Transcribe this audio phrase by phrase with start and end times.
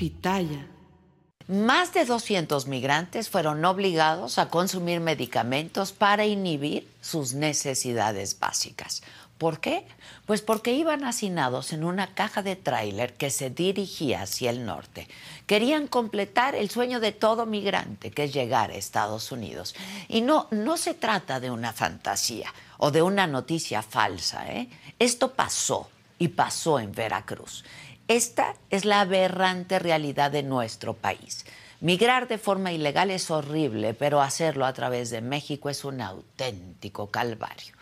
[0.00, 0.66] Pitaya.
[1.46, 9.02] Más de 200 migrantes fueron obligados a consumir medicamentos para inhibir sus necesidades básicas.
[9.36, 9.84] ¿Por qué?
[10.24, 15.06] Pues porque iban hacinados en una caja de tráiler que se dirigía hacia el norte.
[15.46, 19.74] Querían completar el sueño de todo migrante, que es llegar a Estados Unidos.
[20.08, 24.50] Y no, no se trata de una fantasía o de una noticia falsa.
[24.50, 24.70] ¿eh?
[24.98, 27.64] Esto pasó y pasó en Veracruz.
[28.10, 31.44] Esta es la aberrante realidad de nuestro país.
[31.80, 37.06] Migrar de forma ilegal es horrible, pero hacerlo a través de México es un auténtico
[37.12, 37.72] calvario.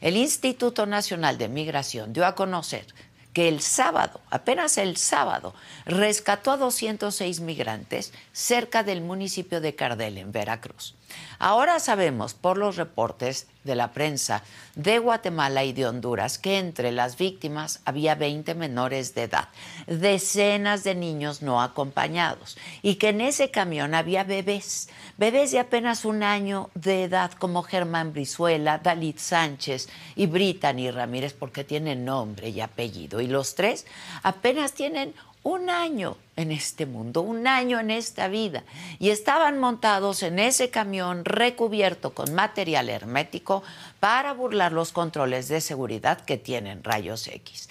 [0.00, 2.86] El Instituto Nacional de Migración dio a conocer
[3.32, 5.52] que el sábado, apenas el sábado,
[5.84, 10.94] rescató a 206 migrantes cerca del municipio de Cardel, en Veracruz.
[11.38, 14.42] Ahora sabemos por los reportes de la prensa
[14.74, 19.48] de Guatemala y de Honduras que entre las víctimas había 20 menores de edad,
[19.86, 22.56] decenas de niños no acompañados.
[22.82, 24.88] Y que en ese camión había bebés,
[25.18, 31.34] bebés de apenas un año de edad como Germán Brizuela, Dalit Sánchez y Brittany Ramírez
[31.34, 33.20] porque tienen nombre y apellido.
[33.20, 33.86] Y los tres
[34.22, 38.64] apenas tienen un año en este mundo, un año en esta vida,
[38.98, 43.62] y estaban montados en ese camión recubierto con material hermético
[44.00, 47.68] para burlar los controles de seguridad que tienen rayos X.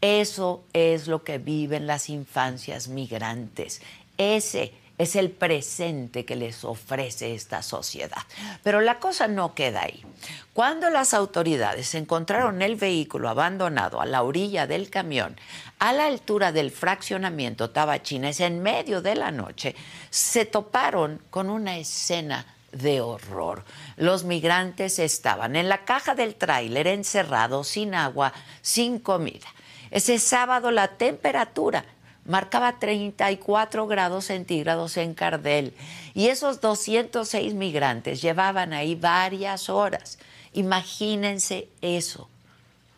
[0.00, 3.80] Eso es lo que viven las infancias migrantes.
[4.18, 8.22] Ese es el presente que les ofrece esta sociedad.
[8.62, 10.04] Pero la cosa no queda ahí.
[10.52, 15.36] Cuando las autoridades encontraron el vehículo abandonado a la orilla del camión,
[15.84, 19.76] a la altura del fraccionamiento Tabachines, en medio de la noche,
[20.08, 23.66] se toparon con una escena de horror.
[23.98, 29.46] Los migrantes estaban en la caja del tráiler encerrados, sin agua, sin comida.
[29.90, 31.84] Ese sábado la temperatura
[32.24, 35.74] marcaba 34 grados centígrados en Cardel
[36.14, 40.18] y esos 206 migrantes llevaban ahí varias horas.
[40.54, 42.30] Imagínense eso.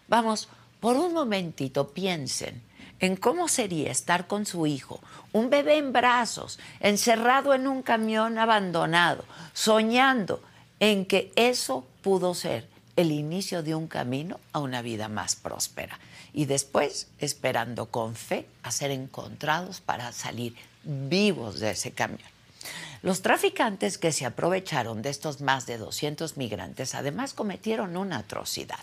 [0.06, 0.48] Vamos,
[0.78, 2.64] por un momentito piensen
[3.00, 5.00] en cómo sería estar con su hijo,
[5.32, 10.42] un bebé en brazos, encerrado en un camión abandonado, soñando
[10.80, 15.98] en que eso pudo ser el inicio de un camino a una vida más próspera
[16.32, 22.35] y después esperando con fe a ser encontrados para salir vivos de ese camión.
[23.06, 28.80] Los traficantes que se aprovecharon de estos más de 200 migrantes además cometieron una atrocidad.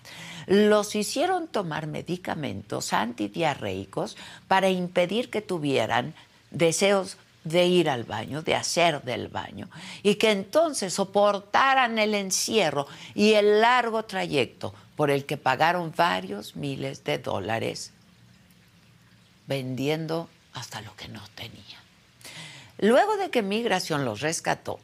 [0.47, 4.15] Los hicieron tomar medicamentos antidiarreicos
[4.47, 6.13] para impedir que tuvieran
[6.51, 9.69] deseos de ir al baño, de hacer del baño,
[10.03, 16.55] y que entonces soportaran el encierro y el largo trayecto por el que pagaron varios
[16.55, 17.91] miles de dólares
[19.47, 21.82] vendiendo hasta lo que no tenían.
[22.83, 24.77] Luego de que Migración los rescató,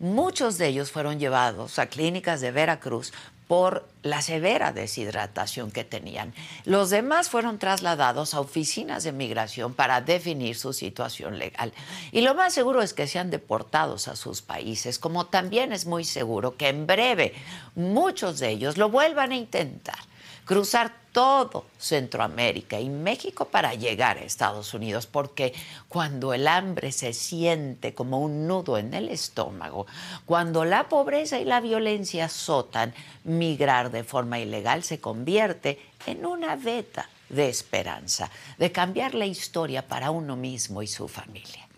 [0.00, 3.12] muchos de ellos fueron llevados a clínicas de Veracruz
[3.46, 6.34] por la severa deshidratación que tenían.
[6.64, 11.72] Los demás fueron trasladados a oficinas de migración para definir su situación legal.
[12.10, 16.02] Y lo más seguro es que sean deportados a sus países, como también es muy
[16.02, 17.34] seguro que en breve
[17.76, 20.00] muchos de ellos lo vuelvan a intentar
[20.44, 25.54] cruzar todo Centroamérica y México para llegar a Estados Unidos, porque
[25.88, 29.86] cuando el hambre se siente como un nudo en el estómago,
[30.26, 32.92] cuando la pobreza y la violencia azotan,
[33.22, 39.86] migrar de forma ilegal se convierte en una veta de esperanza, de cambiar la historia
[39.86, 41.68] para uno mismo y su familia.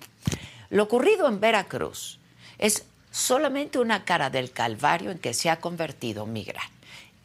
[0.71, 2.19] Lo ocurrido en Veracruz
[2.59, 6.76] es solamente una cara del calvario en que se ha convertido migrar.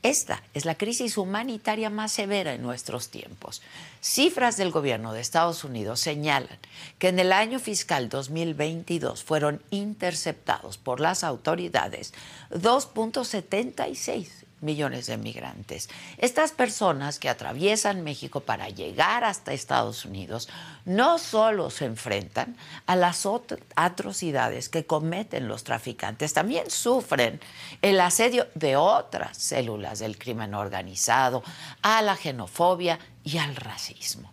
[0.03, 3.62] Esta es la crisis humanitaria más severa en nuestros tiempos.
[4.01, 6.57] Cifras del gobierno de Estados Unidos señalan
[6.98, 12.15] que en el año fiscal 2022 fueron interceptados por las autoridades
[12.50, 15.90] 2.76 millones de migrantes.
[16.18, 20.48] Estas personas que atraviesan México para llegar hasta Estados Unidos
[20.86, 22.56] no solo se enfrentan
[22.86, 23.28] a las
[23.75, 27.40] atrocidades que cometen los traficantes, también sufren
[27.81, 31.44] el asedio de otras células del crimen organizado,
[31.81, 34.31] a la xenofobia y al racismo.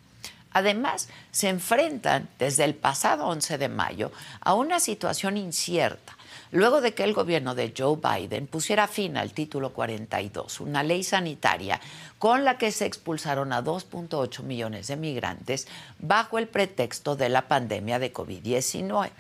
[0.53, 4.11] Además, se enfrentan desde el pasado 11 de mayo
[4.41, 6.18] a una situación incierta
[6.51, 11.03] luego de que el gobierno de Joe Biden pusiera fin al título 42, una ley
[11.03, 11.81] sanitaria
[12.19, 15.69] con la que se expulsaron a 2.8 millones de migrantes
[15.99, 19.11] bajo el pretexto de la pandemia de COVID-19.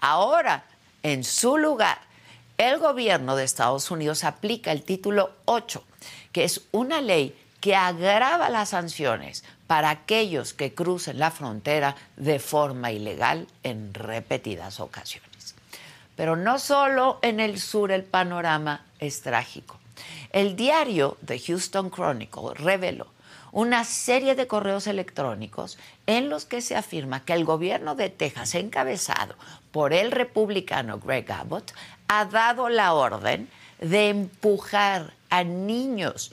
[0.00, 0.64] Ahora,
[1.02, 1.98] en su lugar,
[2.56, 5.82] el gobierno de Estados Unidos aplica el título 8,
[6.32, 12.38] que es una ley que agrava las sanciones para aquellos que crucen la frontera de
[12.38, 15.27] forma ilegal en repetidas ocasiones.
[16.18, 19.78] Pero no solo en el sur el panorama es trágico.
[20.32, 23.06] El diario The Houston Chronicle reveló
[23.52, 25.78] una serie de correos electrónicos
[26.08, 29.36] en los que se afirma que el gobierno de Texas, encabezado
[29.70, 31.72] por el republicano Greg Abbott,
[32.08, 33.48] ha dado la orden
[33.80, 36.32] de empujar a niños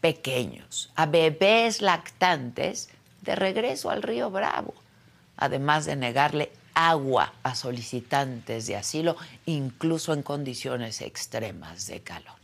[0.00, 2.90] pequeños, a bebés lactantes,
[3.20, 4.74] de regreso al río Bravo,
[5.36, 12.34] además de negarle agua a solicitantes de asilo, incluso en condiciones extremas de calor.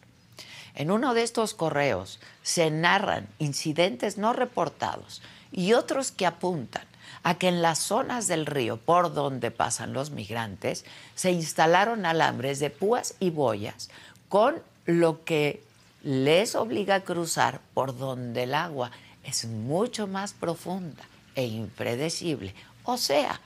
[0.75, 6.85] En uno de estos correos se narran incidentes no reportados y otros que apuntan
[7.23, 10.85] a que en las zonas del río por donde pasan los migrantes
[11.15, 13.89] se instalaron alambres de púas y boyas
[14.29, 15.63] con lo que
[16.03, 18.91] les obliga a cruzar por donde el agua
[19.25, 21.03] es mucho más profunda
[21.35, 23.41] e impredecible, o sea,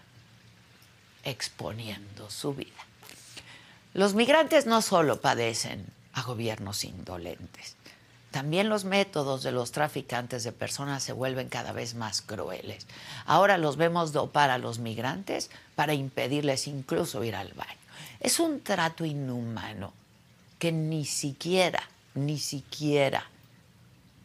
[1.24, 2.86] exponiendo su vida.
[3.94, 7.76] Los migrantes no solo padecen a gobiernos indolentes,
[8.30, 12.86] también los métodos de los traficantes de personas se vuelven cada vez más crueles.
[13.26, 17.70] Ahora los vemos dopar a los migrantes para impedirles incluso ir al baño.
[18.20, 19.92] Es un trato inhumano
[20.60, 21.82] que ni siquiera,
[22.14, 23.24] ni siquiera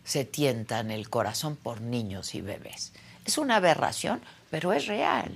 [0.04, 2.94] se tienta en el corazón por niños y bebés.
[3.26, 4.22] Es una aberración,
[4.52, 5.36] pero es real.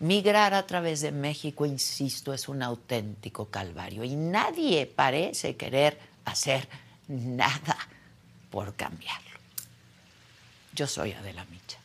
[0.00, 6.68] Migrar a través de México, insisto, es un auténtico calvario y nadie parece querer hacer
[7.08, 7.76] nada
[8.48, 9.40] por cambiarlo.
[10.72, 11.78] Yo soy Adela Micha.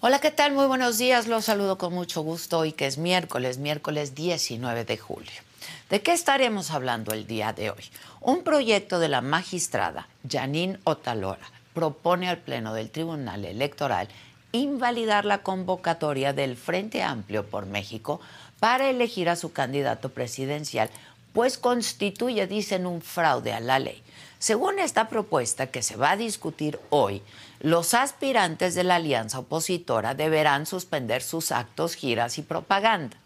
[0.00, 0.52] Hola, ¿qué tal?
[0.52, 1.28] Muy buenos días.
[1.28, 5.47] Los saludo con mucho gusto hoy que es miércoles, miércoles 19 de julio.
[5.90, 7.84] ¿De qué estaremos hablando el día de hoy?
[8.20, 14.08] Un proyecto de la magistrada Janine Otalora propone al Pleno del Tribunal Electoral
[14.52, 18.20] invalidar la convocatoria del Frente Amplio por México
[18.58, 20.90] para elegir a su candidato presidencial,
[21.32, 24.02] pues constituye, dicen, un fraude a la ley.
[24.38, 27.22] Según esta propuesta que se va a discutir hoy,
[27.60, 33.16] los aspirantes de la alianza opositora deberán suspender sus actos, giras y propaganda.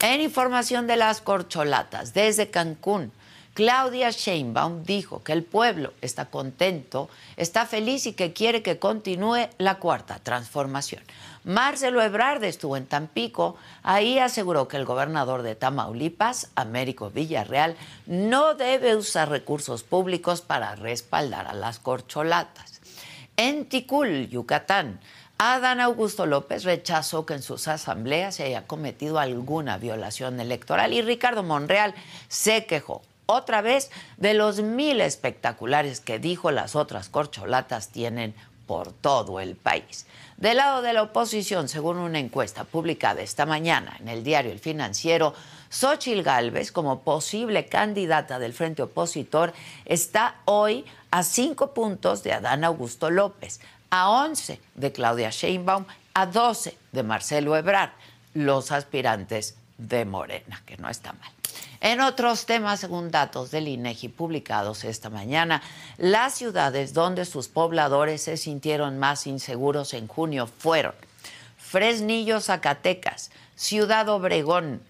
[0.00, 3.10] En información de las corcholatas, desde Cancún,
[3.54, 9.48] Claudia Sheinbaum dijo que el pueblo está contento, está feliz y que quiere que continúe
[9.58, 11.02] la cuarta transformación.
[11.42, 17.74] Marcelo Ebrard estuvo en Tampico, ahí aseguró que el gobernador de Tamaulipas, Américo Villarreal,
[18.06, 22.80] no debe usar recursos públicos para respaldar a las corcholatas.
[23.36, 25.00] En Ticul, Yucatán,
[25.40, 31.00] Adán Augusto López rechazó que en sus asambleas se haya cometido alguna violación electoral y
[31.00, 31.94] Ricardo Monreal
[32.26, 38.34] se quejó otra vez de los mil espectaculares que dijo las otras corcholatas tienen
[38.66, 40.06] por todo el país.
[40.38, 44.58] Del lado de la oposición, según una encuesta publicada esta mañana en el diario El
[44.58, 45.34] Financiero,
[45.70, 49.52] Xochil Gálvez, como posible candidata del frente opositor,
[49.84, 56.26] está hoy a cinco puntos de Adán Augusto López a 11 de Claudia Sheinbaum, a
[56.26, 57.90] 12 de Marcelo Ebrard,
[58.34, 61.30] los aspirantes de Morena, que no está mal.
[61.80, 65.62] En otros temas, según datos del INEGI publicados esta mañana,
[65.96, 70.94] las ciudades donde sus pobladores se sintieron más inseguros en junio fueron
[71.56, 74.80] Fresnillo, Zacatecas, Ciudad Obregón,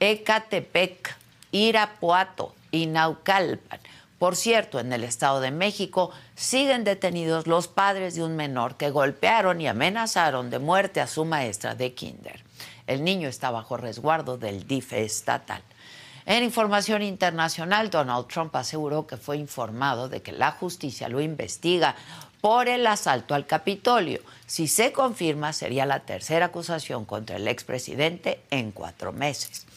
[0.00, 1.16] Ecatepec,
[1.50, 3.80] Irapuato y Naucalpan
[4.18, 8.90] Por cierto, en el Estado de México siguen detenidos los padres de un menor que
[8.90, 12.42] golpearon y amenazaron de muerte a su maestra de kinder.
[12.88, 15.62] El niño está bajo resguardo del DIF estatal.
[16.26, 21.94] En información internacional, Donald Trump aseguró que fue informado de que la justicia lo investiga
[22.40, 24.20] por el asalto al Capitolio.
[24.46, 29.67] Si se confirma, sería la tercera acusación contra el expresidente en cuatro meses.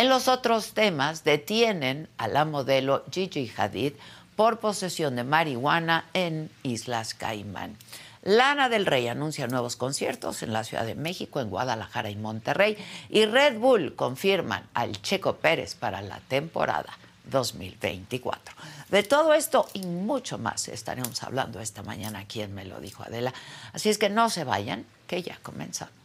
[0.00, 3.92] En los otros temas, detienen a la modelo Gigi Hadid
[4.34, 7.76] por posesión de marihuana en Islas Caimán.
[8.22, 12.78] Lana del Rey anuncia nuevos conciertos en la Ciudad de México, en Guadalajara y Monterrey.
[13.10, 18.54] Y Red Bull confirman al Checo Pérez para la temporada 2024.
[18.88, 23.02] De todo esto y mucho más estaremos hablando esta mañana aquí en Me lo dijo
[23.02, 23.34] Adela.
[23.74, 25.99] Así es que no se vayan, que ya comenzamos.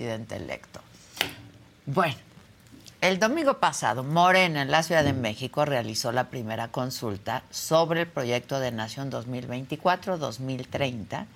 [0.00, 0.80] Presidente electo.
[1.84, 2.16] Bueno,
[3.02, 8.06] el domingo pasado, Morena en la Ciudad de México realizó la primera consulta sobre el
[8.06, 11.26] proyecto de Nación 2024-2030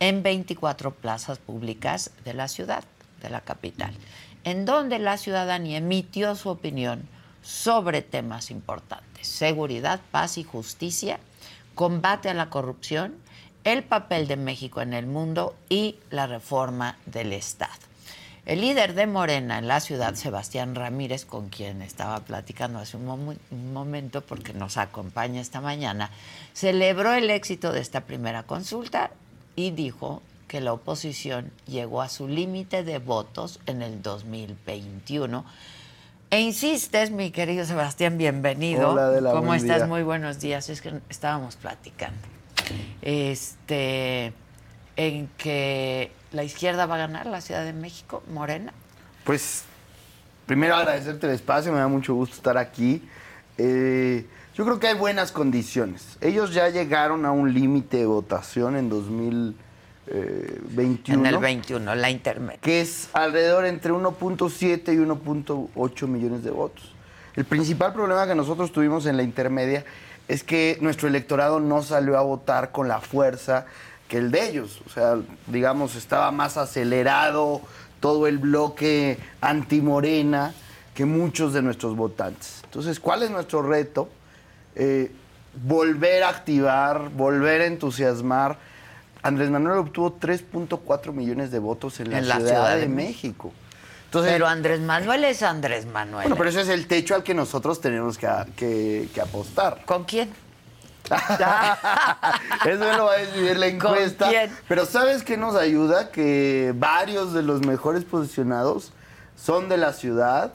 [0.00, 2.82] en 24 plazas públicas de la ciudad,
[3.22, 3.94] de la capital,
[4.42, 7.08] en donde la ciudadanía emitió su opinión
[7.40, 11.20] sobre temas importantes, seguridad, paz y justicia,
[11.76, 13.14] combate a la corrupción,
[13.62, 17.87] el papel de México en el mundo y la reforma del Estado.
[18.48, 23.38] El líder de Morena en la ciudad, Sebastián Ramírez, con quien estaba platicando hace un,
[23.74, 26.10] momento porque nos acompaña esta mañana,
[26.54, 29.10] celebró el éxito de esta primera consulta
[29.54, 35.44] y dijo que la oposición llegó a su límite de votos en el 2021.
[36.30, 38.92] E insistes, mi querido Sebastián, bienvenido.
[38.92, 39.86] Hola, ¿Cómo estás?
[39.86, 40.70] Muy buenos días.
[40.70, 42.26] Es que estábamos platicando.
[43.02, 44.32] Este,
[44.98, 48.74] en que la izquierda va a ganar la Ciudad de México, Morena?
[49.24, 49.62] Pues
[50.44, 53.08] primero agradecerte el espacio, me da mucho gusto estar aquí.
[53.56, 56.18] Eh, yo creo que hay buenas condiciones.
[56.20, 59.54] Ellos ya llegaron a un límite de votación en 2021.
[61.06, 62.58] En el 21, la intermedia.
[62.60, 66.92] Que es alrededor entre 1.7 y 1.8 millones de votos.
[67.36, 69.84] El principal problema que nosotros tuvimos en la intermedia
[70.26, 73.66] es que nuestro electorado no salió a votar con la fuerza
[74.08, 74.80] que el de ellos.
[74.86, 77.60] O sea, digamos, estaba más acelerado
[78.00, 80.54] todo el bloque antimorena
[80.94, 82.60] que muchos de nuestros votantes.
[82.64, 84.08] Entonces, ¿cuál es nuestro reto?
[84.74, 85.12] Eh,
[85.62, 88.58] volver a activar, volver a entusiasmar.
[89.22, 93.52] Andrés Manuel obtuvo 3.4 millones de votos en la, ciudad, de, México.
[94.06, 96.22] Entonces, pero Andrés Manuel es Andrés Manuel.
[96.22, 99.82] Bueno, pero ese es el techo al que nosotros tenemos que, que apostar.
[99.84, 100.30] ¿Con quién?
[102.64, 104.30] Eso lo va a decidir la encuesta.
[104.66, 106.10] Pero ¿sabes qué nos ayuda?
[106.10, 108.92] Que varios de los mejores posicionados
[109.36, 110.52] son de la ciudad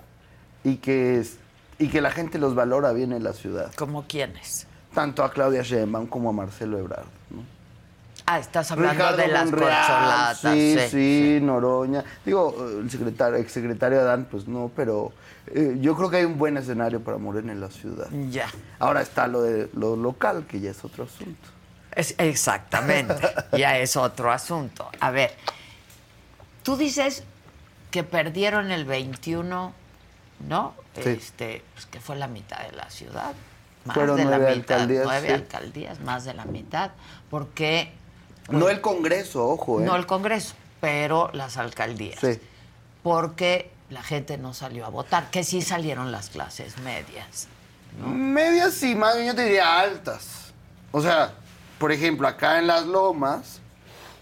[0.63, 1.25] y que,
[1.79, 3.73] y que la gente los valora bien en la ciudad.
[3.75, 4.67] ¿Como quiénes?
[4.93, 7.05] Tanto a Claudia Sheinbaum como a Marcelo Ebrard.
[8.25, 10.37] Ah, estás hablando de las corcholatas.
[10.39, 12.03] Sí, sí, Noroña.
[12.23, 15.11] Digo, el secretario, exsecretario Adán, pues no, pero
[15.55, 18.07] eh, yo creo que hay un buen escenario para Morena en la ciudad.
[18.29, 18.49] Ya.
[18.79, 21.49] Ahora está lo de lo local, que ya es otro asunto.
[21.91, 23.15] Es, exactamente,
[23.57, 24.89] ya es otro asunto.
[24.99, 25.35] A ver,
[26.63, 27.23] tú dices
[27.91, 29.73] que perdieron el 21,
[30.47, 30.73] ¿no?
[30.95, 33.33] Este, pues que fue la mitad de la ciudad.
[33.85, 36.91] Más de la mitad, alcaldías, nueve alcaldías, más de la mitad,
[37.29, 37.91] porque
[38.49, 39.81] no el Congreso, ojo.
[39.81, 39.85] ¿eh?
[39.85, 42.19] No el Congreso, pero las alcaldías.
[42.19, 42.39] Sí.
[43.03, 47.47] Porque la gente no salió a votar, que sí salieron las clases medias.
[48.05, 50.53] Medias sí, más bien yo te diría altas.
[50.91, 51.33] O sea,
[51.77, 53.59] por ejemplo, acá en Las Lomas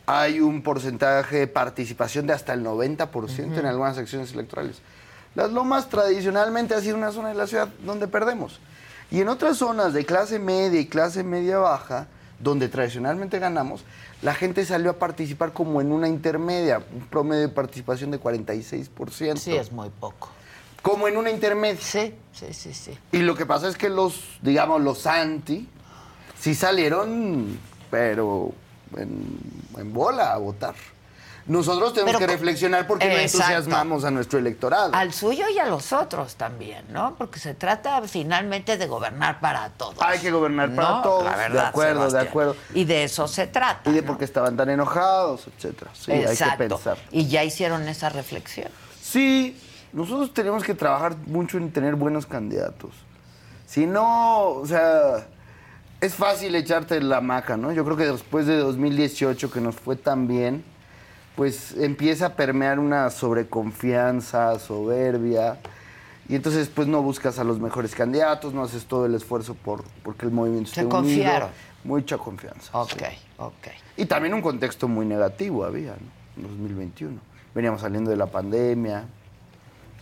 [0.06, 4.82] hay un porcentaje de participación de hasta el 90% en algunas secciones electorales.
[5.36, 8.60] Las Lomas tradicionalmente ha sido una zona de la ciudad donde perdemos.
[9.10, 12.08] Y en otras zonas de clase media y clase media baja,
[12.40, 13.84] donde tradicionalmente ganamos,
[14.22, 19.38] la gente salió a participar como en una intermedia, un promedio de participación de 46%.
[19.38, 20.30] Sí, es muy poco.
[20.82, 21.80] Como en una intermedia.
[21.82, 22.98] Sí, sí, sí, sí.
[23.12, 25.68] Y lo que pasa es que los, digamos, los anti,
[26.40, 27.58] sí salieron,
[27.90, 28.54] pero
[28.98, 30.76] en, bola a votar.
[31.48, 34.94] Nosotros tenemos Pero que reflexionar porque no entusiasmamos a nuestro electorado.
[34.94, 37.16] Al suyo y a los otros también, ¿no?
[37.16, 39.96] Porque se trata finalmente de gobernar para todos.
[40.02, 42.56] Hay que gobernar para todos, la de acuerdo, de acuerdo.
[42.74, 43.90] Y de eso se trata.
[43.90, 44.08] Y de ¿no?
[44.08, 45.92] por qué estaban tan enojados, etcétera.
[45.94, 46.98] Sí, hay que pensar.
[47.12, 48.70] Y ya hicieron esa reflexión.
[49.02, 49.60] Sí,
[49.94, 52.92] nosotros tenemos que trabajar mucho en tener buenos candidatos.
[53.66, 55.28] Si no, o sea,
[56.02, 57.72] es fácil echarte la maca, ¿no?
[57.72, 60.64] Yo creo que después de 2018, que nos fue tan bien,
[61.42, 65.58] pues empieza a permear una sobreconfianza, soberbia.
[66.30, 69.84] Y entonces pues no buscas a los mejores candidatos, no haces todo el esfuerzo por
[70.04, 71.02] porque el movimiento Se esté unido.
[71.02, 71.50] confiaron.
[71.84, 72.70] Mucha confianza.
[72.80, 73.18] Ok, sí.
[73.40, 73.68] ok.
[73.98, 76.44] Y también un contexto muy negativo había, ¿no?
[76.44, 77.20] En 2021.
[77.56, 79.06] Veníamos saliendo de la pandemia,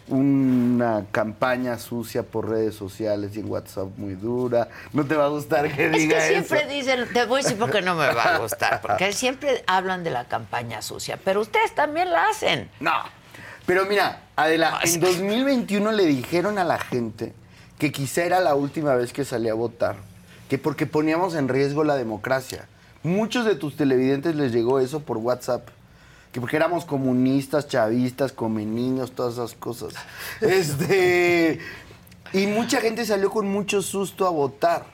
[0.10, 4.68] una campaña sucia por redes sociales y en WhatsApp muy dura.
[4.94, 6.70] No te va a gustar que Es diga que siempre eso.
[6.70, 10.10] dicen, te voy a decir porque no me va a gustar, porque siempre hablan de
[10.12, 12.70] la campaña sucia, pero ustedes también la hacen.
[12.80, 12.94] No.
[13.66, 17.34] Pero mira, Adela, en que- 2021 le dijeron a la gente
[17.78, 19.96] que quizá era la última vez que salía a votar,
[20.50, 22.68] que porque poníamos en riesgo la democracia.
[23.04, 25.70] Muchos de tus televidentes les llegó eso por WhatsApp.
[26.40, 29.94] Que porque éramos comunistas, chavistas, come niños, todas esas cosas.
[30.42, 31.60] Este.
[32.32, 34.86] Y mucha gente salió con mucho susto a votar.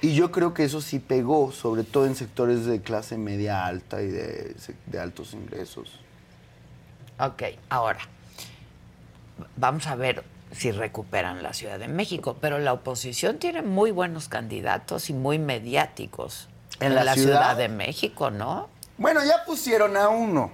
[0.00, 4.00] Y yo creo que eso sí pegó, sobre todo en sectores de clase media alta
[4.02, 4.54] y de,
[4.86, 5.98] de altos ingresos.
[7.18, 7.98] Ok, ahora,
[9.56, 14.28] vamos a ver si recuperan la Ciudad de México, pero la oposición tiene muy buenos
[14.28, 17.14] candidatos y muy mediáticos ¿En la Ciudad?
[17.14, 17.56] ciudad?
[17.56, 18.68] de México, ¿no?
[18.98, 20.50] Bueno, ya pusieron a uno.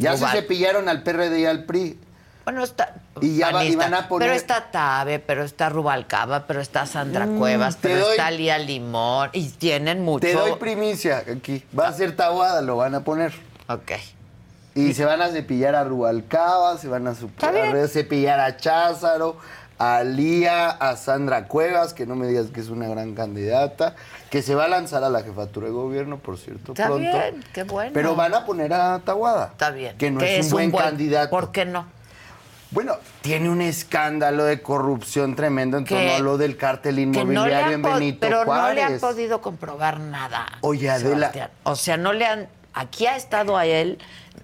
[0.00, 1.98] Ya se cepillaron al PRD y al PRI.
[2.44, 2.94] Bueno, está.
[3.20, 7.26] Y ya panista, van a poner- Pero está Tabe, pero está Rubalcaba, pero está Sandra
[7.26, 10.26] Cuevas, te pero doy- está Lía Limón, y tienen mucho.
[10.26, 11.62] Te doy primicia aquí.
[11.78, 13.32] Va a ser Tabuada, lo van a poner.
[13.68, 13.92] Ok.
[14.74, 19.36] Y se van a cepillar a Rubalcaba, se van a, a cepillar a Cházaro,
[19.80, 23.96] a Lía, a Sandra Cuevas, que no me digas que es una gran candidata,
[24.28, 27.00] que se va a lanzar a la jefatura de gobierno, por cierto, Está pronto.
[27.00, 27.90] bien, qué bueno.
[27.94, 29.46] Pero van a poner a Tabuada.
[29.52, 29.96] Está bien.
[29.96, 31.30] Que no es, un buen candidato.
[31.30, 31.86] ¿Por qué no?
[32.72, 37.72] Bueno, tiene un escándalo de corrupción tremendo en torno a lo del cártel no inmobiliario
[37.72, 38.82] en Benito pero Juárez.
[38.84, 40.46] no le han podido comprobar nada.
[40.60, 41.30] Oye, Adela.
[41.30, 41.50] Sebastián.
[41.62, 42.48] O sea, no le han.
[42.74, 43.98] Aquí ha estado a él,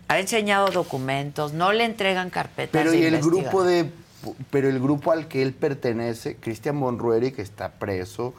[0.08, 2.70] ha enseñado documentos, no le entregan carpetas.
[2.72, 3.90] Pero de y el grupo de
[4.50, 8.34] pero el grupo al que él pertenece, Cristian Bonrueri, que está preso.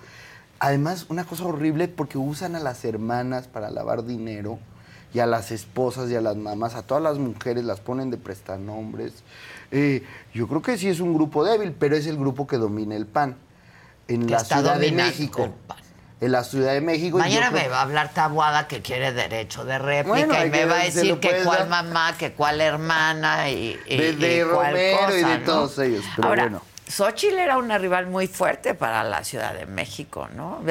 [0.59, 4.59] Además, una cosa horrible porque usan a las hermanas para lavar dinero
[5.13, 8.17] y a las esposas y a las mamás, a todas las mujeres las ponen de
[8.17, 9.23] prestanombres.
[9.71, 12.95] Eh, yo creo que sí es un grupo débil, pero es el grupo que domina
[12.95, 13.35] el PAN
[14.07, 15.43] en Que la Ciudad de México.
[15.45, 15.86] el PAN.
[16.19, 17.19] En la Ciudad de México.
[17.19, 20.57] Mañana creo- me va a hablar Tabuada que quiere derecho de réplica Bueno, y me
[20.59, 21.67] que va a decir que cuál dar.
[21.69, 25.45] mamá, que cuál hermana y, y- De- de y cuál Romero y de ¿no?
[25.45, 26.61] todos ellos, pero Ahora, bueno.
[26.87, 30.61] Xochitl era una rival muy fuerte para la Ciudad de México, ¿no?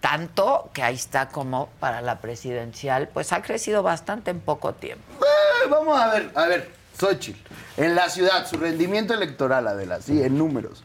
[0.00, 5.04] Tanto que ahí está como para la presidencial, pues ha crecido bastante en poco tiempo.
[5.24, 7.38] Eh, vamos a ver, a ver, Xochitl.
[7.76, 10.82] En la ciudad, su rendimiento electoral, Adela, sí, en números.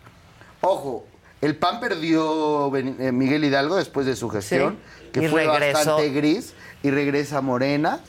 [0.62, 1.08] Ojo,
[1.42, 5.74] el PAN perdió eh, Miguel Hidalgo después de su gestión, Sí, que y fue regresó.
[5.92, 8.00] bastante gris, y regresa a Morena.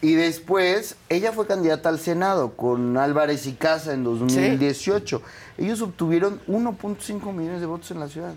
[0.00, 5.22] Y después, ella fue candidata al Senado con Álvarez y Casa en 2018.
[5.58, 8.34] Ellos obtuvieron 1.5 millones de votos en la ciudad.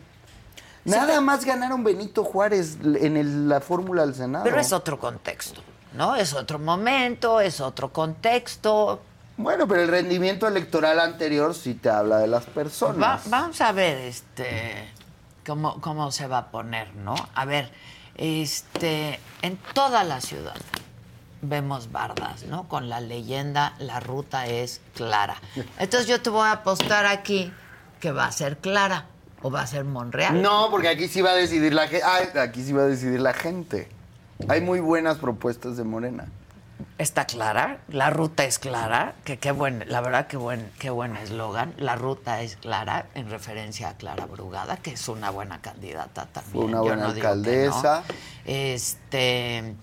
[0.83, 4.43] Nada más ganaron Benito Juárez en el- la fórmula del Senado.
[4.43, 5.61] Pero es otro contexto,
[5.95, 6.15] ¿no?
[6.15, 9.01] Es otro momento, es otro contexto.
[9.38, 13.30] Bueno, pero el rendimiento electoral anterior sí te habla de las Va- personas.
[13.30, 14.88] vamos a ver este
[15.45, 17.15] cómo, cómo se va a poner, ¿no?
[17.36, 17.69] A ver,
[18.15, 20.56] este, en toda la ciudad
[21.41, 22.67] vemos bardas, ¿no?
[22.69, 25.36] Con la leyenda, la ruta es clara.
[25.80, 27.52] Entonces yo te voy a apostar aquí
[28.00, 29.06] que va a ser clara
[29.41, 30.41] o va a ser Monreal.
[30.41, 32.39] No, porque aquí sí va a decidir la gente.
[32.39, 33.89] aquí sí va a decidir la gente.
[34.48, 36.26] Hay muy buenas propuestas de Morena.
[36.97, 41.15] Está clara, la ruta es clara, que qué buen, la verdad que buen, qué buen
[41.17, 41.73] eslogan.
[41.77, 46.65] La ruta es clara en referencia a Clara Brugada, que es una buena candidata también.
[46.65, 48.03] Una yo buena no alcaldesa.
[48.07, 48.15] no.
[48.45, 49.75] Este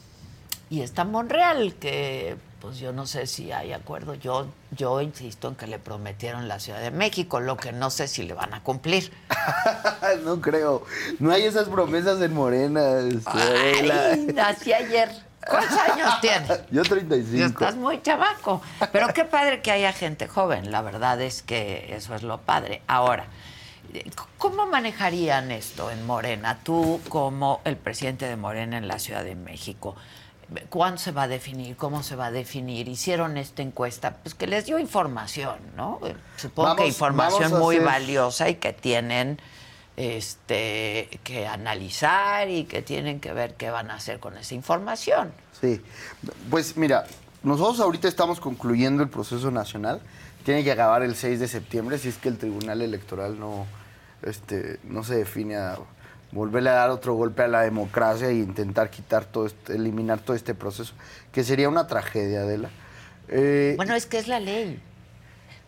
[0.72, 4.14] y está Monreal, que pues yo no sé si hay acuerdo.
[4.14, 8.08] Yo, yo insisto en que le prometieron la Ciudad de México, lo que no sé
[8.08, 9.12] si le van a cumplir.
[10.24, 10.82] no creo.
[11.18, 13.00] No hay esas promesas en Morena.
[13.00, 13.30] este.
[13.30, 15.10] Ay, nací ayer.
[15.48, 16.60] ¿Cuántos años tienes?
[16.70, 17.46] Yo 35.
[17.46, 18.62] Estás muy chavaco.
[18.92, 20.70] Pero qué padre que haya gente joven.
[20.70, 22.82] La verdad es que eso es lo padre.
[22.86, 23.26] Ahora,
[24.38, 26.58] ¿cómo manejarían esto en Morena?
[26.62, 29.96] Tú como el presidente de Morena en la Ciudad de México.
[30.68, 31.76] ¿Cuándo se va a definir?
[31.76, 32.86] ¿Cómo se va a definir?
[32.86, 35.98] Hicieron esta encuesta, pues que les dio información, ¿no?
[36.36, 39.40] Supongo que información muy valiosa y que tienen
[40.02, 45.32] este que analizar y que tienen que ver qué van a hacer con esa información.
[45.60, 45.80] Sí.
[46.50, 47.06] Pues mira,
[47.42, 50.00] nosotros ahorita estamos concluyendo el proceso nacional.
[50.44, 53.66] Tiene que acabar el 6 de septiembre si es que el Tribunal Electoral no,
[54.22, 55.78] este, no se define a
[56.32, 60.34] volverle a dar otro golpe a la democracia e intentar quitar todo este, eliminar todo
[60.34, 60.94] este proceso,
[61.30, 62.70] que sería una tragedia, de la.
[63.28, 64.80] Eh, bueno, es que es la ley.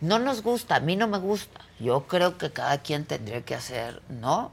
[0.01, 1.61] No nos gusta, a mí no me gusta.
[1.79, 4.51] Yo creo que cada quien tendría que hacer, ¿no?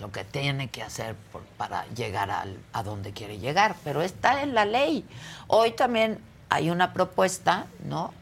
[0.00, 1.16] Lo que tiene que hacer
[1.56, 5.04] para llegar a donde quiere llegar, pero está en la ley.
[5.48, 8.12] Hoy también hay una propuesta, ¿no?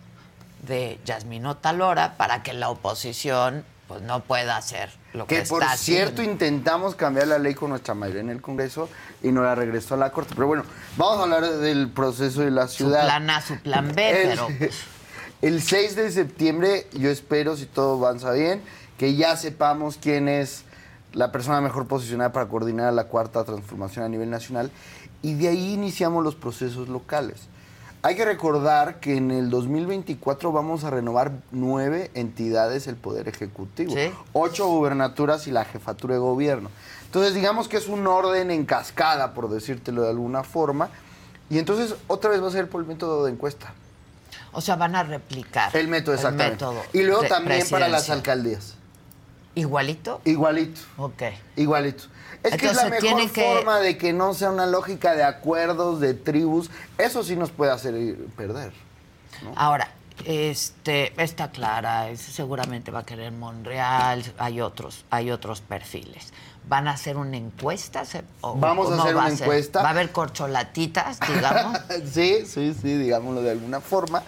[0.66, 5.62] De Yasmino Talora para que la oposición pues no pueda hacer lo que, que por
[5.76, 8.88] cierto intentamos cambiar la ley con nuestra mayoría en el Congreso
[9.22, 10.34] y no la regresó a la Corte.
[10.34, 10.64] Pero bueno,
[10.96, 13.00] vamos a hablar del proceso de la ciudad.
[13.00, 14.48] Su plan A, su plan B, pero...
[15.42, 18.62] El 6 de septiembre, yo espero, si todo avanza bien,
[18.96, 20.62] que ya sepamos quién es
[21.14, 24.70] la persona mejor posicionada para coordinar la cuarta transformación a nivel nacional
[25.20, 27.48] y de ahí iniciamos los procesos locales.
[28.02, 33.96] Hay que recordar que en el 2024 vamos a renovar nueve entidades del Poder Ejecutivo,
[34.32, 36.70] ocho gubernaturas y la jefatura de gobierno.
[37.06, 40.88] Entonces, digamos que es un orden en cascada, por decírtelo de alguna forma,
[41.50, 43.74] y entonces otra vez va a ser por el método de encuesta.
[44.52, 46.64] O sea, van a replicar el método, exactamente.
[46.92, 48.74] y luego también para las alcaldías.
[49.54, 50.20] ¿Igualito?
[50.24, 50.80] Igualito.
[50.96, 51.22] Ok.
[51.56, 52.04] Igualito.
[52.42, 56.14] Es que es la mejor forma de que no sea una lógica de acuerdos, de
[56.14, 56.70] tribus.
[56.98, 57.94] Eso sí nos puede hacer
[58.36, 58.72] perder.
[59.54, 59.88] Ahora,
[60.24, 66.32] este, está clara, seguramente va a querer Monreal, hay otros, hay otros perfiles.
[66.68, 68.04] ¿Van a hacer una encuesta?
[68.40, 69.82] Vamos a hacer una encuesta.
[69.82, 71.78] ¿Va a haber corcholatitas, digamos?
[72.12, 74.22] sí, sí, sí, digámoslo de alguna forma.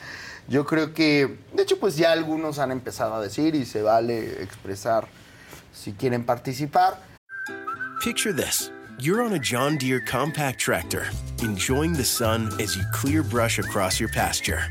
[0.49, 4.43] Yo creo que, de hecho, pues ya algunos han empezado a decir y se vale
[4.43, 5.07] expresar
[5.73, 6.99] si quieren participar.
[8.03, 8.71] Picture this.
[8.99, 11.07] You're on a John Deere compact tractor,
[11.43, 14.71] enjoying the sun as you clear brush across your pasture.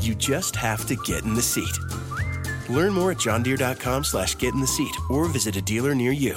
[0.00, 1.78] You just have to get in the seat.
[2.68, 6.36] Learn more at johndeere.com slash get in the seat or visit a dealer near you.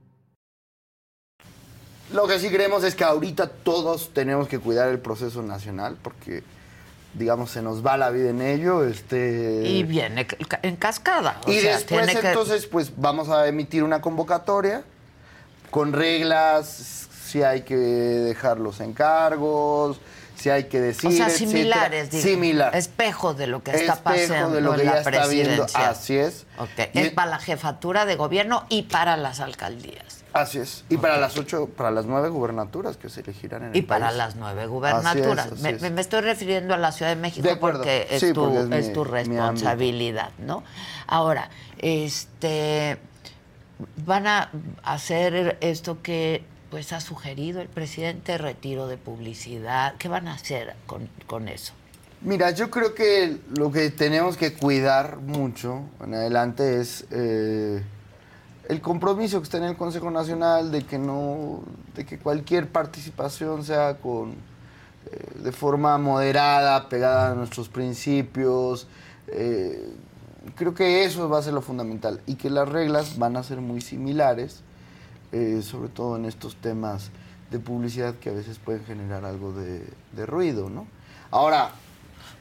[2.13, 6.43] Lo que sí creemos es que ahorita todos tenemos que cuidar el proceso nacional porque
[7.13, 8.85] digamos, se nos va la vida en ello.
[8.85, 9.63] Este...
[9.65, 10.27] Y viene
[10.61, 11.39] en cascada.
[11.47, 14.83] y después, entonces, pues vamos a emitir una convocatoria
[15.69, 19.99] con reglas, si hay que dejar los encargos,
[20.35, 21.09] si hay que decir.
[21.09, 22.23] O sea, similares, digo.
[22.23, 22.75] Similar.
[22.75, 25.65] Espejo de lo que está pasando de lo que en ya la está viendo.
[25.73, 26.45] Así es.
[26.93, 30.20] Es para la jefatura de gobierno y para las alcaldías.
[30.33, 30.85] Así es.
[30.89, 34.11] Y para las ocho, para las nueve gubernaturas que se elegirán en el Y para
[34.11, 35.59] las nueve gubernaturas.
[35.59, 40.63] me, estoy refiriendo a la Ciudad de México porque, es, tu, es, tu responsabilidad, ¿no?
[41.07, 42.97] Ahora, este
[44.05, 44.51] van a
[44.83, 49.95] hacer esto que pues ha sugerido el presidente, retiro de publicidad.
[49.97, 50.73] ¿Qué van a hacer
[51.27, 51.73] con, eso?
[52.21, 57.83] Mira, yo creo que lo que tenemos que cuidar mucho en adelante es eh,
[58.69, 61.61] el compromiso que está en el Consejo Nacional de que no,
[61.95, 68.87] de que cualquier participación sea con eh, de forma moderada, pegada a nuestros principios.
[69.27, 69.93] Eh,
[70.55, 73.61] creo que eso va a ser lo fundamental y que las reglas van a ser
[73.61, 74.61] muy similares,
[75.31, 77.09] eh, sobre todo en estos temas
[77.49, 80.87] de publicidad que a veces pueden generar algo de, de ruido, ¿no?
[81.31, 81.71] Ahora.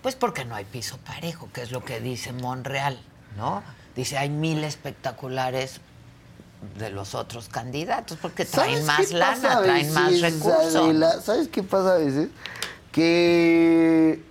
[0.03, 3.01] Pues porque no hay piso parejo, que es lo que dice Monreal,
[3.37, 3.63] ¿no?
[3.97, 5.81] Dice, hay mil espectaculares
[6.79, 11.25] de los otros candidatos, porque traen más lana, traen más recursos.
[11.25, 12.29] ¿Sabes qué pasa a veces?
[12.93, 14.23] Que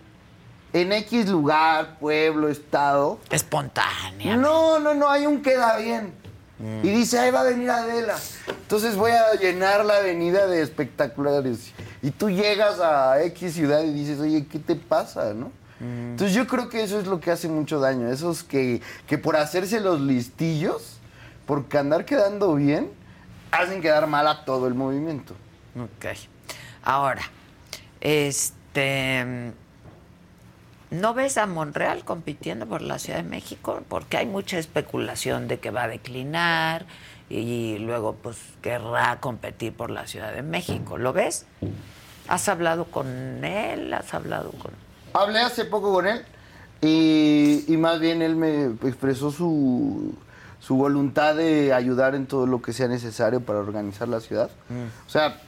[0.73, 3.19] en X lugar, pueblo, estado.
[3.31, 4.35] Espontánea.
[4.35, 6.13] No, no, no, hay un queda bien.
[6.59, 6.85] Mm.
[6.85, 8.15] Y dice, ahí va a venir Adela.
[8.47, 11.71] Entonces voy a llenar la avenida de espectaculares.
[12.01, 15.51] Y tú llegas a X ciudad y dices, oye, ¿qué te pasa, no?
[15.79, 16.11] Mm.
[16.11, 18.11] Entonces yo creo que eso es lo que hace mucho daño.
[18.11, 20.98] Esos que, que por hacerse los listillos
[21.49, 22.91] porque andar quedando bien
[23.49, 25.33] hacen quedar mal a todo el movimiento.
[25.75, 26.15] Ok.
[26.83, 27.23] Ahora,
[28.01, 29.51] Este.
[30.91, 33.81] ¿No ves a Monreal compitiendo por la Ciudad de México?
[33.89, 36.85] Porque hay mucha especulación de que va a declinar
[37.31, 40.99] y luego pues querrá competir por la Ciudad de México.
[40.99, 41.47] ¿Lo ves?
[42.27, 43.91] ¿Has hablado con él?
[43.91, 44.71] ¿Has hablado con...?
[45.13, 46.23] Hablé hace poco con él
[46.81, 50.15] y, y más bien él me expresó su,
[50.59, 54.49] su voluntad de ayudar en todo lo que sea necesario para organizar la ciudad.
[55.07, 55.39] O sea,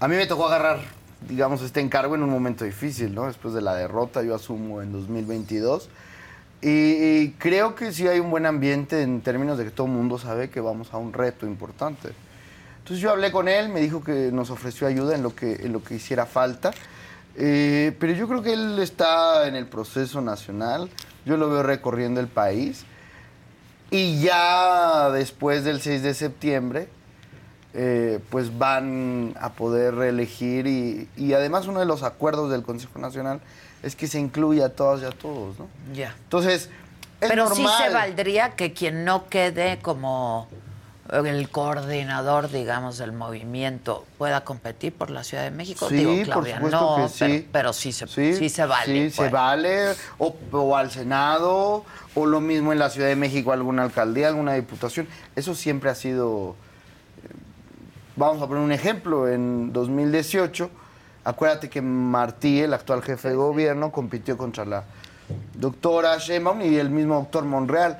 [0.00, 0.80] a mí me tocó agarrar,
[1.28, 3.26] digamos, este encargo en un momento difícil, ¿no?
[3.26, 5.88] Después de la derrota, yo asumo en 2022.
[6.62, 9.92] Y, y creo que sí hay un buen ambiente en términos de que todo el
[9.92, 12.12] mundo sabe que vamos a un reto importante.
[12.78, 15.72] Entonces yo hablé con él, me dijo que nos ofreció ayuda en lo que, en
[15.72, 16.70] lo que hiciera falta.
[17.34, 20.88] Eh, pero yo creo que él está en el proceso nacional,
[21.24, 22.84] yo lo veo recorriendo el país.
[23.90, 26.88] Y ya después del 6 de septiembre,
[27.74, 32.98] eh, pues van a poder reelegir y, y además uno de los acuerdos del Consejo
[32.98, 33.40] Nacional
[33.82, 35.68] es que se incluya a todas y a todos, ¿no?
[35.94, 36.14] Ya.
[36.24, 36.70] Entonces,
[37.20, 40.48] es Pero sí se valdría que quien no quede como
[41.12, 45.88] el coordinador, digamos, del movimiento pueda competir por la Ciudad de México.
[45.88, 47.18] Sí, Digo, por Claudia, supuesto no, que sí.
[47.18, 48.86] pero, pero sí se, sí, se vale.
[49.10, 49.28] Sí, pues.
[49.28, 49.92] se vale.
[50.18, 54.54] O, o al Senado, o lo mismo en la Ciudad de México, alguna alcaldía, alguna
[54.54, 55.06] diputación.
[55.34, 56.56] Eso siempre ha sido.
[57.24, 57.28] eh,
[58.16, 59.28] Vamos a poner un ejemplo.
[59.28, 60.70] En 2018,
[61.24, 64.84] acuérdate que Martí, el actual jefe de gobierno, compitió contra la
[65.54, 67.98] doctora Sheinbaum y el mismo doctor Monreal.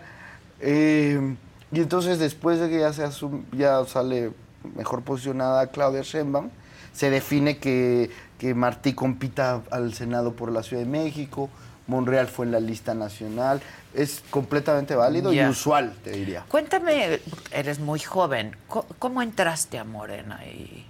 [0.61, 1.37] Eh,
[1.73, 4.33] y entonces, después de que ya, se asum- ya sale
[4.77, 6.51] mejor posicionada Claudia Sheinbaum,
[6.93, 11.51] se define que, que Martí compita al Senado por la Ciudad de México,
[11.87, 13.61] Monreal fue en la lista nacional.
[13.95, 16.45] Es completamente válido y usual, te diría.
[16.49, 17.21] Cuéntame,
[17.53, 20.41] eres muy joven, ¿cómo, cómo entraste a Morena?
[20.45, 20.85] Y...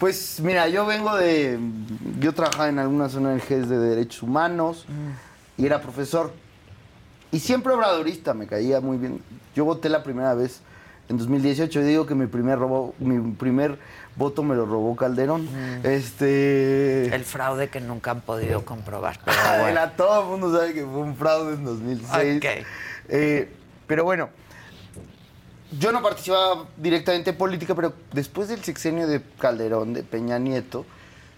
[0.00, 1.58] Pues mira, yo vengo de.
[2.20, 4.86] Yo trabajaba en algunas ONGs de derechos humanos
[5.56, 6.32] y era profesor.
[7.36, 9.20] Y siempre obradorista, me caía muy bien.
[9.54, 10.62] Yo voté la primera vez
[11.10, 13.78] en 2018 y digo que mi primer, robo, mi primer
[14.16, 15.46] voto me lo robó Calderón.
[15.84, 17.14] Este.
[17.14, 19.20] El fraude que nunca han podido comprobar.
[19.22, 19.80] Pero bueno.
[19.98, 22.36] todo el mundo sabe que fue un fraude en 2006.
[22.38, 22.66] Ok.
[23.10, 23.52] Eh,
[23.86, 24.30] pero bueno,
[25.78, 30.86] yo no participaba directamente en política, pero después del sexenio de Calderón, de Peña Nieto,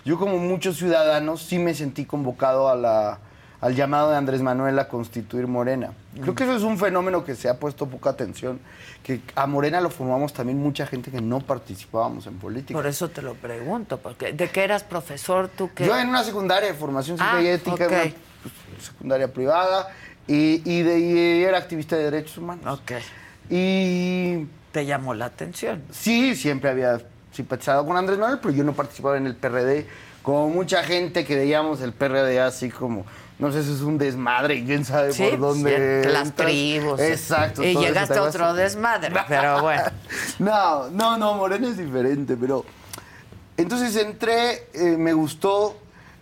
[0.04, 3.18] yo como muchos ciudadanos sí me sentí convocado a la,
[3.60, 5.92] al llamado de Andrés Manuel a constituir Morena.
[6.20, 8.60] Creo que eso es un fenómeno que se ha puesto poca atención,
[9.02, 12.78] que a Morena lo formamos también mucha gente que no participábamos en política.
[12.78, 15.70] Por eso te lo pregunto, porque ¿de qué eras profesor tú?
[15.74, 15.86] Qué?
[15.86, 17.90] Yo en una secundaria de formación Ah, y ética, ok.
[17.92, 18.00] una,
[18.42, 19.88] pues, secundaria privada,
[20.26, 22.78] y, y de, y era activista de derechos humanos.
[22.80, 22.92] Ok.
[23.50, 25.82] Y Te llamó la atención.
[25.90, 27.00] sí, siempre había
[27.32, 29.86] simpatizado con Andrés Manuel, pero yo no participaba en el PRD.
[30.22, 33.06] Como mucha gente que veíamos el PRD así como,
[33.38, 36.02] no sé, eso es un desmadre y quién sabe Sí, por dónde.
[36.04, 37.00] sí, las tribus.
[37.00, 37.62] Exacto.
[37.62, 39.82] Y llegaste ¿te a otro desmadre, pero bueno.
[40.38, 42.64] No, no, no, Morena es diferente, pero...
[43.56, 45.76] Entonces entré, eh, me gustó,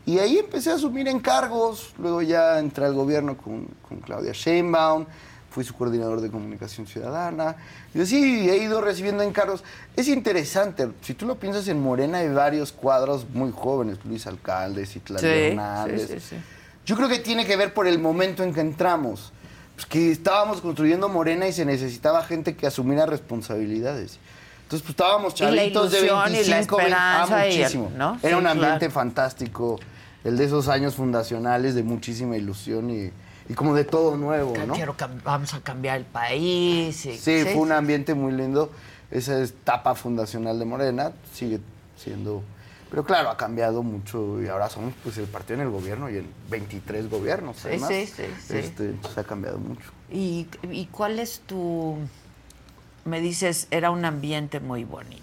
[0.06, 1.92] y ahí empecé a asumir encargos.
[1.98, 5.04] Luego ya entré al gobierno con, con Claudia Sheinbaum,
[5.50, 7.56] fui su coordinador de comunicación ciudadana.
[7.94, 9.64] Y así he ido recibiendo encargos.
[9.96, 14.86] Es interesante, si tú lo piensas en Morena hay varios cuadros muy jóvenes, Luis Alcalde,
[14.86, 16.06] Citlali Sí, Hernández.
[16.08, 16.36] sí, sí, sí.
[16.86, 19.32] Yo creo que tiene que ver por el momento en que entramos.
[19.74, 24.18] Pues que estábamos construyendo Morena y se necesitaba gente que asumiera responsabilidades.
[24.62, 27.50] Entonces, pues estábamos Y la chavitos de ilusión y la 25, 20, ah, esperanza y
[27.52, 27.92] el- muchísimo.
[27.96, 28.18] ¿no?
[28.22, 28.92] Era Sí, un ambiente claro.
[28.94, 29.78] fantástico,
[30.24, 33.10] el de esos años fundacionales de muchísima ilusión y,
[33.48, 34.74] y como de todo nuevo, ¿no?
[34.74, 37.04] Quiero vamos a cambiar el país.
[37.06, 38.70] y- Sí, fue un ambiente muy lindo.
[39.10, 41.60] Esa etapa fundacional de Morena sigue
[41.96, 42.42] siendo...
[42.90, 46.18] Pero claro, ha cambiado mucho y ahora somos pues el partido en el gobierno y
[46.18, 47.64] en 23 gobiernos.
[47.64, 47.88] Además.
[47.88, 48.56] sí, sí, sí.
[48.58, 49.90] Este, entonces ha cambiado mucho.
[50.10, 51.96] ¿Y, y cuál es tu...?
[53.04, 55.22] Me dices, era un ambiente muy bonito.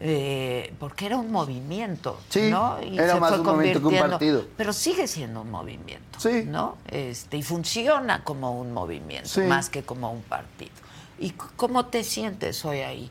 [0.00, 2.78] Eh, porque era un movimiento, Sí, ¿no?
[2.78, 4.44] era más un movimiento que un partido.
[4.56, 6.44] Pero sigue siendo un movimiento, Sí.
[6.46, 6.76] ¿no?
[6.86, 9.40] Este, y funciona como un movimiento, Sí.
[9.40, 10.70] más que como un partido.
[11.18, 13.10] ¿Y cómo te sientes hoy ahí?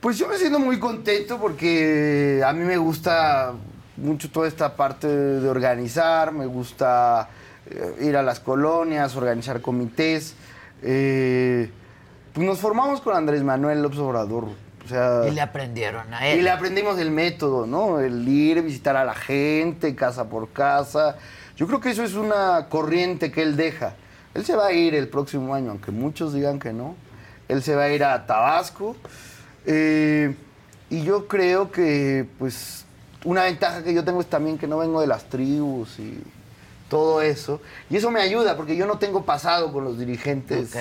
[0.00, 3.52] Pues yo me siento muy contento porque a mí me gusta
[3.96, 7.28] mucho toda esta parte de organizar, me gusta
[7.66, 10.34] eh, ir a las colonias, organizar comités.
[10.82, 11.70] eh,
[12.32, 14.44] pues nos formamos con Andrés Manuel López Obrador.
[14.84, 16.38] O sea, Y le aprendieron a él.
[16.38, 18.00] y le aprendimos el método, ¿no?
[18.00, 21.16] El ir, visitar a la gente, casa por casa.
[21.56, 23.94] Yo creo que eso es una corriente que él deja.
[24.32, 26.94] Él se va a ir el próximo año, aunque muchos digan que no.
[27.48, 28.96] Él se va a ir a Tabasco.
[29.72, 30.34] Eh,
[30.90, 32.84] Y yo creo que, pues,
[33.24, 36.20] una ventaja que yo tengo es también que no vengo de las tribus y
[36.88, 37.60] todo eso.
[37.88, 40.72] Y eso me ayuda porque yo no tengo pasado con los dirigentes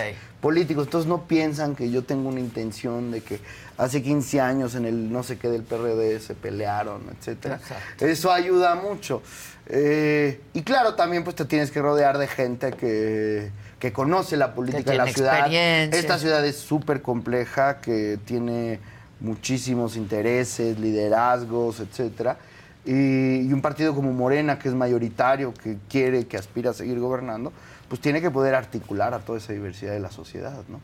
[0.42, 0.86] políticos.
[0.88, 3.40] Entonces no piensan que yo tengo una intención de que
[3.78, 7.60] hace 15 años en el no sé qué del PRD se pelearon, etcétera.
[8.00, 9.22] Eso ayuda mucho.
[9.68, 14.54] Eh, y claro, también pues te tienes que rodear de gente que, que conoce la
[14.54, 15.52] política de la ciudad.
[15.52, 18.80] Esta ciudad es súper compleja, que tiene
[19.20, 22.38] muchísimos intereses, liderazgos, etcétera.
[22.86, 27.00] Y, y un partido como Morena, que es mayoritario, que quiere, que aspira a seguir
[27.00, 27.52] gobernando,
[27.88, 30.80] pues tiene que poder articular a toda esa diversidad de la sociedad, ¿no?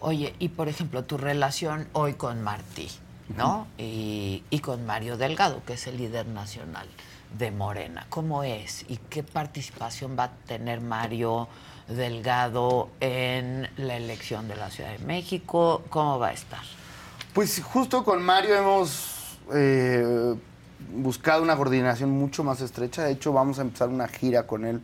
[0.00, 2.88] Oye, y por ejemplo, tu relación hoy con Martí,
[3.36, 3.66] ¿no?
[3.78, 6.88] y, y con Mario Delgado, que es el líder nacional
[7.38, 8.06] de Morena.
[8.08, 8.84] ¿Cómo es?
[8.88, 11.48] ¿Y qué participación va a tener Mario
[11.88, 15.82] Delgado en la elección de la Ciudad de México?
[15.90, 16.62] ¿Cómo va a estar?
[17.32, 20.34] Pues justo con Mario hemos eh,
[20.94, 23.04] buscado una coordinación mucho más estrecha.
[23.04, 24.82] De hecho, vamos a empezar una gira con él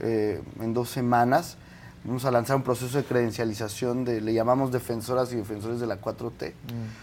[0.00, 1.56] eh, en dos semanas.
[2.04, 6.00] Vamos a lanzar un proceso de credencialización de, le llamamos defensoras y defensores de la
[6.00, 6.52] 4T.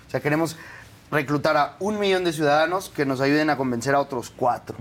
[0.08, 0.58] O sea, queremos
[1.10, 4.78] reclutar a un millón de ciudadanos que nos ayuden a convencer a otros cuatro.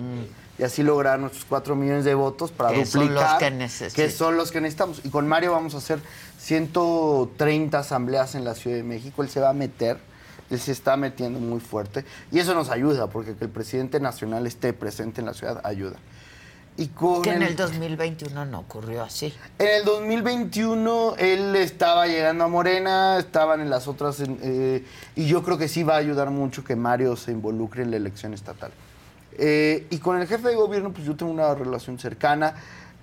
[0.61, 3.39] Y así lograr nuestros cuatro millones de votos para Que son los duplicar.
[3.59, 5.01] que que son los que necesitamos.
[5.05, 6.01] Y con Mario vamos a hacer
[6.39, 9.23] 130 asambleas en la Ciudad de México.
[9.23, 9.97] Él se va a meter,
[10.51, 12.05] él se está metiendo muy fuerte.
[12.31, 15.97] Y eso nos ayuda, porque que el presidente nacional esté presente en la ciudad ayuda.
[16.77, 19.35] Y con Que en el- el 2021 no ocurrió así.
[19.59, 24.85] en el 2021 él estaba llegando a Morena, estaban en las otras, eh,
[25.17, 27.97] y yo creo que sí va a ayudar mucho que Mario se involucre en la
[27.97, 28.73] elección estatal.
[29.39, 32.55] Eh, y con el jefe de gobierno, pues yo tengo una relación cercana.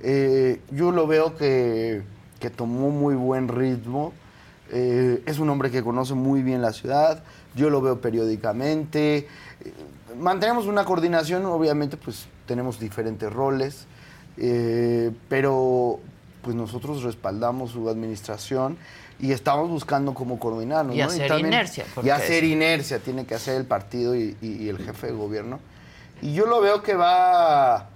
[0.03, 2.01] Eh, yo lo veo que,
[2.39, 4.13] que tomó muy buen ritmo.
[4.71, 7.23] Eh, es un hombre que conoce muy bien la ciudad.
[7.55, 9.17] Yo lo veo periódicamente.
[9.17, 9.73] Eh,
[10.19, 13.87] mantenemos una coordinación, obviamente, pues tenemos diferentes roles.
[15.29, 15.99] Pero
[16.43, 18.77] pues nosotros respaldamos su administración
[19.19, 20.95] y estamos buscando cómo coordinarnos.
[20.95, 21.05] Y ¿no?
[21.05, 24.69] hacer también- inercia, Y hacer es- inercia tiene que hacer el partido y, y- y
[24.69, 25.59] el jefe de gobierno.
[26.21, 27.89] Y yo lo veo que va,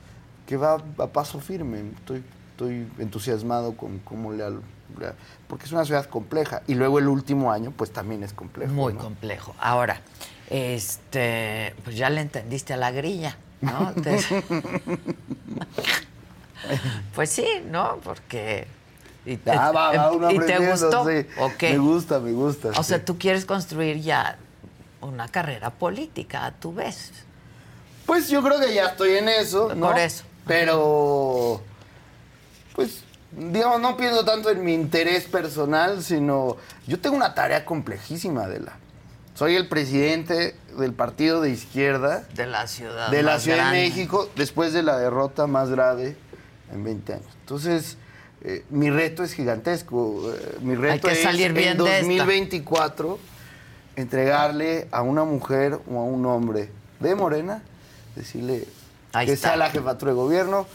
[0.45, 1.81] que va a paso firme.
[1.99, 4.62] Estoy, estoy entusiasmado con cómo le, al-
[4.99, 5.13] le-
[5.47, 6.62] Porque es una ciudad compleja.
[6.67, 8.71] Y luego el último año, pues también es complejo.
[8.73, 8.99] Muy ¿no?
[8.99, 9.55] complejo.
[9.60, 10.01] Ahora,
[10.49, 13.93] este, pues ya le entendiste a la grilla, ¿no?
[17.15, 17.97] Pues sí, ¿no?
[18.03, 18.67] Porque
[19.25, 21.03] y te, Ah, va, va, uno y te gustó.
[21.03, 22.69] Me gusta, me gusta.
[22.77, 24.38] O sea, tú quieres construir ya
[25.01, 27.12] una carrera política a tu vez.
[28.12, 29.88] Pues yo creo que ya estoy en eso, ¿no?
[29.88, 30.26] Por eso.
[30.45, 31.62] Pero,
[32.76, 38.43] pues, digamos, no pienso tanto en mi interés personal, sino yo tengo una tarea complejísima,
[38.43, 38.74] Adela.
[39.34, 43.12] Soy el presidente del partido de izquierda De la ciudad.
[43.12, 43.78] de la Ciudad grande.
[43.80, 46.17] de México después de la derrota más grave
[46.74, 47.30] en 20 años.
[47.39, 47.95] Entonces,
[48.43, 50.34] eh, mi reto es gigantesco.
[50.34, 52.08] Eh, mi reto que es salir bien en de esta.
[52.08, 53.19] 2024
[53.95, 56.69] entregarle a una mujer o a un hombre
[57.00, 57.63] de Morena,
[58.15, 58.65] decirle
[59.13, 59.50] Ahí que está.
[59.50, 60.67] sea la jefatura de gobierno.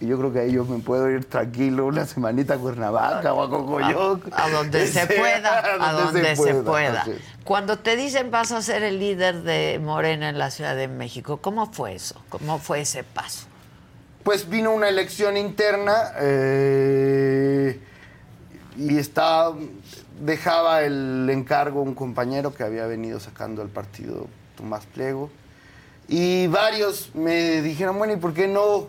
[0.00, 3.42] Y yo creo que ahí yo me puedo ir tranquilo una semanita a Cuernavaca o
[3.42, 4.26] a Cocoyoc.
[4.32, 7.06] A, a donde se pueda, a donde se pueda.
[7.44, 11.36] Cuando te dicen vas a ser el líder de Morena en la Ciudad de México,
[11.38, 12.20] ¿cómo fue eso?
[12.28, 13.46] ¿Cómo fue ese paso?
[14.24, 17.78] Pues vino una elección interna eh,
[18.76, 19.52] y está,
[20.20, 24.26] dejaba el encargo un compañero que había venido sacando al partido
[24.56, 25.30] Tomás Pliego.
[26.08, 28.88] Y varios me dijeron, bueno, ¿y por qué no?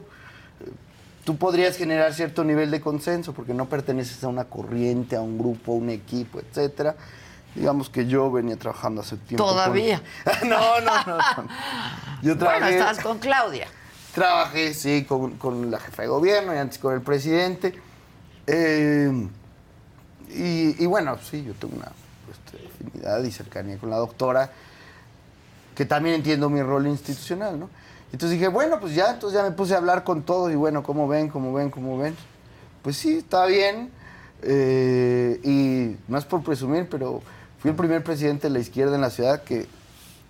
[1.24, 5.40] Tú podrías generar cierto nivel de consenso porque no perteneces a una corriente, a un
[5.40, 6.96] grupo, a un equipo, etcétera.
[7.56, 9.44] Digamos que yo venía trabajando hace tiempo.
[9.46, 10.02] con- ¿Todavía?
[10.46, 11.48] no, no, no, no.
[12.22, 13.68] Yo Bueno, trabajé- estabas con Claudia.
[14.14, 17.74] Trabajé, sí, con, con la jefa de gobierno y antes con el presidente.
[18.48, 19.28] Eh,
[20.30, 21.92] y, y bueno, sí, yo tengo una
[22.32, 24.52] este, afinidad y cercanía con la doctora,
[25.76, 27.70] que también entiendo mi rol institucional, ¿no?
[28.12, 30.84] Entonces dije, bueno, pues ya, entonces ya me puse a hablar con todos y bueno,
[30.84, 32.16] ¿cómo ven, cómo ven, cómo ven?
[32.82, 33.92] Pues sí, está bien.
[34.42, 37.22] eh, y no es por presumir, pero
[37.60, 39.66] fui el primer presidente de la izquierda en la ciudad que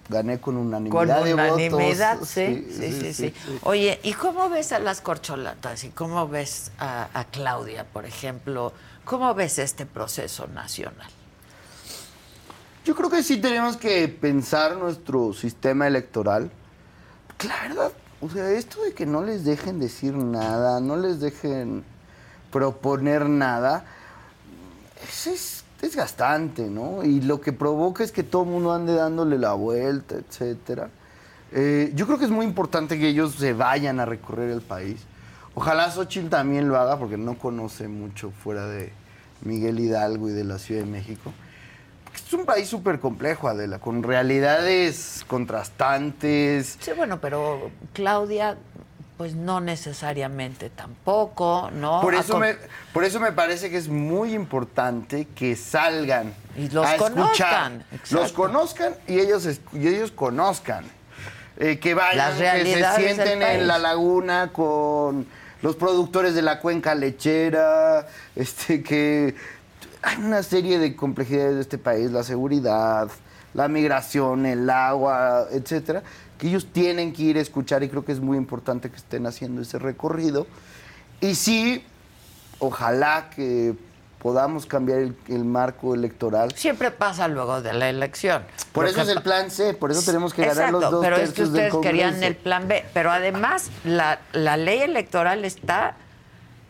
[0.08, 2.30] gané con unanimidad Con de unanimidad, votos.
[2.30, 5.84] sí sí sí, sí, Oye, ¿y cómo ves a las corcholatas?
[5.84, 8.72] ¿Y cómo ves a Claudia, por ejemplo?
[9.03, 11.09] ¿Cómo ves este proceso nacional?
[12.86, 16.51] Yo creo que sí tenemos que pensar nuestro sistema electoral.
[17.47, 21.83] La verdad, o sea, esto de que no les dejen decir nada, no les dejen
[22.51, 23.86] proponer nada,
[25.01, 27.03] eso es desgastante, ¿no?
[27.03, 30.91] Y lo que provoca es que todo el mundo ande dándole la vuelta, etcétera.
[31.53, 35.01] Eh, yo creo que es muy importante que ellos se vayan a recorrer el país.
[35.55, 38.93] Ojalá Xochitl también lo haga, porque no conoce mucho fuera de
[39.41, 41.33] Miguel Hidalgo y de la Ciudad de México.
[42.26, 46.78] Es un país súper complejo, Adela, con realidades contrastantes.
[46.80, 48.57] Sí, bueno, pero Claudia,
[49.15, 52.01] pues no necesariamente tampoco, ¿no?
[52.01, 52.55] Por eso, me,
[52.93, 58.19] por eso me parece que es muy importante que salgan Y los a conozcan, escuchar.
[58.19, 60.86] Los conozcan y ellos, y ellos conozcan.
[61.57, 65.28] Eh, que vayan, que se sienten en la laguna con
[65.61, 69.36] los productores de la cuenca lechera, este que
[70.06, 73.10] hay una serie de complejidades de este país, la seguridad,
[73.56, 76.03] la migración, el agua, etcétera,
[76.38, 79.26] que ellos tienen que ir a escuchar y creo que es muy importante que estén
[79.26, 80.45] haciendo ese recorrido.
[81.22, 81.84] Y sí,
[82.60, 83.74] ojalá que
[84.20, 86.51] podamos cambiar el, el marco electoral.
[86.53, 88.43] Siempre pasa luego de la elección.
[88.74, 91.03] Por Lo eso es el plan C, por eso tenemos que ganar Exacto, los dos
[91.03, 92.86] pero es que tercios del ustedes querían el plan B.
[92.93, 95.95] Pero además, la, la ley electoral está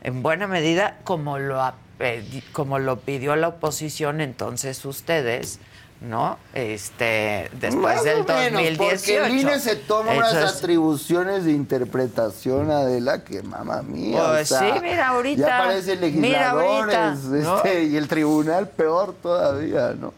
[0.04, 1.62] en buena medida como lo,
[2.00, 5.60] eh, como lo pidió la oposición, entonces ustedes,
[6.02, 6.38] ¿no?
[6.54, 8.88] Este, después Más del o menos, 2018.
[8.88, 14.24] Porque el INE se toma unas atribuciones de interpretación, Adela, que mamá mía.
[14.24, 17.58] o Pues sea, sí, mira ahorita, Ya parecen mira legisladores, ¿no?
[17.58, 20.14] este, y el tribunal peor todavía, ¿no?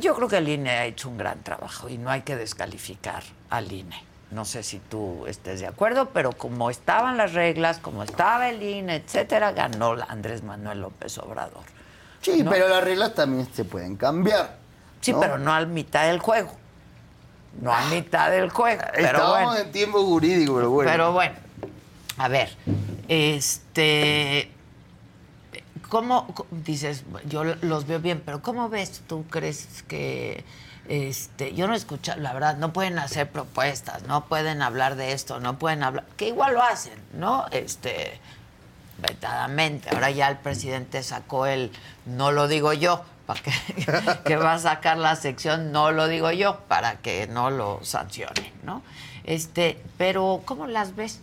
[0.00, 3.22] Yo creo que el INE ha hecho un gran trabajo y no hay que descalificar
[3.50, 4.02] al INE.
[4.30, 8.62] No sé si tú estés de acuerdo, pero como estaban las reglas, como estaba el
[8.62, 11.62] INE, etcétera, ganó Andrés Manuel López Obrador.
[12.20, 12.50] Sí, ¿No?
[12.50, 14.56] pero las reglas también se pueden cambiar.
[15.00, 15.20] Sí, ¿no?
[15.20, 16.50] pero no a mitad del juego.
[17.60, 18.82] No a mitad del juego.
[18.92, 19.60] Pero Estábamos bueno.
[19.64, 20.90] en tiempo jurídico, pero bueno.
[20.90, 21.34] Pero bueno,
[22.18, 22.56] a ver,
[23.08, 24.50] este,
[25.88, 27.04] ¿cómo dices?
[27.26, 29.02] Yo los veo bien, pero ¿cómo ves?
[29.06, 30.44] ¿Tú crees que,
[30.88, 35.12] este, yo no he escuchado, la verdad, no pueden hacer propuestas, no pueden hablar de
[35.12, 37.46] esto, no pueden hablar, que igual lo hacen, ¿no?
[37.50, 38.20] Este,
[38.98, 39.90] vetadamente.
[39.90, 41.70] Ahora ya el presidente sacó el,
[42.06, 43.52] no lo digo yo, para que,
[44.24, 48.52] que va a sacar la sección, no lo digo yo, para que no lo sancionen,
[48.62, 48.82] ¿no?
[49.24, 51.20] Este, pero ¿cómo las ves?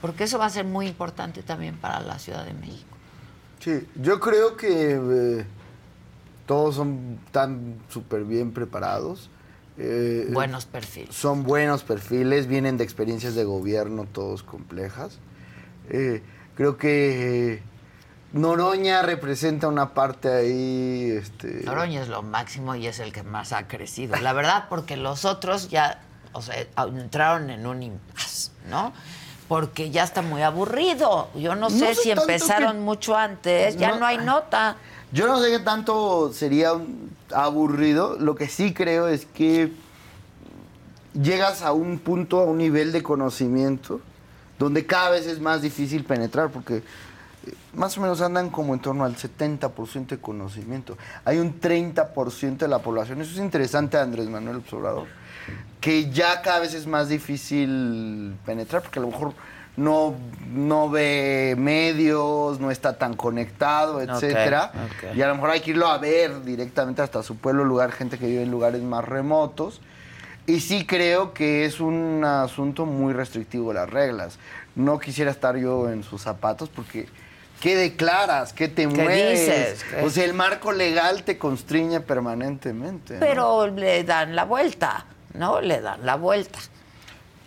[0.00, 2.96] Porque eso va a ser muy importante también para la Ciudad de México.
[3.58, 5.46] Sí, yo creo que eh,
[6.50, 9.30] todos son tan súper bien preparados.
[9.78, 11.14] Eh, Buenos perfiles.
[11.14, 15.20] Son buenos perfiles, vienen de experiencias de gobierno, todos complejas.
[15.90, 16.24] Eh,
[16.56, 17.62] creo que eh,
[18.32, 21.12] Noroña representa una parte ahí.
[21.12, 24.16] Este, Noroña es lo máximo y es el que más ha crecido.
[24.16, 26.00] La verdad, porque los otros ya,
[26.32, 26.56] o sea,
[26.96, 28.92] entraron en un impasse, ¿no?
[29.46, 31.28] Porque ya está muy aburrido.
[31.36, 34.76] Yo no No sé si empezaron que- mucho antes, ya No- no hay nota.
[35.12, 36.72] Yo no sé qué tanto sería
[37.34, 38.16] aburrido.
[38.18, 39.72] Lo que sí creo es que
[41.14, 44.00] llegas a un punto, a un nivel de conocimiento,
[44.58, 46.82] donde cada vez es más difícil penetrar, porque eh,
[47.74, 50.96] más o menos andan como en torno al 70% de conocimiento.
[51.24, 55.08] Hay un 30% de la población, eso es interesante, Andrés Manuel Obrador,
[55.80, 59.32] que ya cada vez es más difícil penetrar, porque a lo mejor
[59.80, 60.14] no,
[60.52, 64.72] no ve medios, no está tan conectado, etcétera.
[65.14, 68.18] Y a lo mejor hay que irlo a ver directamente hasta su pueblo, lugar, gente
[68.18, 69.80] que vive en lugares más remotos.
[70.46, 74.38] Y sí creo que es un asunto muy restrictivo las reglas.
[74.74, 77.06] No quisiera estar yo en sus zapatos porque
[77.60, 78.52] ¿qué declaras?
[78.52, 79.82] ¿Qué te ¿Qué mueves?
[80.02, 83.14] O sea, el marco legal te constriñe permanentemente.
[83.14, 83.20] ¿no?
[83.20, 85.60] Pero le dan la vuelta, ¿no?
[85.62, 86.58] Le dan la vuelta.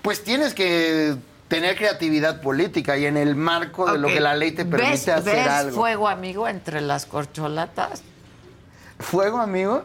[0.01, 1.15] Pues tienes que
[1.54, 5.08] tener creatividad política y en el marco de lo que la ley te permite ¿Ves,
[5.10, 5.76] hacer ves algo.
[5.76, 8.01] fuego, amigo, entre las corcholatas?
[8.99, 9.84] ¿Fuego, amigo?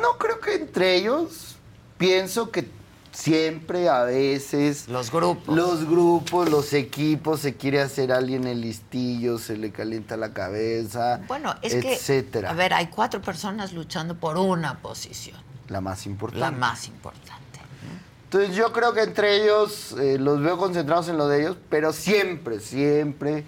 [0.00, 1.56] No creo que entre ellos.
[1.98, 2.68] Pienso que
[3.12, 4.88] siempre, a veces...
[4.88, 5.54] Los grupos.
[5.54, 11.20] Los grupos, los equipos, se quiere hacer alguien el listillo, se le calienta la cabeza,
[11.28, 12.48] Bueno, es etcétera.
[12.48, 15.36] que, a ver, hay cuatro personas luchando por una posición,
[15.68, 16.40] La más importante.
[16.40, 17.41] la más importante.
[18.32, 21.92] Entonces yo creo que entre ellos eh, los veo concentrados en lo de ellos, pero
[21.92, 23.44] siempre, siempre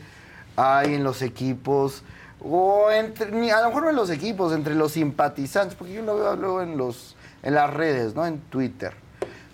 [0.57, 2.03] hay en los equipos,
[2.39, 6.17] o entre, a lo mejor no en los equipos, entre los simpatizantes, porque yo lo
[6.37, 8.27] veo en, los, en las redes, ¿no?
[8.27, 8.93] En Twitter.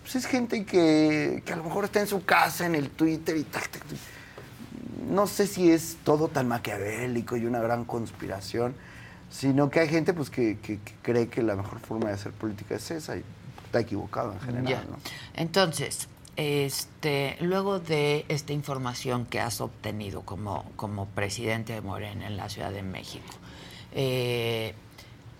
[0.02, 3.36] Pues es gente que, que a lo mejor está en su casa, en el Twitter
[3.36, 3.98] y tac, tac, tac.
[5.08, 8.74] No sé si es todo tan maquiavélico y una gran conspiración,
[9.30, 12.32] sino que hay gente pues que, que- que cree que la mejor forma de hacer
[12.32, 13.22] política es esa y
[13.70, 14.82] está equivocado en general, Ya.
[14.90, 14.96] ¿no?
[15.34, 22.36] Entonces, este, luego de esta información que has obtenido como, como presidente de Morena en
[22.36, 23.24] la Ciudad de México,
[23.92, 24.74] eh,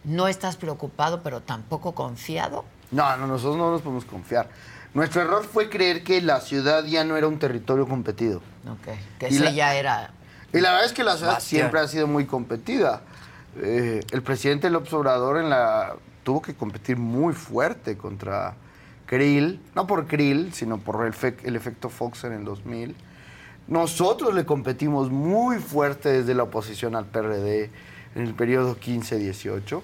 [0.05, 2.65] no estás preocupado, pero tampoco confiado.
[2.93, 4.49] No, no, nosotros no nos podemos confiar.
[4.95, 8.39] Nuestro error fue creer que la ciudad ya no era un territorio competido.
[8.69, 8.97] Ok.
[9.19, 10.11] Que Y ese la- ya era.
[10.53, 11.61] Y la verdad es que la ciudad Bastión.
[11.63, 13.03] siempre ha sido muy competida.
[13.57, 18.55] Eh, el presidente López Obrador en la, tuvo que competir muy fuerte contra
[19.07, 21.15] Krill, no por Krill, sino por el,
[21.45, 22.95] el efecto Fox en el 2000.
[23.69, 27.71] Nosotros le competimos muy fuerte desde la oposición al PRD
[28.15, 29.83] en el periodo 15-18.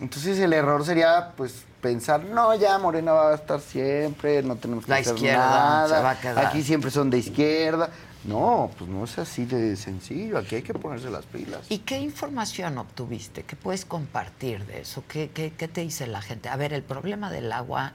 [0.00, 4.84] Entonces el error sería pues pensar, no, ya Morena va a estar siempre, no tenemos
[4.84, 6.46] que La hacer izquierda nada, se va a quedar.
[6.46, 7.90] aquí siempre son de izquierda.
[8.24, 11.62] No, pues no es así de sencillo, aquí hay que ponerse las pilas.
[11.68, 13.42] ¿Y qué información obtuviste?
[13.42, 15.02] ¿Qué puedes compartir de eso?
[15.08, 16.48] ¿Qué, qué, qué te dice la gente?
[16.48, 17.94] A ver, el problema del agua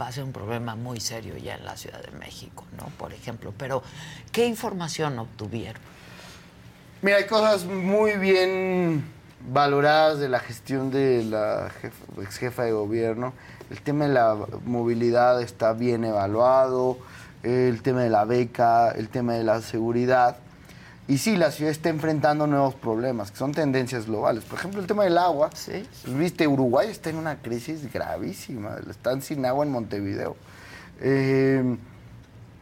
[0.00, 2.86] va a ser un problema muy serio ya en la Ciudad de México, ¿no?
[2.96, 3.82] Por ejemplo, pero
[4.32, 5.82] ¿qué información obtuvieron?
[7.02, 9.04] Mira, hay cosas muy bien
[9.52, 13.34] valoradas de la gestión de la jefa- ex jefa de gobierno.
[13.70, 16.96] El tema de la movilidad está bien evaluado,
[17.42, 20.36] el tema de la beca, el tema de la seguridad.
[21.06, 24.44] Y sí, la ciudad está enfrentando nuevos problemas, que son tendencias globales.
[24.44, 25.50] Por ejemplo, el tema del agua.
[25.54, 25.86] Sí.
[26.04, 28.76] Pues, Viste, Uruguay está en una crisis gravísima.
[28.90, 30.36] Están sin agua en Montevideo.
[31.00, 31.76] Eh,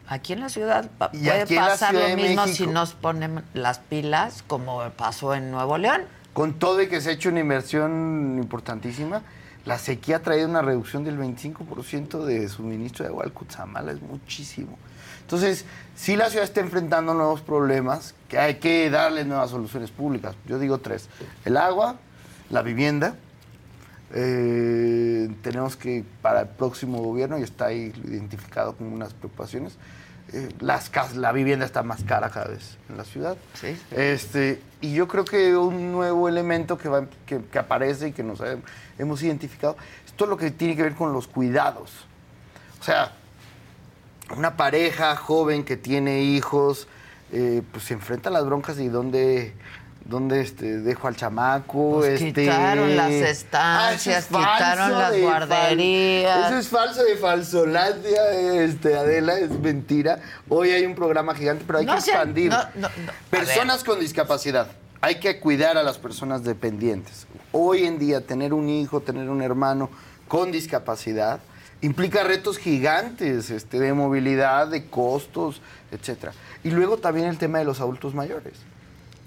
[0.09, 4.45] Aquí en la ciudad puede aquí pasar Ciudad lo mismo si nos ponen las pilas
[4.47, 6.03] como pasó en Nuevo León.
[6.33, 9.23] Con todo y que se ha hecho una inversión importantísima,
[9.67, 14.01] la sequía ha traído una reducción del 25% de suministro de agua al Cutzamala, es
[14.01, 14.79] muchísimo.
[15.23, 15.65] Entonces,
[15.97, 20.37] sí la ciudad está enfrentando nuevos problemas, que hay que darle nuevas soluciones públicas.
[20.47, 21.09] Yo digo tres,
[21.45, 21.97] el agua,
[22.49, 23.17] la vivienda,
[24.15, 29.79] eh, tenemos que, para el próximo gobierno, y está ahí identificado como unas preocupaciones,
[30.33, 33.37] eh, las cas- la vivienda está más cara cada vez en la ciudad.
[33.55, 33.77] Sí.
[33.93, 38.23] Este, y yo creo que un nuevo elemento que, va- que, que aparece y que
[38.23, 38.57] nos ha-
[38.99, 41.91] hemos identificado es todo lo que tiene que ver con los cuidados.
[42.81, 43.13] O sea,
[44.37, 46.89] una pareja joven que tiene hijos,
[47.33, 49.53] eh, pues se enfrenta a las broncas y dónde,
[50.09, 51.97] dónde este, dejo al chamaco.
[52.01, 52.43] Pues este...
[52.43, 56.47] quitaron las Ah, estancias, es quitaron las fal- guarderías.
[56.47, 58.31] Eso es falso de falsolandia,
[58.63, 60.21] este, Adela, es mentira.
[60.49, 62.51] Hoy hay un programa gigante, pero hay No que sean- expandir.
[62.51, 62.89] no, no,
[63.31, 64.69] Personas con discapacidad.
[65.01, 67.27] Hay que cuidar a las personas dependientes.
[67.53, 69.91] Hoy en día, tener un hijo, tener un hermano
[70.29, 71.41] con discapacidad
[71.83, 75.61] implica retos gigantes este, de movilidad, de costos,
[75.93, 76.33] etcétera.
[76.65, 78.55] Y luego también el tema de los adultos mayores.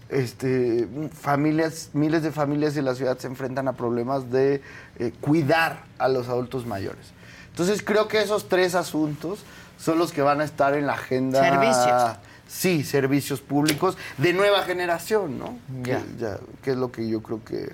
[0.09, 4.61] Este, familias, miles de familias de la ciudad se enfrentan a problemas de
[4.97, 7.11] eh, cuidar a los adultos mayores.
[7.51, 9.39] Entonces creo que esos tres asuntos
[9.77, 11.41] son los que van a estar en la agenda.
[11.41, 12.17] Servicios.
[12.47, 15.59] Sí, servicios públicos de nueva generación, ¿no?
[15.83, 15.99] Ya.
[15.99, 17.73] Que, ya- que es lo que yo creo que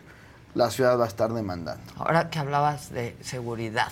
[0.54, 1.84] la ciudad va a estar demandando.
[1.98, 3.92] Ahora que hablabas de seguridad,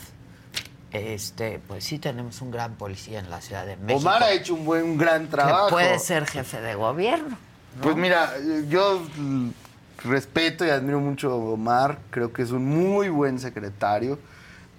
[0.92, 4.00] este, pues sí tenemos un gran policía en la Ciudad de México.
[4.02, 5.70] Omar ha hecho un buen, un gran que trabajo.
[5.70, 7.38] puede ser jefe de gobierno.
[7.82, 8.32] Pues mira,
[8.70, 9.50] yo mm,
[10.06, 14.20] respeto y admiro mucho a Omar, creo que es un muy buen secretario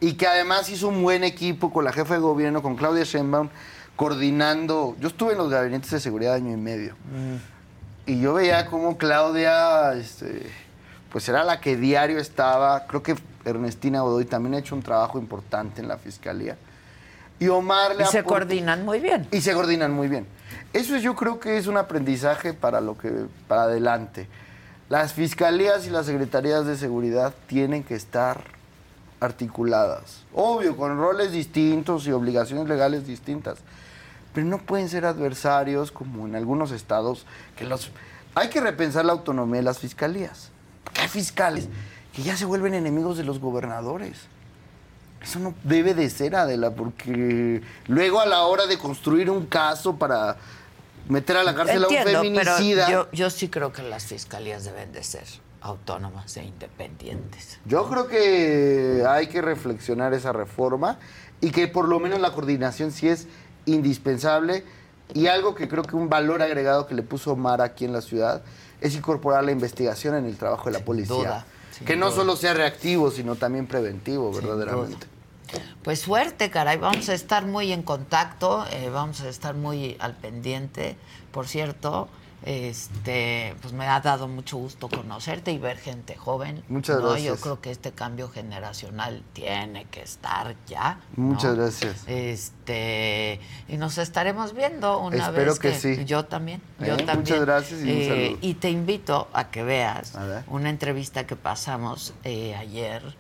[0.00, 3.48] y que además hizo un buen equipo con la jefa de gobierno, con Claudia Sheinbaum,
[3.96, 4.96] coordinando.
[5.00, 6.94] Yo estuve en los gabinetes de seguridad año y medio
[8.06, 10.42] y yo veía cómo Claudia, este,
[11.10, 12.86] pues era la que diario estaba.
[12.86, 13.14] Creo que
[13.44, 16.56] Ernestina Godoy también ha hecho un trabajo importante en la fiscalía.
[17.40, 19.26] Y Omar le Y se aportó- coordinan muy bien.
[19.32, 20.26] y se coordinan muy bien.
[20.74, 24.28] Eso es, yo creo que es un aprendizaje para lo que para adelante.
[24.88, 28.42] Las fiscalías y las secretarías de seguridad tienen que estar
[29.20, 30.24] articuladas.
[30.34, 33.58] Obvio, con roles distintos y obligaciones legales distintas.
[34.34, 37.24] Pero no pueden ser adversarios como en algunos estados
[37.56, 37.92] que los
[38.34, 40.50] hay que repensar la autonomía de las fiscalías.
[40.82, 41.68] Porque hay fiscales
[42.12, 44.26] que ya se vuelven enemigos de los gobernadores.
[45.22, 49.96] Eso no debe de ser, Adela, porque luego a la hora de construir un caso
[49.96, 50.36] para
[51.08, 52.90] meter a la cárcel a un pero feminicida.
[52.90, 55.24] yo, yo sí creo que las fiscalías deben de ser
[55.60, 57.58] autónomas e independientes.
[57.64, 60.98] Yo creo que hay que reflexionar esa reforma
[61.40, 63.26] y que por lo menos la coordinación sí es
[63.64, 64.64] indispensable
[65.14, 68.02] y algo que creo que un valor agregado que le puso Omar aquí en la
[68.02, 68.42] ciudad
[68.80, 71.14] es incorporar la investigación en el trabajo de la policía.
[71.16, 71.46] duda,
[71.86, 72.16] que no duda.
[72.16, 75.06] solo sea reactivo, sino también preventivo, verdaderamente.
[75.82, 76.78] Pues suerte, caray.
[76.78, 80.96] Vamos a estar muy en contacto, eh, vamos a estar muy al pendiente.
[81.32, 82.08] Por cierto,
[82.46, 86.62] Este, pues me ha dado mucho gusto conocerte y ver gente joven.
[86.68, 87.08] Muchas ¿no?
[87.08, 87.36] gracias.
[87.36, 90.98] Yo creo que este cambio generacional tiene que estar ya.
[91.16, 91.24] ¿no?
[91.28, 92.04] Muchas gracias.
[92.06, 96.04] Este, y nos estaremos viendo una Espero vez que sí.
[96.04, 96.86] yo también, ¿Eh?
[96.86, 97.40] yo Muchas también.
[97.40, 98.38] gracias y un Eh, saludo.
[98.42, 103.16] y te invito a que veas A una entrevista que pasamos eh, ayer.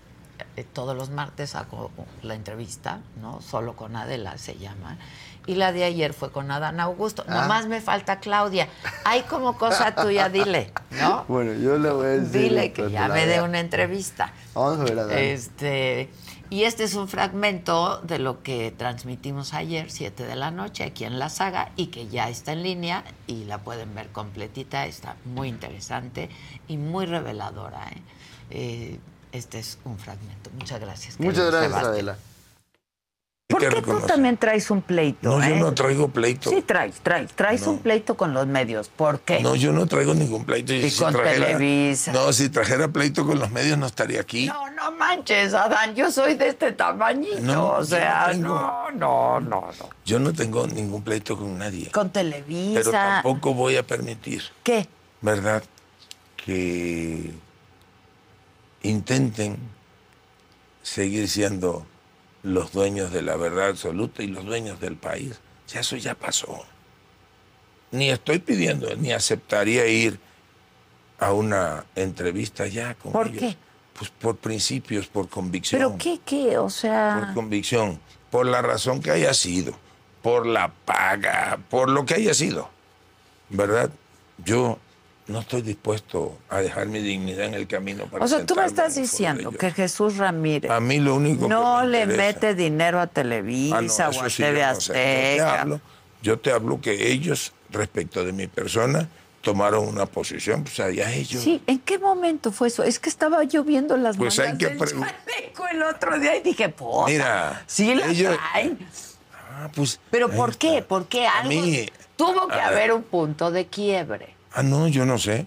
[0.56, 1.90] Eh, todos los martes hago
[2.22, 3.40] la entrevista, ¿no?
[3.40, 4.98] Solo con Adela se llama.
[5.46, 7.24] Y la de ayer fue con Adán Augusto.
[7.28, 7.42] Ah.
[7.42, 8.68] Nomás me falta Claudia.
[9.04, 11.24] Hay como cosa tuya, dile, ¿no?
[11.28, 12.42] Bueno, yo le voy a decir.
[12.42, 14.32] Dile que ya me dé una entrevista.
[14.54, 15.20] Vamos a ver a Dani.
[15.20, 16.08] Este,
[16.50, 21.04] y este es un fragmento de lo que transmitimos ayer, 7 de la noche, aquí
[21.04, 24.86] en la saga, y que ya está en línea y la pueden ver completita.
[24.86, 26.30] Está muy interesante
[26.68, 27.88] y muy reveladora.
[27.88, 28.02] ¿eh?
[28.50, 28.98] Eh,
[29.34, 30.50] este es un fragmento.
[30.58, 31.18] Muchas gracias.
[31.20, 31.92] Muchas gracias, Sebastián.
[31.92, 32.18] Adela.
[33.46, 35.18] ¿Por qué tú también traes un pleito?
[35.28, 35.60] No, yo eh?
[35.60, 36.48] no traigo pleito.
[36.50, 37.30] Sí, traes, traes.
[37.34, 37.72] Traes No.
[37.72, 38.88] un pleito con los medios.
[38.88, 39.40] ¿Por qué?
[39.40, 40.72] No, yo no traigo ningún pleito.
[40.72, 42.12] Y Si con trajera- Televisa.
[42.12, 44.46] No, si trajera pleito con los medios no estaría aquí.
[44.46, 47.40] No, no manches, Adán, yo soy de este tamañito.
[47.42, 49.90] No, o sea, no tengo- no, no, no, no.
[50.06, 51.90] Yo no tengo ningún pleito con nadie.
[51.92, 52.80] Con Televisa.
[52.80, 54.88] Pero tampoco voy a permitir, ¿Qué?
[55.20, 55.62] ¿verdad?
[56.36, 57.30] Que
[58.84, 59.56] intenten
[60.82, 61.84] seguir siendo
[62.42, 65.40] los dueños de la verdad absoluta y los dueños del país.
[65.68, 66.64] Ya eso ya pasó.
[67.90, 70.18] Ni estoy pidiendo, ni aceptaría ir
[71.18, 73.38] a una entrevista ya con ¿Por ellos.
[73.40, 73.56] qué?
[73.98, 75.80] Pues por principios, por convicción.
[75.80, 76.58] ¿Pero qué, qué?
[76.58, 79.72] O Por sea, convicción, por la razón que haya sido,
[80.22, 82.68] por la paga, por lo que haya sido.
[83.48, 83.90] ¿Verdad?
[84.44, 84.78] Yo
[85.26, 88.66] no estoy dispuesto a dejar mi dignidad en el camino para o sea, tú me
[88.66, 92.54] estás diciendo que Jesús Ramírez A mí lo único que no me le interesa- mete
[92.54, 94.52] dinero a Televisa Ah, no, o a sí TV sé.
[94.52, 94.62] Yo te
[95.40, 95.62] Azteca.
[95.62, 95.80] hablo-
[96.22, 99.08] Yo te hablo que ellos, respecto de mi persona,
[99.42, 101.42] tomaron una posición, pues allá ellos.
[101.42, 102.82] Sí, ¿en qué momento fue eso?
[102.82, 106.42] Es que estaba yo viendo las Pues hay que del chaleco el otro día y
[106.42, 108.78] dije, pues, Mira, sí la ellos- traen.
[109.56, 110.80] Ah, pues, Pero ¿por qué?
[110.82, 111.48] ¿Por qué algo?
[111.50, 112.64] mí- Tuvo que ver.
[112.64, 114.33] haber un punto de quiebre.
[114.54, 115.46] Ah, no, yo no sé.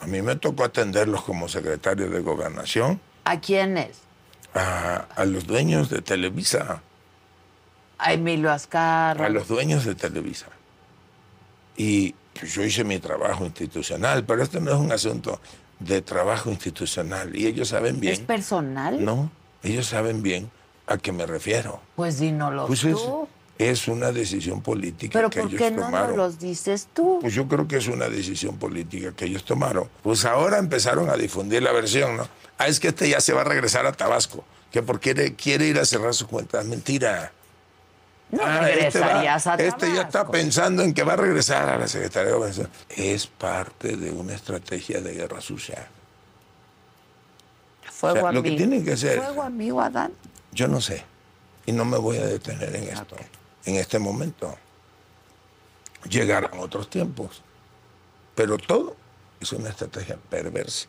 [0.00, 3.98] A mí me tocó atenderlos como secretario de gobernación ¿A quién es?
[4.54, 6.82] a, a los dueños de Televisa,
[7.98, 9.26] A Emilio Azcarra.
[9.26, 10.46] a los dueños de Televisa.
[11.76, 15.40] Y pues, yo hice mi trabajo institucional, pero esto no es un asunto
[15.78, 17.34] de trabajo institucional.
[17.34, 18.26] Y ellos saben ¿Es bien.
[18.26, 19.02] personal?
[19.04, 19.30] No,
[19.62, 20.50] ellos saben bien
[20.86, 21.80] a qué me refiero.
[21.96, 23.28] Pues dínoslo Pues es, tú.
[23.70, 26.16] Es una decisión política Pero que ¿por ellos qué no tomaron.
[26.16, 27.18] los dices tú?
[27.20, 29.88] Pues yo creo que es una decisión política que ellos tomaron.
[30.02, 32.28] Pues ahora empezaron a difundir la versión, ¿no?
[32.58, 35.66] Ah, es que este ya se va a regresar a Tabasco, que porque quiere, quiere
[35.66, 36.64] ir a cerrar sus cuentas.
[36.64, 37.32] Mentira.
[38.30, 41.68] no Ah, este va- regresarías a Este ya está pensando en que va a regresar
[41.68, 42.68] a la Secretaría de Gobernación.
[42.88, 45.86] Es parte de una estrategia de guerra sucia.
[47.90, 50.12] Fuego o sea, lo que tienen que hacer- Fuego amigo, Adán.
[50.52, 51.04] Yo no sé.
[51.66, 53.16] Y no me voy a detener en esto,
[53.64, 54.56] en este momento.
[56.08, 57.42] Llegarán otros tiempos.
[58.34, 58.96] Pero todo
[59.40, 60.88] es una estrategia perversa.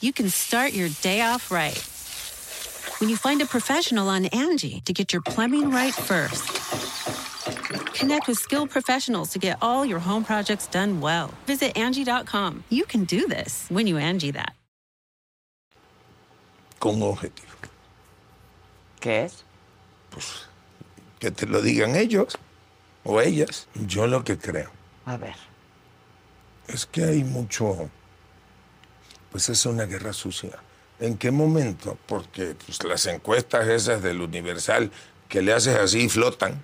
[0.00, 1.78] You can start your day off right.
[3.00, 6.44] When you find a professional on Angie to get your plumbing right first.
[7.94, 11.30] Connect with skilled professionals to get all your home projects done well.
[11.46, 12.62] Visit Angie.com.
[12.70, 14.54] You can do this when you Angie that.
[16.80, 17.46] con objetivo.
[19.00, 19.42] ¿Qué es?
[20.10, 20.44] Pues
[21.18, 22.36] Que te lo digan ellos
[23.04, 23.66] o ellas.
[23.74, 24.70] Yo lo que creo
[25.06, 25.34] A ver.
[26.68, 27.90] es que hay mucho,
[29.30, 30.50] pues es una guerra sucia.
[31.00, 31.96] ¿En qué momento?
[32.06, 34.90] Porque pues, las encuestas esas del Universal
[35.28, 36.62] que le haces así y flotan,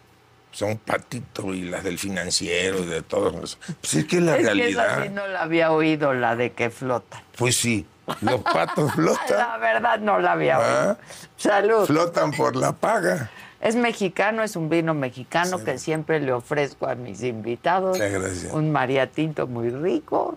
[0.50, 3.58] son patito y las del financiero y de todos.
[3.80, 6.52] Pues es que la es realidad, que esa sí no la había oído, la de
[6.52, 7.22] que flota.
[7.36, 7.86] pues sí,
[8.22, 10.82] los patos La flotan, verdad no la había Ah.
[10.82, 10.98] oído.
[11.36, 11.86] Salud.
[11.86, 13.30] flotan por la paga.
[13.60, 17.96] Es mexicano, es un vino mexicano que siempre le ofrezco a mis invitados.
[17.96, 18.52] Muchas gracias.
[18.52, 20.36] Un María Tinto muy rico.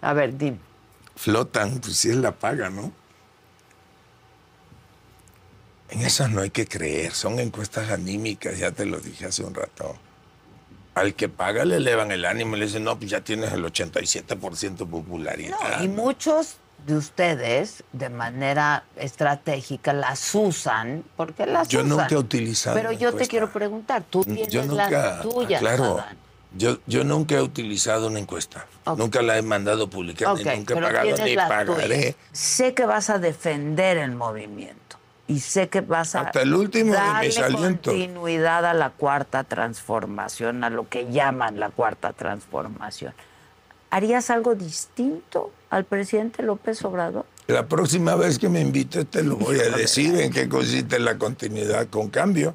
[0.00, 0.58] A ver, dime.
[1.16, 2.92] Flotan, pues sí es la paga, ¿no?
[5.90, 9.54] En esas no hay que creer, son encuestas anímicas, ya te lo dije hace un
[9.54, 9.96] rato.
[10.94, 13.64] al que paga le elevan el ánimo y le dicen, no, pues ya tienes el
[13.64, 15.56] 87% de popularidad.
[15.78, 16.56] No, y muchos
[16.86, 21.88] de ustedes, de manera estratégica, las usan porque las Yo usan.
[21.90, 25.98] nunca he utilizado Pero yo te quiero preguntar, tú tienes Yo nunca, las tuyas, claro,
[25.98, 26.16] Adán.
[26.56, 28.66] Yo, yo nunca he utilizado una encuesta.
[28.96, 32.16] Nunca la he mandado publicar, Ok, ni nunca he pagado, ni pagaré.
[32.32, 34.82] Sé que vas a defender el movimiento
[35.28, 40.70] y sé que vas a Hasta el último darle continuidad a la cuarta transformación, a
[40.70, 43.14] lo que llaman la cuarta transformación.
[43.90, 47.26] ¿Harías algo distinto al presidente López Obrador?
[47.46, 51.18] La próxima vez que me invites te lo voy a decir en qué consiste la
[51.18, 52.54] continuidad con cambio.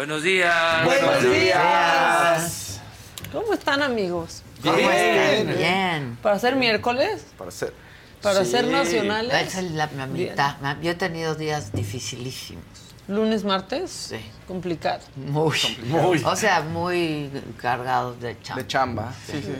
[0.00, 0.82] Buenos días.
[0.86, 2.80] Buenos días.
[3.30, 4.42] ¿Cómo están, amigos?
[4.64, 5.58] ¿Cómo están?
[5.58, 6.18] Bien.
[6.22, 7.26] ¿Para ser miércoles?
[7.36, 7.74] Para ser.
[8.22, 8.50] ¿Para Sí.
[8.50, 9.34] ser nacionales?
[9.48, 10.56] Esa es la mitad.
[10.80, 12.64] Yo he tenido días dificilísimos.
[13.08, 13.90] ¿Lunes, martes?
[13.90, 14.16] Sí.
[14.48, 15.02] Complicado.
[15.16, 16.22] Muy, Muy.
[16.24, 19.12] O sea, muy cargados de chamba, De chamba.
[19.26, 19.54] Sí, sí.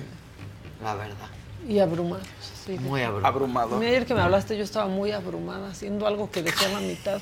[0.82, 1.28] la verdad.
[1.68, 2.26] Y abrumados.
[2.64, 2.78] sí.
[2.78, 3.26] Muy abrumado.
[3.26, 3.76] Abrumado.
[3.76, 6.80] Mira, Ayer que me hablaste, yo estaba muy abrumada haciendo algo que dejé a la
[6.80, 7.20] mitad.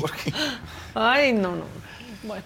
[0.00, 0.32] porque-
[0.94, 1.64] Ay, no, no.
[2.26, 2.42] Bueno,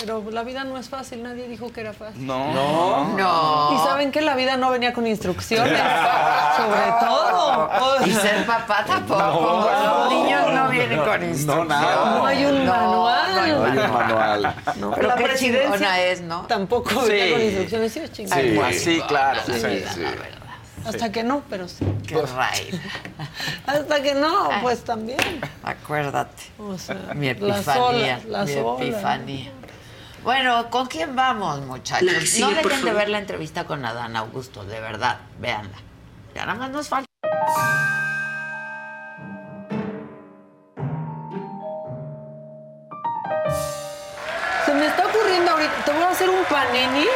[0.00, 2.26] pero la vida no es fácil, nadie dijo que era fácil.
[2.26, 2.52] No.
[2.52, 3.04] No.
[3.16, 3.70] No.
[3.74, 5.72] Y saben que la vida no venía con instrucciones,
[6.56, 7.70] sobre todo.
[7.80, 9.20] O Y ser papá tampoco.
[9.22, 10.00] No.
[10.04, 11.68] Los niños no vienen con No, instrucción.
[11.68, 12.18] nada.
[12.18, 13.34] No hay un manual.
[13.34, 14.54] No hay Hay un manual.
[14.76, 16.42] no, Pero la presidencia es, ¿no?
[16.42, 17.12] Tampoco Sí.
[17.12, 18.72] venía con instrucciones, sí, es chingada.
[18.72, 19.40] Sí, claro.
[19.46, 20.02] la Sí, vida, sí.
[20.86, 20.96] La.
[20.96, 21.84] Hasta que no, pero sí.
[22.06, 22.74] Qué raíz.
[23.66, 25.18] Hasta que no, pues también.
[25.62, 26.42] Acuérdate.
[26.58, 27.82] O sea, Mi epifanía.
[27.82, 28.82] olas, las mi olas.
[28.82, 29.50] epifanía.
[30.22, 32.08] Bueno, ¿con quién vamos, muchachos?
[32.40, 35.18] no dejen de ver la entrevista con Adán Augusto, de verdad.
[35.38, 35.76] Véanla.
[36.34, 37.06] Ya nada más nos falta.
[44.64, 47.06] Se me está ocurriendo ahorita, te voy a hacer un panini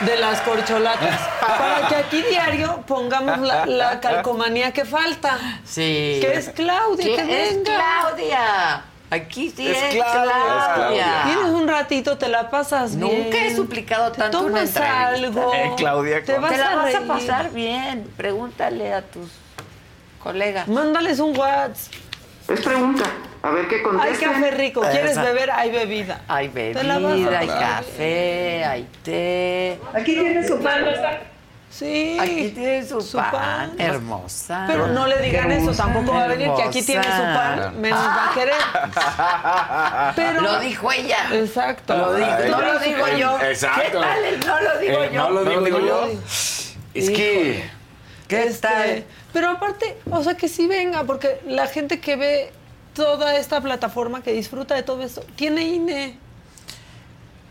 [0.00, 1.20] de las corcholatas.
[1.40, 5.38] para que aquí diario pongamos la, la calcomanía que falta.
[5.64, 6.18] Sí.
[6.20, 7.76] Que es Claudia, ¿Qué que es venga.
[7.76, 8.84] Claudia?
[9.10, 10.12] Aquí sí es, Es Claudia.
[10.22, 10.58] Claudia.
[10.58, 11.22] Es Claudia.
[11.24, 13.24] Tienes un ratito, te la pasas bien.
[13.24, 15.52] Nunca he suplicado Te tanto una tomas algo.
[15.52, 18.08] Eh, Claudia, te vas Te la a vas a pasar bien.
[18.16, 19.28] Pregúntale a tus
[20.22, 20.68] colegas.
[20.68, 21.92] Mándales un WhatsApp.
[22.50, 23.04] Es pregunta.
[23.42, 24.32] A ver qué Hay contestan.
[24.34, 24.80] café rico.
[24.82, 25.32] ¿Quieres Exacto.
[25.32, 25.50] beber?
[25.50, 26.20] Hay bebida.
[26.28, 29.78] Hay bebida, hay café, hay té.
[29.94, 30.84] Aquí tienes su pan.
[31.70, 32.18] Sí.
[32.20, 33.30] Aquí tiene su, Su pan.
[33.30, 33.72] pan.
[33.78, 34.64] Hermosa.
[34.66, 38.00] Pero no le digan eso, tampoco va a venir que aquí tiene su pan, menos
[38.00, 40.14] va a querer.
[40.16, 41.28] Pero, Lo dijo ella.
[41.32, 41.96] Exacto.
[41.96, 43.40] Lo dijo, Ay, no lo digo yo.
[43.42, 43.82] exacto.
[43.82, 44.40] ¿Qué tal?
[44.46, 45.22] No lo digo Eh, yo.
[45.22, 46.06] no lo digo No lo yo.
[46.08, 46.20] digo.
[46.94, 47.70] Es que.
[48.26, 49.04] ¿Qué Este, tal?
[49.32, 52.52] Pero aparte, o sea, que sí venga, porque la gente que ve
[52.94, 56.18] toda esta plataforma, que disfruta de todo esto, tiene INE.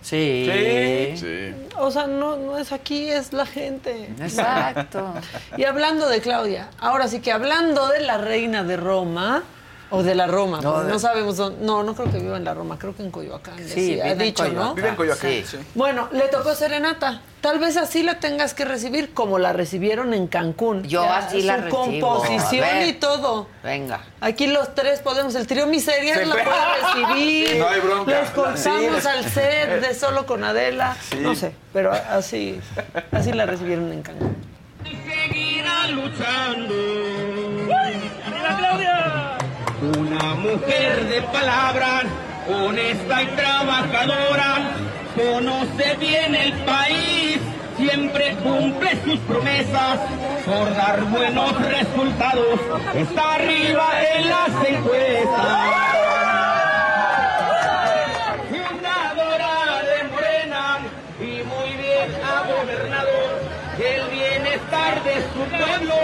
[0.01, 1.15] Sí.
[1.15, 1.53] Sí.
[1.77, 4.09] O sea, no, no es aquí, es la gente.
[4.19, 5.13] Exacto.
[5.57, 9.43] Y hablando de Claudia, ahora sí que hablando de la reina de Roma,
[9.91, 12.53] o de la Roma, No, no, sabemos dónde, no, no creo que viva en la
[12.53, 14.49] Roma, creo que en Coyoacán, Sí, vive ha en dicho, ¿no?
[14.49, 14.75] Coyoacán.
[14.75, 15.31] Vive en Coyoacán.
[15.31, 15.43] Sí.
[15.45, 15.57] Sí.
[15.75, 17.21] Bueno, le tocó serenata.
[17.41, 20.83] Tal vez así la tengas que recibir como la recibieron en Cancún.
[20.83, 21.79] Yo Ya, así la su recibo.
[22.17, 22.87] composición ver.
[22.89, 23.47] y todo.
[23.63, 24.01] Venga.
[24.19, 26.25] Aquí los tres podemos, el trío Miseria Sí.
[26.25, 27.57] la puede recibir.
[27.59, 28.11] No hay bronca.
[28.21, 29.07] Les contamos Sí.
[29.07, 30.97] al set de Solo con Adela.
[31.09, 31.17] Sí.
[31.21, 32.59] No sé, pero así,
[33.13, 34.35] así la recibieron en Cancún.
[35.61, 35.87] Una
[40.51, 42.01] mujer de palabra,
[42.47, 44.71] honesta y trabajadora,
[45.15, 47.39] conoce bien el país,
[47.77, 49.99] siempre cumple sus promesas
[50.45, 52.59] por dar buenos resultados,
[52.95, 55.59] está arriba en las encuestas.
[58.49, 60.79] Fundadora de Morena
[61.19, 62.43] y muy bien ha
[63.79, 65.95] el bienestar de su pueblo,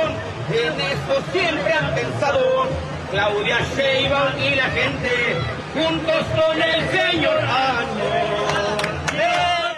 [0.49, 5.09] en eso siempre han pensado Claudia Sheinbaum y la gente,
[5.73, 8.03] juntos con el señor Año.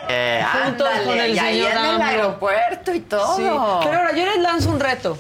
[0.10, 3.36] Eh, Juntos ándale, con el y ahí señor en el aeropuerto y todo.
[3.36, 5.18] Sí, Pero ahora yo les lanzo un reto.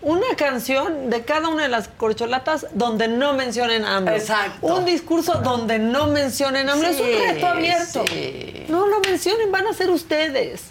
[0.00, 4.12] Una canción de cada una de las corcholatas donde no mencionen AMLO.
[4.12, 4.66] Exacto.
[4.66, 6.88] Un discurso donde no mencionen AMLO.
[6.88, 8.04] es un reto abierto.
[8.08, 8.66] sí.
[8.68, 10.70] No lo mencionen, van a ser ustedes.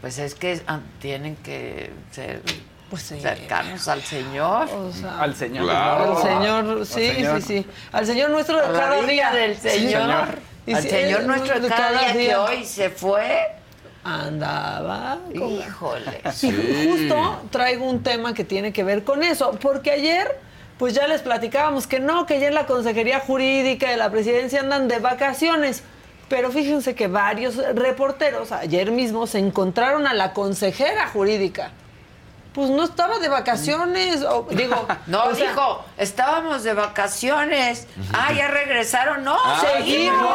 [0.00, 2.40] Pues es que ah, tienen que ser
[2.90, 3.20] Pues sí.
[3.20, 4.68] cercanos al Señor.
[4.70, 5.64] O sea, Al señor.
[5.64, 6.16] Claro.
[6.16, 7.42] al Señor, sí, Señor.
[7.42, 7.66] sí, sí.
[7.92, 9.68] Al Señor nuestro de A cada día del Sí.
[9.68, 10.28] Señor.
[10.72, 13.46] Al Señor él- nuestro de cada día que hoy se fue
[14.04, 15.18] andaba.
[15.36, 16.20] con- Híjole.
[16.42, 20.38] Y justo traigo un tema que tiene que ver con eso, porque ayer
[20.78, 24.60] pues ya les platicábamos que no, que ya en la Consejería Jurídica de la Presidencia
[24.60, 25.82] andan de vacaciones.
[26.28, 31.72] Pero fíjense que varios reporteros ayer mismo se encontraron a la consejera jurídica.
[32.58, 37.86] Pues no estaba de vacaciones, o, digo, No, o sea, dijo, estábamos de vacaciones.
[38.12, 39.22] Ah, ya regresaron.
[39.22, 40.26] No, Ah, seguimos.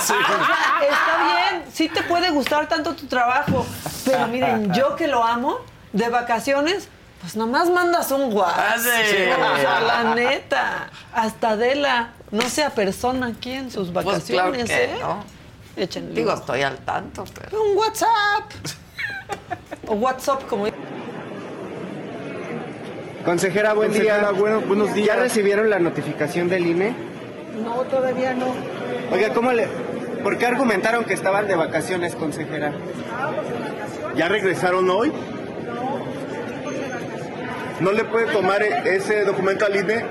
[0.00, 0.14] sí.
[0.82, 3.66] Está bien, sí te puede gustar tanto tu trabajo,
[4.06, 5.58] pero miren, yo que lo amo,
[5.92, 6.88] de vacaciones,
[7.20, 8.58] pues nomás mandas un WhatsApp.
[8.58, 9.28] Ah, sí.
[9.52, 14.78] O sea, la neta, hasta Adela, no sea persona aquí en sus Pues vacaciones, claro
[14.80, 14.98] que ¿eh?
[14.98, 15.24] no.
[15.76, 16.14] Échenle.
[16.14, 17.62] Digo, estoy al tanto, pero.
[17.62, 18.50] Un WhatsApp.
[19.86, 20.64] o WhatsApp, como
[23.26, 24.30] Consejera, buen Consejera, día.
[24.30, 25.08] bueno, buenos días.
[25.08, 26.94] ¿Ya recibieron la notificación del INE?
[27.62, 28.46] No, todavía no.
[29.12, 29.66] Oiga, ¿cómo le,
[30.22, 32.72] ¿por qué argumentaron que estaban de vacaciones, consejera?
[34.16, 35.12] ¿Ya regresaron hoy?
[37.80, 40.04] ¿No le puede tomar e- ese documento al INE?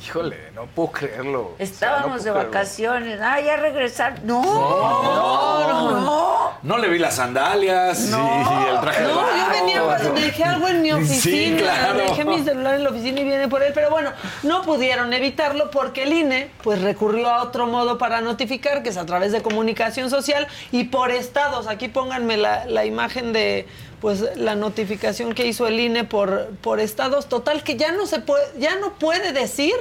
[0.00, 1.54] Híjole, no puedo creerlo.
[1.58, 3.20] Estábamos O sea, de no puedo vacaciones.
[3.22, 4.20] Ah, ya regresaron.
[4.24, 6.38] No, No, no, no.
[6.62, 10.68] No le vi las sandalias y el traje de No, yo venía, para- dejé algo
[10.68, 11.98] en mi Sí, oficina, claro.
[11.98, 14.10] dejé mi celular en la oficina y viene por él, pero bueno,
[14.42, 18.96] no pudieron evitarlo porque el INE pues recurrió a otro modo para notificar, que es
[18.96, 21.66] a través de comunicación social y por estados.
[21.68, 23.66] Aquí pónganme la, la imagen de
[24.00, 27.28] pues la notificación que hizo el INE por, por estados.
[27.28, 29.74] Total que ya no se puede, ya no puede decir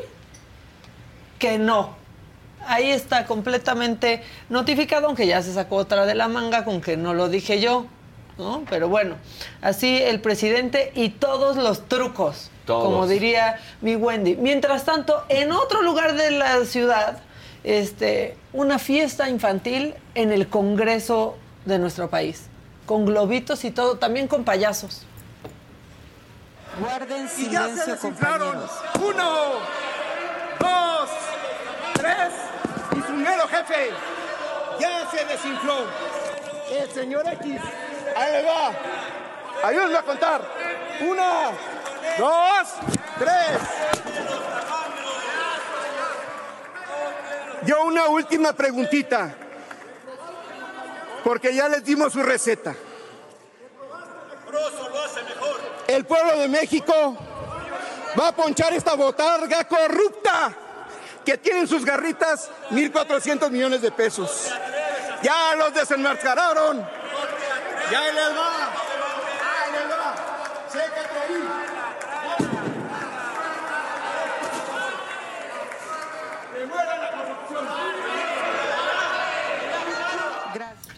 [1.39, 1.95] que no.
[2.65, 7.13] Ahí está completamente notificado, aunque ya se sacó otra de la manga con que no
[7.13, 7.85] lo dije yo,
[8.37, 8.63] ¿no?
[8.69, 9.15] Pero bueno,
[9.61, 12.83] así el presidente y todos los trucos, Todos.
[12.83, 14.35] como diría mi Wendy.
[14.35, 17.19] Mientras tanto, en otro lugar de la ciudad,
[17.63, 22.47] este, una fiesta infantil en el Congreso de nuestro país,
[22.87, 25.03] con globitos y todo, también con payasos.
[26.79, 28.51] Guarden Y ya se silencio, desinflaron.
[28.53, 28.71] compañeros.
[29.03, 29.29] Uno,
[30.59, 31.09] dos,
[31.93, 32.31] tres.
[32.97, 33.91] Y su mero jefe
[34.79, 35.85] ya se desinfló.
[36.71, 37.61] El señor X.
[38.15, 38.71] Ahí le va.
[39.67, 40.41] Ayúdenme a contar.
[41.01, 41.49] Una,
[42.17, 42.67] dos,
[43.19, 43.59] tres.
[47.65, 49.35] Yo una última preguntita.
[51.23, 52.75] Porque ya les dimos su receta.
[55.87, 57.17] El pueblo de México
[58.19, 60.53] va a ponchar esta botarga corrupta
[61.25, 64.51] que tiene en sus garritas 1.400 millones de pesos.
[65.21, 66.87] Ya los desenmascararon.
[67.91, 68.67] Ya les va.
[69.43, 70.15] Ahí les va.
[70.71, 71.43] Sécate ahí.
[76.53, 77.67] Remuevan la corrupción.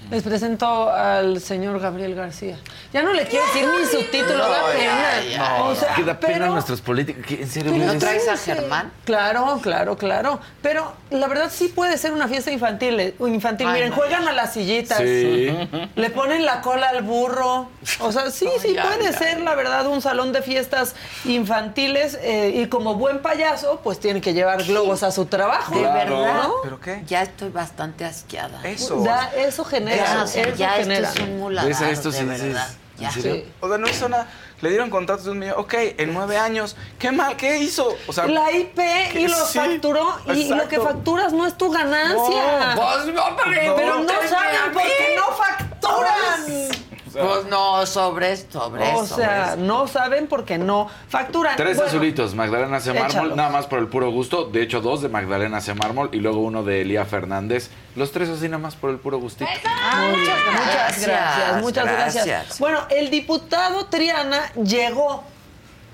[0.09, 2.57] Les presento al señor Gabriel García.
[2.91, 5.57] Ya no le quiero decir ni su título, da pena.
[5.59, 7.23] No, O sea, que da pena pero- nuestros políticos.
[7.27, 7.71] ¿Qué, ¿En serio?
[7.73, 8.05] ¿Qué ves le eso?
[8.07, 8.91] traes a Germán?
[9.05, 10.39] Claro, claro, claro.
[10.63, 12.99] Pero la verdad sí puede ser una fiesta infantil.
[12.99, 13.67] eh, infantil.
[13.67, 14.97] Ay, Miren, no, juegan a las sillitas.
[14.97, 15.55] Sí.
[15.95, 17.69] Le ponen la cola al burro.
[17.99, 19.13] O sea, sí, sí ya, puede ya.
[19.17, 20.95] ser, la verdad, un salón de fiestas
[21.25, 22.17] infantiles.
[22.21, 25.75] eh, y como buen payaso, pues tiene que llevar globos a su trabajo.
[25.75, 26.43] De verdad.
[26.43, 26.53] ¿no?
[26.63, 27.03] ¿Pero qué?
[27.05, 28.59] Ya estoy bastante asqueada.
[28.67, 29.01] Eso.
[29.03, 29.98] Da- eso genera.
[29.99, 31.09] Ya, o sea, eso ya genera.
[31.09, 32.67] esto es un de verdad.
[32.69, 32.75] sí.
[32.99, 33.07] Ya.
[33.07, 33.33] ¿En serio?
[33.35, 33.51] Sí.
[33.61, 34.27] O sea, no hizo nada.
[34.61, 35.55] Le dieron contratos de un millón.
[35.57, 36.75] Ok, en nueve años.
[36.97, 37.37] ¿Qué mal?
[37.37, 37.95] ¿Qué hizo?
[38.07, 38.77] O sea, La IP
[39.15, 42.75] y lo sí, facturó y lo que facturas no es tu ganancia.
[42.75, 46.69] No, pues no, pero pero no saben porque no facturan.
[47.27, 49.15] Pues no, sobre esto, sobre O eso.
[49.15, 51.55] sea, no saben porque no facturan.
[51.57, 52.93] Tres Bueno, azulitos, Magdalena C.
[52.93, 54.45] Mármol, nada más por el puro gusto.
[54.45, 55.73] De hecho, dos de Magdalena C.
[55.73, 57.69] Mármol y luego uno de Elía Fernández.
[57.95, 59.49] Los tres así nada más por el puro gustito.
[59.49, 62.25] Bien, Muchas Gracias, gracias, muchas gracias.
[62.25, 62.59] gracias.
[62.59, 65.23] Bueno, el diputado Triana llegó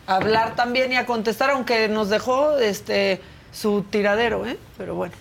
[0.07, 3.21] a hablar también y a contestar, aunque nos dejó este
[3.51, 4.57] su tiradero, ¿eh?
[4.78, 5.13] Pero bueno.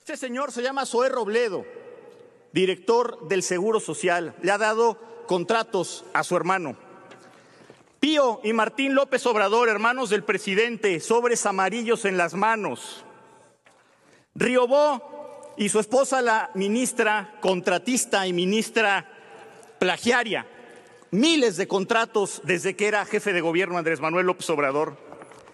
[0.00, 1.64] Este señor se llama Zoé Robledo,
[2.52, 4.34] director del Seguro Social.
[4.42, 6.76] Le ha dado contratos a su hermano.
[8.00, 13.04] Pío y Martín López Obrador, hermanos del presidente, sobres amarillos en las manos.
[14.34, 19.08] Riobó y su esposa, la ministra contratista y ministra
[19.78, 20.46] plagiaria.
[21.10, 24.96] Miles de contratos desde que era jefe de gobierno Andrés Manuel López Obrador.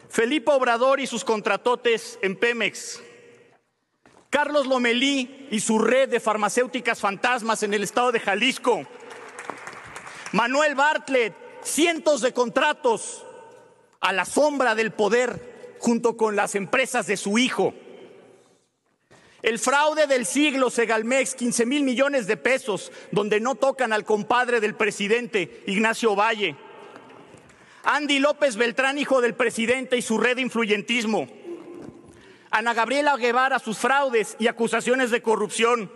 [0.09, 3.03] Felipe Obrador y sus contratotes en Pemex.
[4.31, 8.83] Carlos Lomelí y su red de farmacéuticas fantasmas en el estado de Jalisco.
[10.33, 13.25] Manuel Bartlett, cientos de contratos
[14.01, 17.73] a la sombra del poder junto con las empresas de su hijo.
[19.41, 24.61] El fraude del siglo, Segalmex, 15 mil millones de pesos, donde no tocan al compadre
[24.61, 26.57] del presidente, Ignacio Valle.
[27.85, 31.29] Andy López Beltrán, hijo del presidente y su red de influyentismo.
[32.51, 35.91] Ana Gabriela Guevara, sus fraudes y acusaciones de corrupción.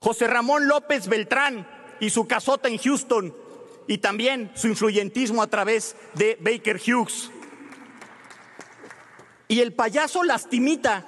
[0.00, 1.66] José Ramón López Beltrán
[2.00, 3.34] y su casota en Houston
[3.86, 7.30] y también su influyentismo a través de Baker Hughes.
[9.46, 11.06] Y el payaso lastimita,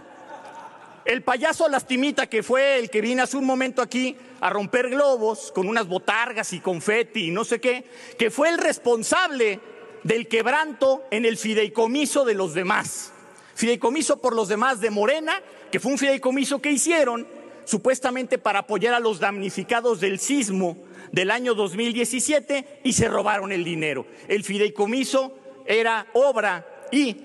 [1.05, 5.51] el payaso lastimita que fue el que vino hace un momento aquí a romper globos
[5.53, 9.61] con unas botargas y confeti y no sé qué, que fue el responsable
[10.03, 13.14] del quebranto en el fideicomiso de los demás.
[13.55, 15.41] Fideicomiso por los demás de Morena,
[15.71, 17.27] que fue un fideicomiso que hicieron
[17.65, 20.77] supuestamente para apoyar a los damnificados del sismo
[21.13, 24.07] del año 2017 y se robaron el dinero.
[24.29, 25.37] El fideicomiso
[25.67, 27.17] era obra y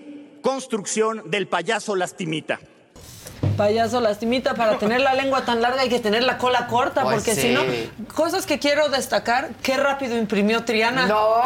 [0.41, 2.59] construcción del payaso Lastimita.
[3.57, 7.15] Payaso lastimita, para tener la lengua tan larga hay que tener la cola corta, Pues
[7.15, 7.41] porque sí.
[7.41, 7.61] si no,
[8.15, 11.07] cosas que quiero destacar, qué rápido imprimió Triana.
[11.07, 11.43] No,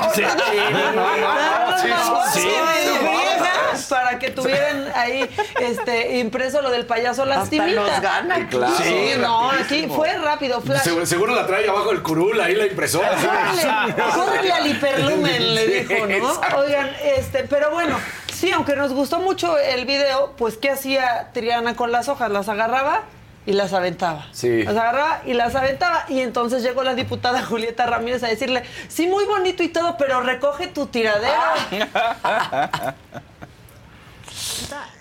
[3.89, 5.29] para que tuvieran ahí
[5.59, 7.81] este impreso lo del payaso lastimita.
[7.81, 8.47] nos gana.
[8.49, 8.73] Claro.
[8.83, 10.83] Sí, no, aquí fue rápido, flash.
[10.83, 13.09] Seguro, seguro la trae abajo el curul, ahí la impresora.
[13.15, 16.57] Córrele, córrele al hiperlumen, le dijo, ¿no?
[16.59, 17.97] Oigan, este, pero bueno,
[18.43, 22.29] sí, aunque nos gustó mucho el video, pues ¿qué hacía Triana con las hojas?
[22.29, 23.03] Las agarraba
[23.45, 24.27] y las aventaba.
[24.33, 24.63] Sí.
[24.63, 26.03] Las agarraba y las aventaba.
[26.09, 30.19] Y entonces llegó la diputada Julieta Ramírez a decirle, sí, muy bonito y todo, pero
[30.19, 31.39] recoge tu tiradero.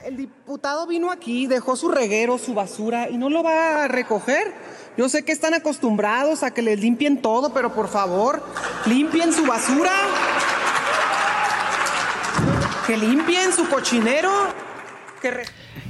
[0.05, 4.55] El diputado vino aquí, dejó su reguero, su basura y no lo va a recoger.
[4.97, 8.45] Yo sé que están acostumbrados a que les limpien todo, pero por favor,
[8.86, 9.90] limpien su basura.
[12.93, 14.30] Que limpien su cochinero.
[15.22, 15.45] Que re-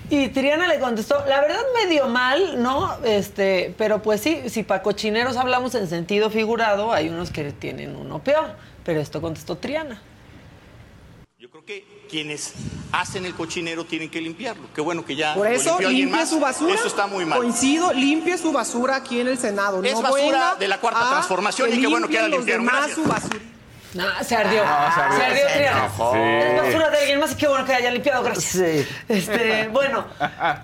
[0.09, 2.97] Y Triana le contestó, la verdad medio mal, ¿no?
[3.03, 7.97] Este, pero pues sí, si para cochineros hablamos en sentido figurado, hay unos que tienen
[7.97, 8.55] uno peor.
[8.85, 10.01] Pero esto contestó Triana.
[11.41, 12.53] Yo creo que quienes
[12.93, 14.69] hacen el cochinero tienen que limpiarlo.
[14.73, 16.73] Qué bueno que ya Por eso limpie su basura.
[16.73, 17.37] Eso está muy mal.
[17.41, 19.83] Coincido, limpie su basura aquí en el Senado.
[19.83, 22.61] Es no basura de la Cuarta Transformación y qué bueno que ya la limpien los
[22.61, 22.67] limpiaron.
[22.67, 23.05] demás Gracias.
[23.05, 23.53] su basura.
[23.95, 24.63] No, se ardió.
[24.65, 26.49] Ah, se ardió, se ardió, se.
[26.49, 28.87] Es basura de alguien más y qué bueno que haya limpiado, gracias.
[29.09, 30.07] Este, bueno,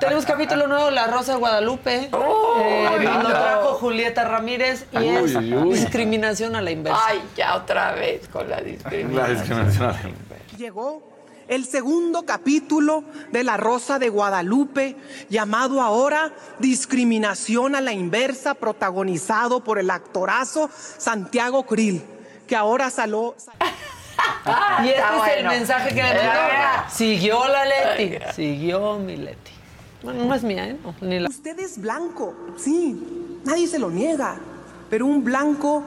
[0.00, 2.10] tenemos capítulo nuevo, La Rosa de Guadalupe.
[2.12, 3.28] Eh, nos no.
[3.28, 7.00] trajo Julieta Ramírez y Uy, es uy, discriminación a la inversa.
[7.06, 9.16] Ay, ya otra vez con la discriminación.
[9.16, 10.14] La discriminación.
[10.56, 11.02] Llegó
[11.48, 14.96] el segundo capítulo de La Rosa de Guadalupe,
[15.28, 22.02] llamado ahora Discriminación a la Inversa, protagonizado por el actorazo Santiago Krill,
[22.48, 23.36] que ahora saló...
[24.82, 26.90] Y este Está es el mensaje que le mandó.
[26.90, 28.18] Siguió la Leti.
[28.34, 29.52] Siguió mi Leti.
[30.02, 30.76] Bueno, no es mía, ¿eh?
[30.82, 31.28] No, ni la...
[31.28, 34.36] Usted es blanco, sí, nadie se lo niega,
[34.90, 35.84] pero un blanco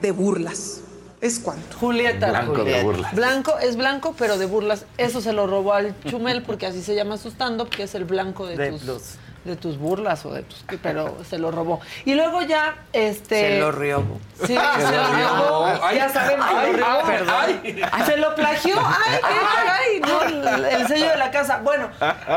[0.00, 0.82] de burlas.
[1.20, 1.76] ¿Es cuánto?
[1.78, 2.28] Julieta.
[2.30, 3.14] Blanco de burlas.
[3.14, 4.84] Blanco es blanco, pero de burlas.
[4.96, 8.04] Eso se lo robó al Chumel, porque así se llama su stand-up, que es el
[8.04, 9.14] blanco de, De tus, los-
[9.44, 10.64] de tus burlas o de tus.
[10.82, 11.80] Pero se lo robó.
[12.04, 13.54] Y luego ya, este.
[13.54, 14.02] Se lo rió.
[14.40, 15.64] Sí, se lo robó.
[15.82, 17.00] Ay, ya sabemos, se ay, lo robó.
[17.04, 18.06] ay, Perdón.
[18.06, 18.76] Se lo plagió.
[18.78, 20.00] Ay, qué caray.
[20.00, 21.60] No, el sello de la casa.
[21.62, 21.88] Bueno,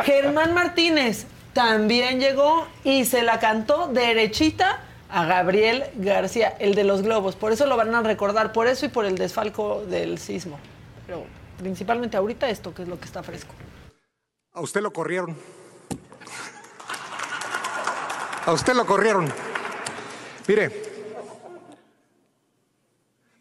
[0.03, 4.79] Germán Martínez también llegó y se la cantó derechita
[5.09, 7.35] a Gabriel García, el de los globos.
[7.35, 10.57] Por eso lo van a recordar, por eso y por el desfalco del sismo.
[11.05, 11.25] Pero
[11.57, 13.53] principalmente ahorita esto, que es lo que está fresco.
[14.53, 15.35] A usted lo corrieron.
[18.45, 19.31] A usted lo corrieron.
[20.47, 20.83] Mire,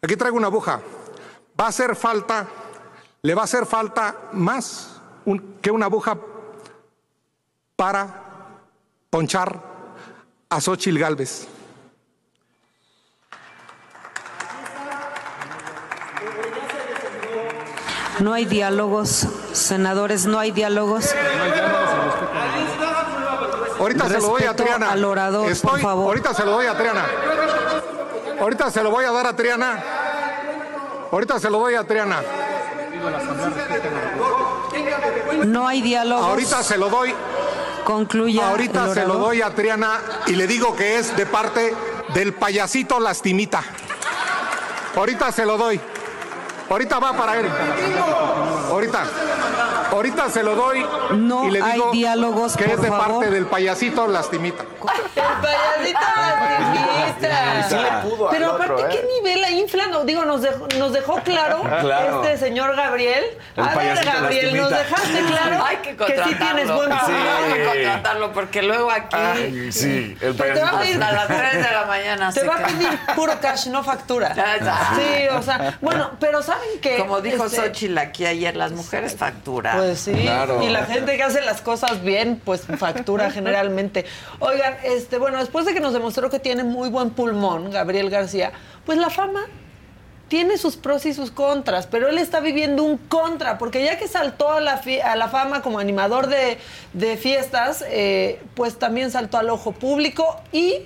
[0.01, 0.81] aquí traigo una aguja.
[1.59, 2.47] Va a hacer falta,
[3.21, 6.17] le va a hacer falta más un- que una aguja
[7.75, 8.23] para
[9.09, 9.61] ponchar
[10.49, 11.47] a Xochil Gálvez.
[18.19, 21.09] No hay diálogos, senadores, no hay diálogos.
[23.81, 24.91] Ahorita se lo doy a Triana.
[24.91, 26.05] al orador, por favor.
[26.05, 27.05] Ahorita se lo doy a Triana.
[28.39, 29.83] Ahorita se lo voy a dar a Triana.
[31.11, 32.21] Ahorita se lo doy a Triana.
[35.45, 36.25] No hay diálogos.
[36.25, 37.15] Ahorita se lo doy.
[37.83, 38.49] Concluya.
[38.49, 41.75] Ahorita se lo doy a Triana y le digo que es de parte
[42.13, 43.63] del payasito lastimita.
[44.95, 45.81] Ahorita se lo doy.
[46.69, 47.47] Ahorita va para él.
[48.69, 49.05] Ahorita.
[49.91, 50.85] Ahorita se lo doy
[51.15, 53.07] No y le hay digo diálogos, que por es de favor.
[53.19, 54.63] parte del payasito lastimita.
[55.15, 57.69] El payasito lastimista.
[57.69, 58.87] Sí le pudo al Pero otro, aparte, ¿eh?
[59.01, 59.87] ¿qué nivel la infla?
[59.87, 62.23] No, digo, nos dejó, nos dejó claro, Claro.
[62.23, 63.23] este señor Gabriel.
[63.55, 64.99] El A ver, payasito Gabriel, nos lastimita.
[65.11, 66.37] dejaste claro Hay que que sí contratarlo.
[66.55, 67.11] tienes buen Sí.
[67.11, 69.15] Hay que contratarlo porque luego aquí.
[69.15, 72.33] Ay, sí, el Pero te va a payasito pedir a las 3 de la mañana.
[72.33, 74.29] Te va a pedir puro cash, no factura.
[74.29, 74.95] Exacto.
[74.95, 76.97] Sí, o sea, bueno, pero ¿saben qué?
[76.97, 79.80] Como dijo Este, Xochitl aquí ayer, las mujeres facturan.
[79.81, 84.05] Pues sí, y la gente que hace las cosas bien, pues factura generalmente.
[84.39, 88.51] Oigan, este, bueno, después de que nos demostró que tiene muy buen pulmón, Gabriel García,
[88.85, 89.47] pues la fama
[90.27, 94.07] tiene sus pros y sus contras, pero él está viviendo un contra, porque ya que
[94.07, 96.59] saltó a la, a la fama como animador de,
[96.93, 100.83] de fiestas, eh, pues también saltó al ojo público y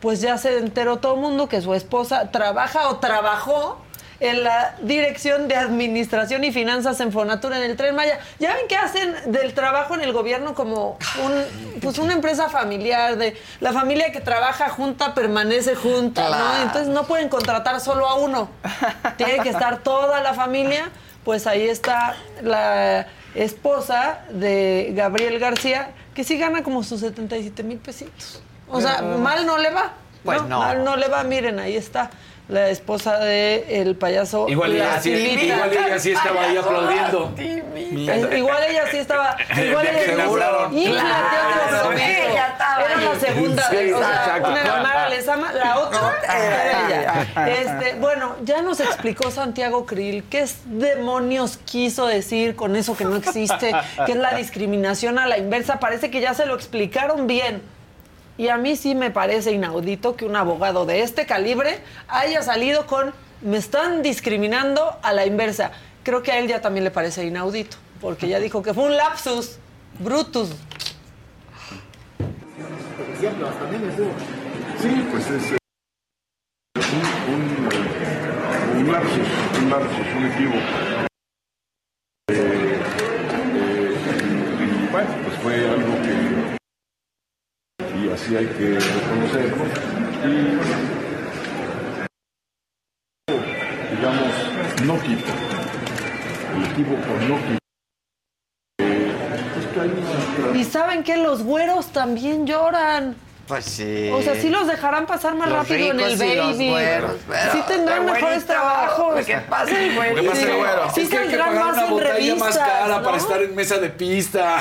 [0.00, 3.78] pues ya se enteró todo el mundo que su esposa trabaja o trabajó
[4.22, 8.20] en la Dirección de Administración y Finanzas en Fonatura en el Tren Maya.
[8.38, 13.16] Ya ven que hacen del trabajo en el gobierno como un, pues una empresa familiar,
[13.16, 16.62] de la familia que trabaja junta permanece junta, ¿no?
[16.62, 18.48] Entonces no pueden contratar solo a uno.
[19.16, 20.90] Tiene que estar toda la familia.
[21.24, 27.78] Pues ahí está la esposa de Gabriel García, que sí gana como sus 77 mil
[27.78, 28.40] pesitos.
[28.68, 29.94] O sea, mal no le va.
[30.24, 30.60] Pues no.
[30.60, 32.10] Mal no le va, miren, ahí está
[32.48, 34.48] la esposa de el payaso.
[34.48, 35.54] Igual ella, sí, Lastimita.
[35.54, 37.34] igual ella sí estaba ahí aplaudiendo.
[37.38, 39.36] Eh, Igual ella sí estaba.
[39.56, 41.94] Igual ella Claro, sí, estaba
[42.84, 43.70] Era la segunda.
[43.70, 44.48] Sí, o sea, exacto.
[44.50, 47.48] una era Mara Lezama, la otra era ella.
[47.48, 53.04] Este, bueno, ya nos explicó Santiago Krill qué es demonios quiso decir con eso que
[53.04, 53.72] no existe,
[54.06, 55.78] que es la discriminación a la inversa.
[55.78, 57.62] Parece que ya se lo explicaron bien.
[58.38, 61.78] Y a mí sí me parece inaudito que un abogado de este calibre
[62.08, 63.12] haya salido con
[63.42, 65.72] me están discriminando a la inversa.
[66.02, 68.96] Creo que a él ya también le parece inaudito, porque ya dijo que fue un
[68.96, 69.58] lapsus,
[69.98, 70.50] brutus.
[74.80, 75.58] Sí, pues es eh,
[77.28, 77.42] un, un,
[78.78, 79.28] un lapsus,
[79.60, 80.58] un lapsus, un equívoco.
[82.30, 82.80] Eh,
[83.30, 83.96] eh,
[84.60, 86.12] y bueno, pues fue algo que.
[87.94, 89.64] Y así hay que reconocerlo.
[90.24, 90.58] Y.
[93.96, 94.34] Digamos,
[94.86, 95.32] no quita.
[96.56, 97.58] El equívoco no quita.
[98.80, 99.12] Eh,
[100.54, 103.16] Y saben que los güeros también lloran.
[103.52, 104.08] Pues sí.
[104.10, 106.70] O sea, sí los dejarán pasar más Los rápido en el los baby.
[106.70, 109.26] güeros, pero- sí tendrán mejores trabajos.
[109.26, 110.22] ¿qué pasa el güerito?
[110.22, 110.90] ¿Qué pasa el güero?
[110.94, 113.02] Sí que que saldrán más una en revistas, más cara ¿no?
[113.02, 114.56] para estar en mesa de pista.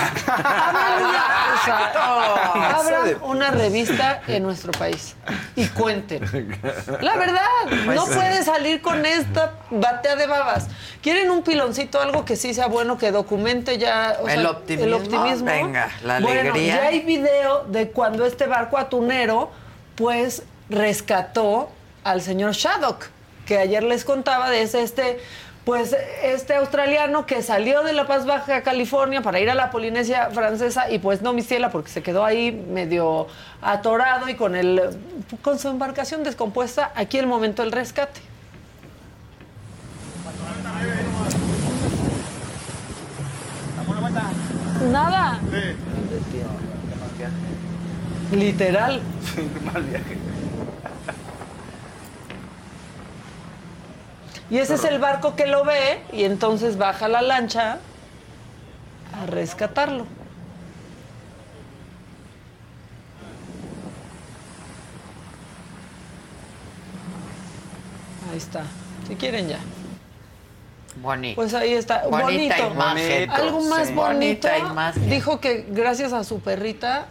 [1.55, 1.99] Exacto.
[1.99, 5.15] Abran una revista en nuestro país
[5.55, 6.21] y cuenten.
[7.01, 7.39] La verdad,
[7.85, 10.67] Pues no puede salir con esta batea de babas.
[11.01, 14.85] ¿Quieren un piloncito, algo que sí sea bueno, que documente ya o El sea, optimismo.
[14.85, 15.45] el optimismo?
[15.45, 16.75] Venga, la Bueno, alegría.
[16.75, 19.51] ya hay video de cuando este barco atunero,
[19.95, 21.69] pues, rescató
[22.03, 23.07] al señor Shaddock,
[23.45, 25.19] que ayer les contaba de ese, este,
[25.65, 30.29] pues, este australiano que salió de La Paz, Baja California, para ir a la Polinesia
[30.31, 33.27] francesa y pues no misiela porque se quedó ahí medio
[33.61, 34.81] atorado y con, el,
[35.41, 38.21] con su embarcación descompuesta, aquí el momento del rescate.
[44.91, 45.39] Nada.
[48.31, 49.01] Literal.
[49.73, 50.17] Mal viaje.
[54.49, 57.79] Y ese es el barco que lo ve y entonces baja la lancha
[59.21, 60.05] a rescatarlo.
[68.31, 68.63] Ahí está.
[69.07, 69.59] Si quieren ya.
[71.01, 71.35] Bonito.
[71.35, 72.03] Pues ahí está.
[72.07, 72.23] Bonita
[72.57, 72.73] bonito.
[72.73, 73.29] imagen.
[73.31, 73.93] Algo más Sí.
[73.93, 74.47] bonito.
[74.47, 75.09] Bonita imagen.
[75.09, 77.05] Dijo que gracias a su perrita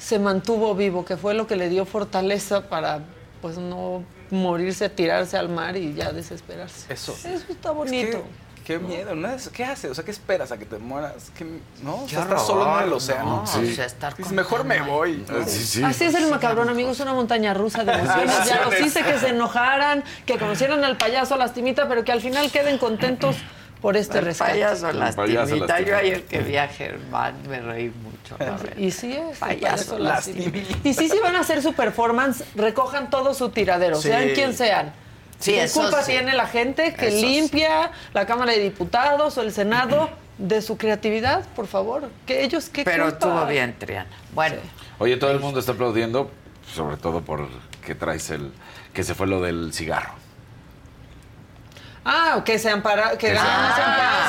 [0.00, 3.00] se mantuvo vivo, que fue lo que le dio fortaleza para
[3.42, 6.92] pues no morirse, tirarse al mar y ya desesperarse.
[6.92, 7.12] Eso.
[7.12, 8.18] Eso está bonito.
[8.18, 8.22] Es
[8.64, 9.28] que, qué miedo, ¿no?
[9.28, 9.90] Es- ¿Qué haces?
[9.90, 11.30] O sea, ¿qué esperas a que te mueras?
[11.36, 11.96] ¿Qué- ¿No?
[11.96, 13.42] O Qué sea, estás horror, solo en el no, océano.
[13.42, 15.24] o sea, estar Dices, mejor me voy.
[15.28, 15.38] ¿no?
[15.86, 18.46] Así es el macabrón, amigos, una montaña rusa de emociones.
[18.46, 22.50] Ya los hice que se enojaran, que conocieran al payaso lastimita, pero que al final
[22.50, 23.36] queden contentos
[23.80, 24.52] por este El rescate.
[24.52, 25.80] payaso payaso lastimita.
[25.80, 28.36] Yo ayer que vi a Germán me reí mucho.
[28.38, 28.58] la.
[28.76, 30.58] Y sí es el Payaso payaso lastimita.
[30.88, 34.08] Y sí, sí van a hacer su performance, recojan todo su tiradero, Sí.
[34.08, 34.92] sean quien sean.
[35.38, 36.12] Sí, ¿Qué culpa sí.
[36.12, 37.26] tiene la gente que Eso sí.
[37.26, 42.10] limpia la Cámara de Diputados o el Senado de su creatividad, por favor?
[42.26, 43.18] Que ellos qué Pero culpa?
[43.18, 44.10] estuvo bien, Triana.
[44.34, 44.56] Bueno,
[44.98, 46.30] Oye, todo el mundo está aplaudiendo,
[46.74, 47.48] sobre todo por
[47.86, 48.52] que traes el.
[48.92, 50.12] que se fue lo del cigarro.
[52.12, 53.36] Ah, que se ampara, que.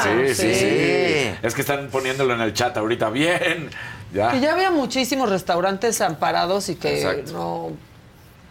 [0.04, 3.10] Sí, sí, sí, Es que están poniéndolo en el chat ahorita.
[3.10, 3.70] Bien.
[4.14, 4.30] Ya.
[4.32, 7.32] Que ya había muchísimos restaurantes amparados y que Exacto.
[7.32, 7.70] no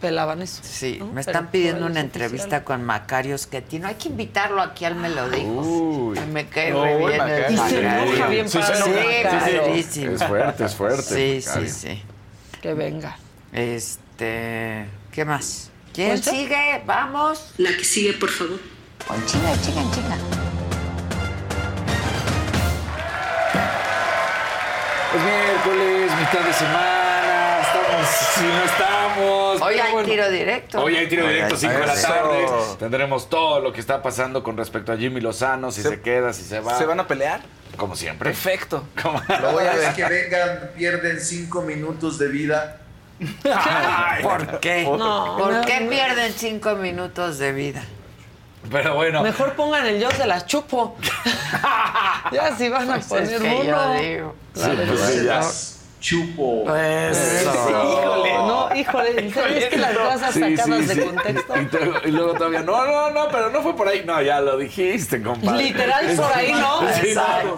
[0.01, 0.59] pelaban eso.
[0.63, 1.05] Sí, ¿no?
[1.05, 3.87] me Pero están pidiendo una entrevista con Macario Schettino.
[3.87, 5.45] Hay que invitarlo aquí al Me lo dijo.
[5.51, 6.19] Uy.
[6.33, 7.53] Me cae re bien el.
[7.53, 8.75] Y se enoja bien Sí, padre.
[8.75, 9.61] sí, Macario.
[9.61, 10.11] padrísimo.
[10.15, 11.69] Es fuerte, es fuerte, Sí, sí, Macario.
[11.73, 12.03] sí.
[12.59, 13.17] Que venga.
[13.53, 15.69] Este, ¿qué más?
[15.93, 16.31] ¿Quién ¿Pues ya?
[16.31, 16.81] sigue?
[16.87, 17.51] Vamos.
[17.57, 18.57] La que sigue, por favor.
[19.07, 20.15] Con chinga, chinga, chinga.
[25.13, 27.59] Es miércoles, mitad de semana.
[27.61, 29.61] Estamos, si no estamos.
[29.61, 30.07] Hoy pero hay bueno.
[30.09, 30.81] tiro directo.
[30.81, 32.07] Hoy hay tiro Hoy directo, hay- 5 de la Eso.
[32.07, 32.45] tarde.
[32.79, 36.43] Tendremos todo lo que está pasando con respecto a Jimmy Lozano, si se, queda, si
[36.43, 36.77] se va.
[36.77, 37.41] ¿Se van a pelear?
[37.75, 38.29] Como siempre.
[38.29, 38.85] Perfecto.
[39.01, 39.93] Como- Lo voy a ver.
[39.93, 42.77] que vengan, pierden cinco minutos de vida.
[43.53, 44.83] Ay, ¿Por qué?
[44.83, 45.89] No, ¿Por no, qué no.
[45.89, 47.83] pierden cinco minutos de vida?
[48.69, 49.21] Pero bueno.
[49.23, 50.95] Mejor pongan el yo se las chupo.
[52.31, 53.93] ya si van a Pues poner es que yo uno.
[53.93, 54.35] digo.
[54.53, 55.77] Sí, pues.
[55.99, 56.75] Chupo.
[56.75, 57.51] Eso.
[57.69, 61.01] Híjole, no, híjole, ¿en serio es que las cosas Sí, sacadas sí, de sí.
[61.01, 61.61] contexto?
[61.61, 64.03] Y, te- y luego todavía, no, no, no, pero no fue por ahí.
[64.03, 65.63] No, ya lo dijiste, compadre.
[65.63, 66.79] Literal por ahí, ¿no?
[66.93, 67.57] Sí, no.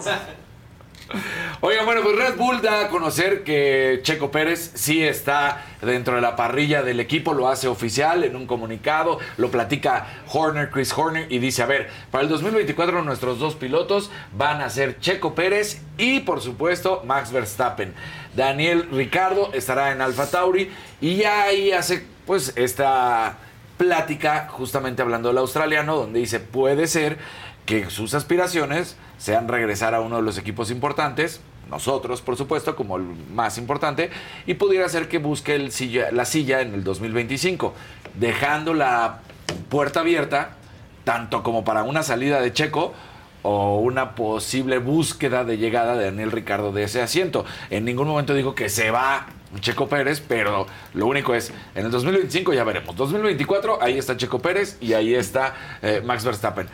[1.60, 6.20] Oigan, bueno, pues Red Bull da a conocer que Checo Pérez sí está dentro de
[6.20, 11.30] la parrilla del equipo, lo hace oficial en un comunicado, lo platica Horner, Chris Horner,
[11.30, 15.82] y dice, a ver, para el 2024 nuestros dos pilotos van a ser Checo Pérez
[15.98, 17.94] y, por supuesto, Max Verstappen.
[18.34, 20.70] Daniel Ricardo estará en Alfa Tauri
[21.00, 23.38] y ya ahí hace, pues, esta
[23.76, 27.18] plática justamente hablando del australiano, donde dice, puede ser
[27.66, 32.96] que sus aspiraciones sean regresar a uno de los equipos importantes, nosotros por supuesto como
[32.96, 33.04] el
[33.34, 34.10] más importante,
[34.46, 35.72] y pudiera ser que busque el
[36.12, 37.74] la silla en el 2025,
[38.14, 39.20] dejando la
[39.68, 40.56] puerta abierta
[41.04, 42.94] tanto como para una salida de Checo
[43.42, 47.44] o una posible búsqueda de llegada de Daniel Ricardo de ese asiento.
[47.68, 49.26] En ningún momento digo que se va
[49.60, 52.96] Checo Pérez, pero lo único es, en el 2025 ya veremos.
[52.96, 56.66] 2024, ahí está Checo Pérez y ahí está eh, Max Verstappen.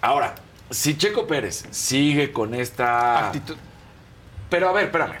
[0.00, 0.36] Ahora,
[0.70, 3.28] si Checo Pérez sigue con esta...
[3.28, 3.56] Actitud.
[4.50, 5.16] Pero a ver, espérame.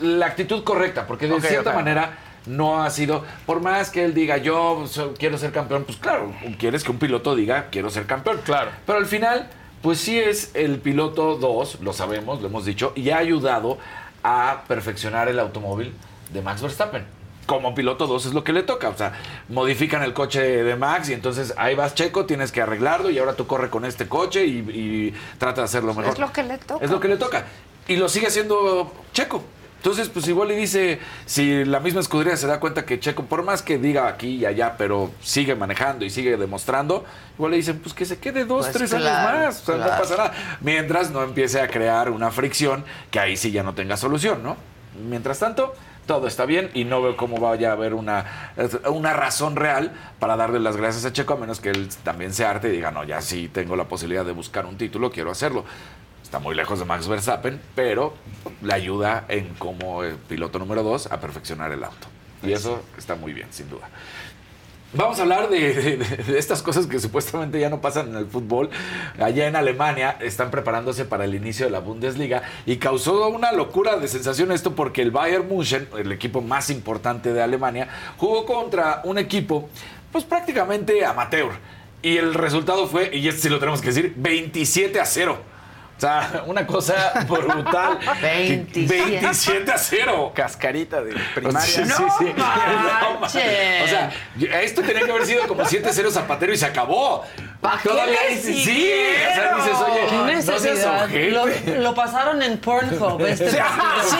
[0.00, 4.36] La actitud correcta, porque de cierta manera no ha sido, por más que él diga
[4.36, 4.84] yo
[5.18, 8.40] quiero ser campeón, pues claro, quieres que un piloto diga quiero ser campeón.
[8.44, 8.70] Claro.
[8.84, 9.48] Pero al final,
[9.80, 13.78] pues sí es el piloto 2, lo sabemos, lo hemos dicho, y ha ayudado
[14.22, 15.94] a perfeccionar el automóvil
[16.32, 17.04] de Max Verstappen.
[17.46, 18.88] Como piloto 2 es lo que le toca.
[18.88, 19.12] O sea,
[19.48, 23.34] modifican el coche de Max y entonces ahí vas Checo, tienes que arreglarlo y ahora
[23.34, 26.12] tú corre con este coche y, y trata de hacerlo mejor.
[26.12, 26.84] Es lo que le toca.
[26.84, 27.44] Es lo que le toca.
[27.88, 29.42] Y lo sigue haciendo Checo.
[29.82, 33.42] Entonces, pues igual y dice, si la misma escudería se da cuenta que Checo, por
[33.42, 37.04] más que diga aquí y allá, pero sigue manejando y sigue demostrando,
[37.34, 39.62] igual le dicen, pues que se quede dos, Pues tres claro, años más.
[39.62, 39.90] O sea, claro.
[39.90, 40.58] no pasa nada.
[40.60, 44.56] Mientras no empiece a crear una fricción que ahí sí ya no tenga solución, ¿no?
[45.08, 45.74] Mientras tanto,
[46.06, 48.52] todo está bien y no veo cómo vaya a haber una,
[48.90, 52.44] una razón real para darle las gracias a Checo, a menos que él también se
[52.44, 55.64] arte y diga, no, ya sí tengo la posibilidad de buscar un título, quiero hacerlo.
[56.22, 58.14] Está muy lejos de Max Verstappen, pero
[58.62, 62.06] le ayuda en como el piloto número dos a perfeccionar el auto.
[62.42, 63.88] Y eso está muy bien, sin duda.
[64.94, 65.98] Vamos a hablar de,
[66.36, 68.68] estas cosas que supuestamente ya no pasan en el fútbol.
[69.18, 73.96] Allá en Alemania están preparándose para el inicio de la Bundesliga y causó una locura
[73.96, 77.88] de sensación esto porque el Bayern München, el equipo más importante de Alemania,
[78.18, 79.70] jugó contra un equipo
[80.10, 81.52] pues prácticamente amateur.
[82.02, 85.51] Y el resultado fue, y este sí lo tenemos que decir, 27 a 0.
[85.96, 87.98] O sea, una cosa brutal.
[88.20, 89.10] 27.
[89.10, 90.32] 27 a 0.
[90.34, 91.60] Cascarita de primaria.
[91.60, 92.34] Sí, ¡No sí, sí.
[92.36, 93.84] No, manches!
[93.84, 94.12] o sea,
[94.62, 97.24] esto tenía que haber sido como 7-0 Zapatero y se acabó.
[97.60, 98.92] ¿Pa' qué Todavía le sí,
[99.30, 103.24] o sea, dices, oye, ¿Qué no seas lo, lo pasaron en Pornhub.
[103.24, 104.16] Este Sí,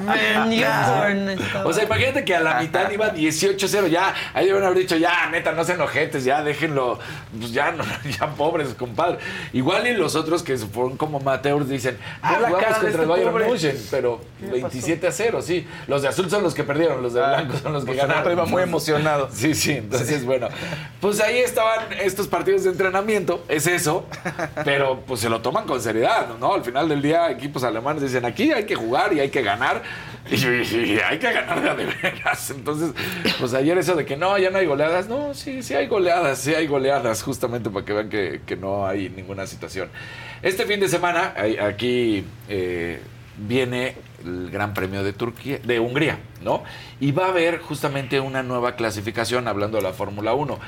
[0.00, 1.36] me.
[1.64, 5.28] O sea, imagínate que a la mitad iba 18-0, ya, ahí deben haber dicho, ya,
[5.30, 6.98] neta, no sean ojetes, ya, déjenlo,
[7.38, 7.84] pues ya, no,
[8.18, 9.18] ya pobres, compadre.
[9.52, 13.08] Igual y los otros que fueron como amateurs dicen, ah, la jugamos contra este el
[13.08, 13.46] Bayern pobre.
[13.46, 15.66] München, pero 27 a 0, sí.
[15.86, 18.32] Los de azul son los que perdieron, los de blanco son los que Pues ganaron.
[18.32, 19.28] iba muy emocionado.
[19.32, 20.48] Sí, sí, entonces, bueno,
[21.00, 24.06] pues ahí estaban estos partidos de entrenamiento, es eso,
[24.64, 26.54] pero pues se lo toman con seriedad, ¿no?
[26.54, 29.82] Al final del día, equipos alemanes dicen, aquí hay que jugar y hay que ganar,
[30.30, 32.50] y, y hay que ganar de veras.
[32.50, 32.92] Entonces,
[33.38, 36.38] pues ayer eso de que no, ya no hay goleadas, no, sí, sí hay goleadas,
[36.38, 39.88] sí hay goleadas, justamente para que vean que, que no hay ninguna situación.
[40.42, 42.24] Este fin de semana, aquí...
[42.48, 43.00] eh,
[43.34, 46.62] viene el Gran Premio de Turquía, de Hungría, ¿no?
[47.00, 50.58] Y va a haber justamente una nueva clasificación, hablando de la Fórmula 1,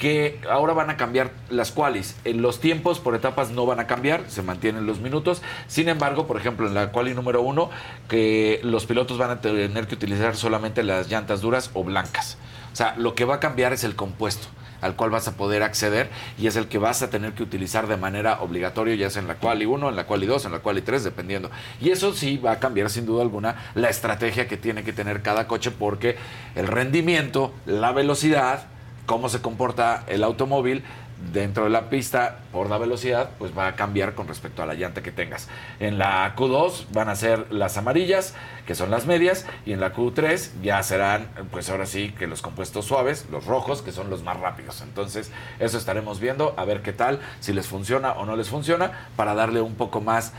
[0.00, 2.16] que ahora van a cambiar las qualis.
[2.24, 5.42] En los tiempos por etapas no van a cambiar, se mantienen los minutos.
[5.68, 7.70] Sin embargo, por ejemplo, en la quali número uno,
[8.08, 12.38] que los pilotos van a tener que utilizar solamente las llantas duras o blancas.
[12.72, 14.48] O sea, lo que va a cambiar es el compuesto
[14.80, 16.08] al cual vas a poder acceder
[16.38, 19.28] y es el que vas a tener que utilizar de manera obligatoria, ya sea en
[19.28, 21.50] la quali 1, en la quali 2, en la quali 3, dependiendo.
[21.82, 25.20] Y eso sí va a cambiar sin duda alguna la estrategia que tiene que tener
[25.20, 26.16] cada coche porque
[26.54, 28.68] el rendimiento, la velocidad,
[29.10, 30.84] cómo se comporta el automóvil
[31.32, 34.74] dentro de la pista por la velocidad, pues va a cambiar con respecto a la
[34.74, 35.48] llanta que tengas.
[35.80, 38.34] En la Q2 van a ser las amarillas,
[38.68, 42.40] que son las medias, y en la Q3 ya serán, pues ahora sí, que los
[42.40, 44.80] compuestos suaves, los rojos, que son los más rápidos.
[44.80, 49.08] Entonces, eso estaremos viendo, a ver qué tal, si les funciona o no les funciona,
[49.16, 50.34] para darle un poco más,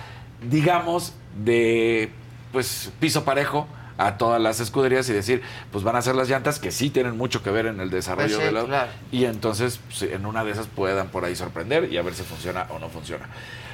[0.49, 1.11] digamos,
[1.43, 2.09] de,
[2.53, 3.67] pues, piso parejo
[4.07, 5.41] a todas las escuderías y decir,
[5.71, 8.35] pues van a ser las llantas que sí tienen mucho que ver en el desarrollo
[8.37, 8.63] Pues sí, de la...
[8.65, 8.91] claro.
[9.11, 12.23] Y entonces pues, en una de esas puedan por ahí sorprender y a ver si
[12.23, 13.27] funciona o no funciona.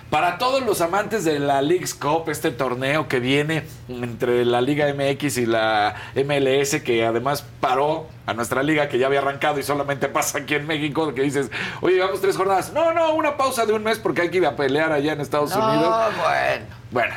[0.09, 4.85] Para todos los amantes de la League's Cup, este torneo que viene entre la Liga
[4.93, 9.63] MX y la MLS, que además paró a nuestra liga que ya había arrancado y
[9.63, 11.51] solamente pasa aquí en México, que dices,
[11.81, 12.71] oye, llevamos tres jornadas.
[12.71, 15.19] No, no, una pausa de un mes porque hay que ir a pelear allá en
[15.19, 15.93] Estados No, Unidos.
[16.21, 16.65] bueno.
[16.91, 17.13] Bueno,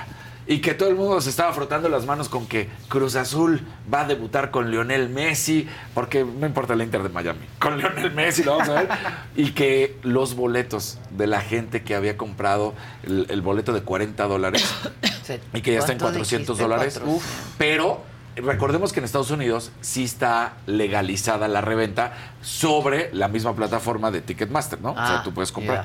[0.50, 4.00] y que todo el mundo se estaba frotando las manos con que Cruz Azul va
[4.00, 8.42] a debutar con Lionel Messi, porque no importa el Inter de Miami, con Lionel Messi
[8.42, 8.88] lo vamos a ver,
[9.36, 12.74] y que los boletos de la gente que había comprado
[13.04, 14.74] el, el boleto de 40 dólares
[15.54, 16.62] y que ya está en ¿Cuánto 400 dijiste?
[16.64, 17.30] dólares, 400.
[17.56, 18.02] pero
[18.34, 22.12] recordemos que en Estados Unidos sí está legalizada la reventa
[22.42, 24.90] sobre la misma plataforma de Ticketmaster, ¿no?
[24.90, 25.84] o sea, Ah, tú puedes comprar.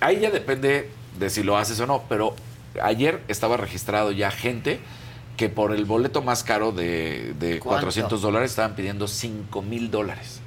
[0.00, 0.90] Ahí ya depende
[1.20, 2.34] de si lo haces o no, pero
[2.82, 4.80] ayer estaba registrado ya gente
[5.36, 7.80] que por el boleto más caro de, de ¿Cuánto?
[7.86, 10.40] 400 dólares estaban pidiendo 5 mil dólares.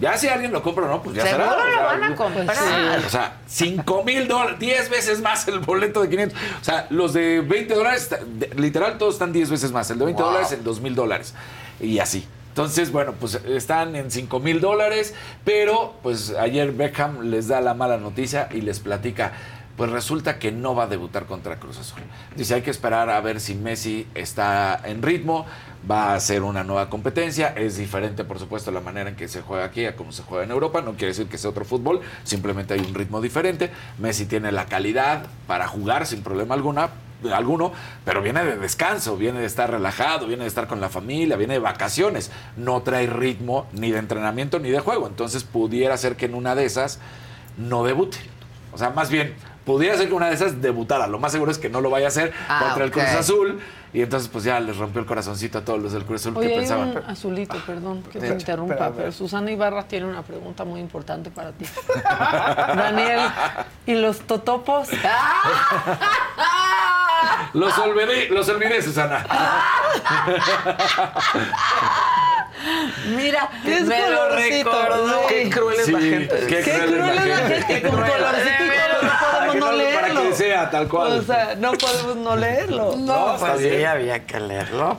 [0.00, 1.76] Ya si alguien lo compra o no, pues ya Seguro será.
[1.76, 2.98] lo van a comprar.
[3.06, 6.38] O sea, 5 mil dólares, 10 veces más el boleto de 500.
[6.60, 8.10] O sea, los de 20 dólares,
[8.56, 9.88] literal, todos están 10 veces más.
[9.90, 10.32] El de 20 Wow.
[10.32, 11.34] dólares en 2 mil dólares.
[11.78, 12.26] Y así.
[12.48, 17.74] Entonces, bueno, pues están en 5 mil dólares, pero pues ayer Beckham les da la
[17.74, 19.32] mala noticia y les platica.
[19.76, 22.02] Pues resulta que no va a debutar contra Cruz Azul.
[22.36, 25.46] Dice, hay que esperar a ver si Messi está en ritmo,
[25.90, 27.48] va a ser una nueva competencia.
[27.56, 30.44] Es diferente, por supuesto, la manera en que se juega aquí a cómo se juega
[30.44, 30.82] en Europa.
[30.82, 33.70] No quiere decir que sea otro fútbol, simplemente hay un ritmo diferente.
[33.98, 36.90] Messi tiene la calidad para jugar sin problema alguna,
[37.32, 37.72] alguno,
[38.04, 41.54] pero viene de descanso, viene de estar relajado, viene de estar con la familia, viene
[41.54, 42.30] de vacaciones.
[42.56, 45.06] No trae ritmo ni de entrenamiento ni de juego.
[45.06, 46.98] Entonces pudiera ser que en una de esas
[47.56, 48.18] no debute.
[48.72, 51.06] O sea, más bien, pudiera ser que una de esas debutara.
[51.06, 52.90] Lo más seguro es que no lo vaya a hacer Ah, contra el.
[52.90, 53.60] Cruz Azul.
[53.94, 56.46] Y entonces, pues ya les rompió el corazoncito a todos los del Cruz Azul Oye,
[56.48, 56.88] que hay pensaban.
[56.96, 61.52] un azulito, perdón que te interrumpa, Pero, Susana Ibarra tiene una pregunta muy importante para
[61.52, 61.66] ti.
[62.74, 63.20] Daniel,
[63.84, 64.88] ¿y los totopos?
[67.54, 69.24] Los olvidé, los olvidé, Susana.
[73.16, 74.70] Mira, ¿Qué es me lo colorcito?
[74.82, 75.26] recordó.
[75.28, 76.46] Qué cruel es la gente.
[76.48, 77.62] qué Qué cruel es la cruel es la gente.
[77.66, 80.08] gente, con colorcito y todo, no podemos Que no no- para
[80.70, 81.20] tal cual.
[81.20, 82.96] O sea, no podemos no leerlo.
[82.96, 84.98] No, está pues sí, había que leerlo.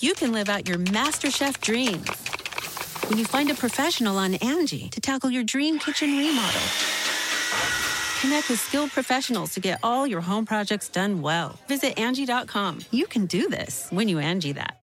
[0.00, 2.08] You can live out your MasterChef dreams
[3.08, 6.60] when you find a professional on Angie to tackle your dream kitchen remodel.
[8.20, 11.58] Connect with skilled professionals to get all your home projects done well.
[11.68, 12.80] Visit Angie.com.
[12.90, 14.76] You can do this when you Angie that.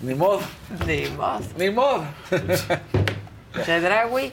[0.00, 0.44] Ni modo,
[0.86, 1.56] Ni más.
[1.56, 2.06] ni modo.
[3.64, 4.32] Chedraui.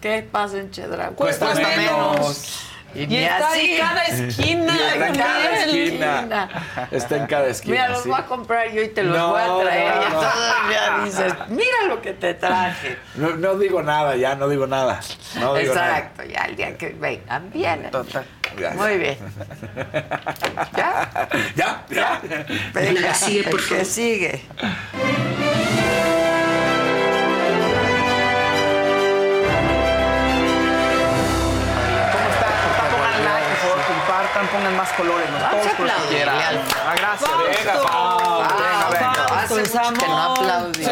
[0.00, 1.14] ¿Qué pasa en Chedraui?
[1.14, 2.71] Cuesta menos.
[2.94, 3.72] Y, está así.
[3.74, 4.76] en cada esquina.
[4.82, 6.48] Y está en cada esquina.
[6.90, 7.74] Está en cada esquina.
[7.74, 8.08] Mira, los sí.
[8.08, 9.94] voy a comprar yo y te los No, voy a traer.
[9.94, 12.98] no, y todavía dices, mira lo que te traje.
[13.14, 15.00] No, no digo nada, ya no digo nada.
[15.38, 15.98] No digo nada.
[15.98, 17.90] Exacto, ya el día que vengan, vienen.
[17.90, 18.24] Total.
[18.58, 18.70] Ya.
[18.72, 19.16] Muy bien.
[20.76, 21.28] ¿Ya?
[21.56, 22.20] Ya, ya.
[22.74, 23.86] Venga, La que sigue, por el que favor.
[23.86, 24.42] sigue.
[34.52, 35.38] Pongan más colores, ¿no?
[35.38, 36.36] Vamos Todos a con lo que quieran.
[36.36, 37.30] Ah, gracias.
[37.30, 37.74] Venga.
[38.52, 39.92] Venga, venga.
[39.98, 40.84] Que no aplaudí.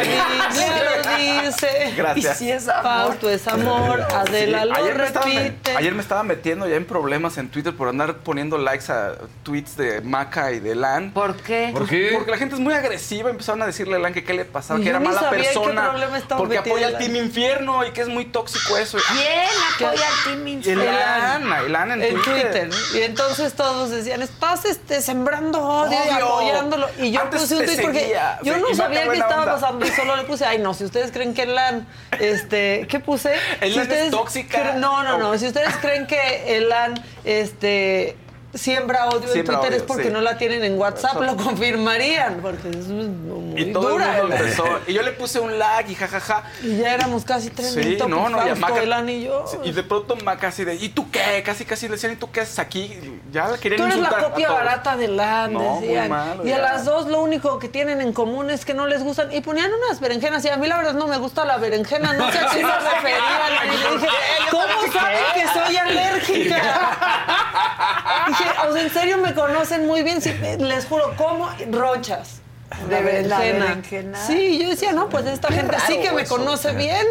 [1.21, 1.95] Sí, dice.
[1.97, 2.41] Gracias.
[2.41, 2.83] Y si es amor.
[2.83, 4.01] Fausto es amor.
[4.03, 5.77] Adela lo ayer me, estaba, repite.
[5.77, 9.77] ayer me estaba metiendo ya en problemas en Twitter por andar poniendo likes a tweets
[9.77, 11.13] de Maca y de Lan.
[11.13, 11.71] ¿Por qué?
[11.73, 12.11] ¿Por qué?
[12.15, 13.31] Porque la gente es muy agresiva.
[13.31, 15.39] Empezaron a decirle a Lan que qué le pasaba, que yo era ni mala sabía
[15.39, 15.91] en qué persona.
[15.91, 16.99] problema estaba Porque apoya al.
[16.99, 18.99] Team Infierno y que es muy tóxico eso.
[19.13, 19.49] ¿Quién
[19.89, 20.83] apoya al Team Infierno?
[20.85, 22.71] Ilan, Ilan en, en Twitter.
[22.71, 22.71] Twitter.
[22.95, 26.89] Y entonces todos decían, estás este, sembrando odio, y apoyándolo.
[26.99, 29.55] Y yo Antes puse un tweet porque yo sí, no sabía qué estaba onda.
[29.55, 29.87] pasando.
[29.87, 31.87] Y solo le puse, ay no, si ustedes creen que Elan,
[32.19, 33.35] este, ¿qué puse?
[33.61, 34.75] Elan si es tóxica.
[34.75, 35.37] No, no, no.
[35.39, 38.17] Si ustedes creen que Elan, este
[38.55, 40.11] siembra odio Siembra en Twitter es porque sí.
[40.11, 41.25] no la tienen en WhatsApp, Eso.
[41.25, 44.17] lo confirmarían, porque es muy Y todo dura.
[44.17, 44.65] el mundo empezó.
[44.87, 46.43] Y yo le puse un lag y jajaja.
[46.63, 48.09] Y ya éramos casi tres Sí, minutos.
[48.09, 49.45] no, no, y a Maca- Elan y yo.
[49.47, 51.43] Sí, Y de pronto Maca así de, ¿y tú qué?
[51.45, 52.99] Casi, casi le decían, ¿y tú qué haces aquí?
[53.33, 56.13] Ya la querían Tú eres la copia barata de LAN, No, muy decían.
[56.45, 59.33] y a las dos lo único que tienen en común es que no les gustan.
[59.33, 60.45] Y ponían unas berenjenas.
[60.45, 62.13] Y a mí la verdad no me gusta la berenjena.
[62.15, 63.21] No sé a qué se referían.
[63.67, 64.09] Y dije,
[64.51, 66.63] ¿cómo saben que soy alérgica?
[68.77, 70.21] en serio me conocen muy bien.
[70.59, 72.41] Les juro, como ronchas.
[72.89, 74.19] De berenjena.
[74.27, 76.37] Sí, yo decía, no, pues esta Qué gente sí que me eso.
[76.37, 77.05] conoce bien.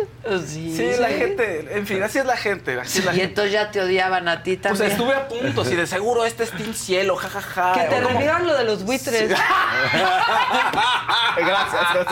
[0.47, 2.79] Sí, Sí, la gente, en fin, así es la gente.
[2.79, 3.29] Así es la Y gente.
[3.29, 4.89] entonces ya te odiaban a ti también.
[4.91, 7.73] estuve a punto, si de seguro este es Team Cielo, jajaja.
[7.73, 9.29] Que te O como- revieran lo de los buitres.
[9.29, 9.49] Gracias,
[11.93, 12.07] gracias.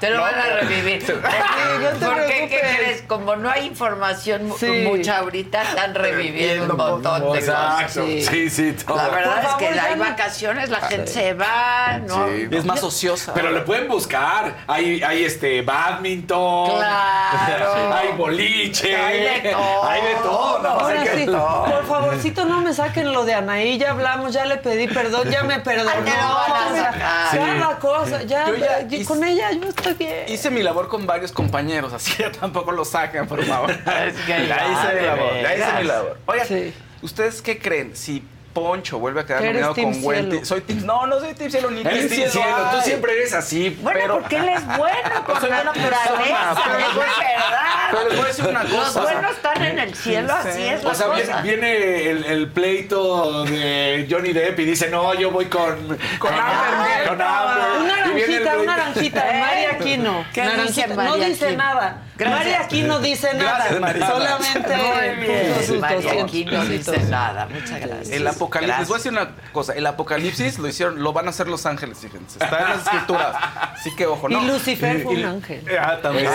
[0.00, 1.02] Te lo van a revivir.
[1.02, 3.02] no te Porque, ¿qué crees?
[3.02, 4.66] Como no hay información mu- Sí.
[4.86, 7.80] mucha ahorita, están reviviendo un montón de cosas.
[7.82, 8.06] Exacto.
[8.30, 8.96] Sí, sí, todo.
[8.96, 11.71] La verdad Por es favor, que hay vacaciones, la gente se va,
[12.06, 12.28] ¿no?
[12.28, 12.48] Sí.
[12.50, 13.32] Es más ociosa.
[13.34, 14.56] Pero le pueden buscar.
[14.66, 16.70] Hay, hay este badminton.
[16.76, 17.92] Claro.
[17.94, 18.96] Hay boliche.
[18.96, 19.84] Hay de todo.
[19.88, 21.64] Hay de todo.
[21.64, 25.30] que- por favorcito no me saquen lo de Anaí, ya hablamos, ya le pedí perdón,
[25.30, 25.90] ya me perdonó.
[25.90, 27.58] Ay, te lo van a sacar.
[27.58, 30.24] Cada cosa, ya, Yo ya ya- hice- con ella yo estoy bien.
[30.28, 33.70] Hice mi labor con varios compañeros, así que tampoco lo saquen, por favor.
[34.06, 36.18] Es que ya ya, hice mi labor, ya hice mi labor.
[36.26, 36.74] Oigan, Sí.
[37.02, 37.94] ¿ustedes qué creen?
[37.96, 40.44] Si Poncho vuelve a quedar nominado con Wendy.
[40.44, 40.84] Soy Team.
[40.84, 42.30] No, no soy Team Cielo ni Team Cielo,
[42.72, 43.70] tú siempre eres así.
[43.80, 47.62] Bueno, Pero- porque él es bueno por Soy buena naturaleza, pero les voy- es verdad.
[47.90, 49.00] pero les voy a decir una Los cosa.
[49.02, 50.84] buenos están en el cielo, Sí, así es sí.
[50.86, 51.40] la O sea, cosa.
[51.42, 55.98] viene, viene el, el pleito de Johnny Depp y dice, no, yo voy con...
[56.18, 57.08] Con Amber.
[57.08, 57.80] Con Amber.
[57.80, 59.40] Una naranjita, una naranjita, ¿Eh?
[59.40, 60.24] María Aquino.
[60.32, 61.62] ¿Qué dice Naranjita, No dice Aquino?
[61.62, 62.02] nada.
[62.22, 62.38] Gracias.
[62.38, 63.58] María Aquino dice nada.
[63.58, 64.06] Gracias, María.
[64.06, 65.80] Solamente Muy bien.
[65.80, 67.46] María 200 aquí no dice nada.
[67.46, 68.10] Muchas gracias.
[68.10, 71.30] El apocalipsis, les voy a decir una cosa, el apocalipsis lo hicieron, lo van a
[71.30, 73.36] hacer los ángeles, fíjense, está en las escrituras,
[73.74, 74.40] así que ojo, Y ¿no?
[74.42, 75.64] Lucifer fue Y- un ángel.
[75.80, 76.30] Ah, también.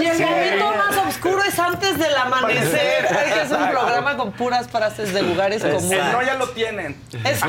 [0.00, 3.06] Y el momento más oscuro es antes del amanecer.
[3.16, 6.12] Hay que hacer un programa con puras frases de lugares comunes.
[6.12, 6.96] no ya lo tienen.
[7.24, 7.40] Es-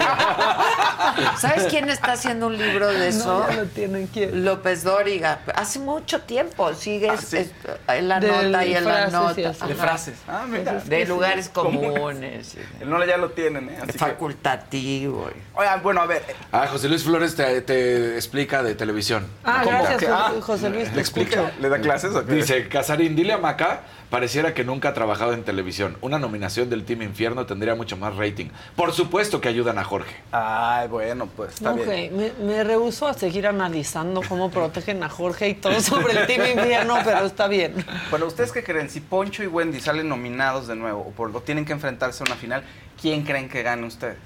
[1.40, 3.26] ¿Sabes quién está haciendo un libro de eso?
[3.44, 4.44] No, ya lo tienen quién.
[4.46, 5.40] López Dóriga.
[5.60, 7.38] Hace mucho tiempo sigues Ah, sí.
[7.38, 7.52] es-
[7.88, 9.68] en la Del nota y en la frases y nota.
[9.68, 10.16] De frases.
[10.28, 10.74] Ah, mira.
[10.86, 11.92] De lugares Comunes.
[11.92, 12.58] comunes.
[12.82, 13.78] El no ya lo tienen, ¿eh?
[13.82, 15.30] Así que, Facultativo.
[15.56, 19.28] oigan, bueno, a ver, Ah, José Luis Flores te, te explica de televisión.
[19.44, 19.80] Ah, ¿Cómo?
[19.84, 20.94] gracias, Ah, José Luis.
[20.94, 21.52] ¿le explica?
[21.60, 22.34] ¿Le da clases o qué?
[22.36, 25.98] Dice, Casarín, dile a Maca, pareciera que nunca ha trabajado en televisión.
[26.02, 28.48] Una nominación del Team Infierno tendría mucho más rating.
[28.76, 30.16] Por supuesto que ayudan a Jorge.
[30.32, 32.16] Ay, bueno, pues está Ok, bien.
[32.18, 36.58] me, me rehuso a seguir analizando cómo protegen a Jorge y todo sobre el Team
[36.58, 37.74] Infierno, pero está bien.
[38.10, 38.90] Bueno, ¿ustedes qué creen?
[38.90, 42.26] Si Poncho y Wendy salen nominados de nuevo o por lo tienen que enfrentarse a
[42.26, 42.64] una final,
[43.02, 44.18] ¿quién creen que gane ustedes?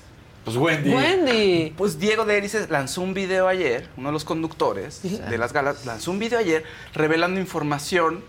[0.43, 0.93] Pues Wendy.
[0.93, 1.73] Wendy.
[1.77, 5.85] Pues Diego de Erices lanzó un video ayer, uno de los conductores de las galas,
[5.85, 8.21] lanzó un video ayer revelando información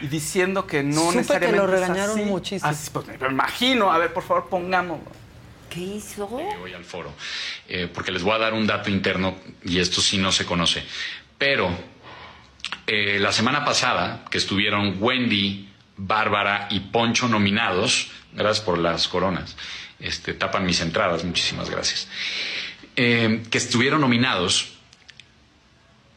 [0.00, 1.56] y diciendo que no Supe que necesariamente.
[1.58, 2.28] lo es regañaron así.
[2.28, 2.68] muchísimo.
[2.68, 3.92] Así, pues me imagino.
[3.92, 5.04] A ver, por favor, pongámoslo.
[5.70, 6.26] ¿Qué hizo?
[6.26, 7.12] voy al foro,
[7.68, 9.34] eh, porque les voy a dar un dato interno
[9.64, 10.84] y esto sí no se conoce.
[11.38, 11.68] Pero
[12.86, 19.56] eh, la semana pasada, que estuvieron Wendy, Bárbara y Poncho nominados, gracias por las coronas,
[20.00, 22.08] este, tapan mis entradas, muchísimas gracias,
[22.96, 24.74] eh, que estuvieron nominados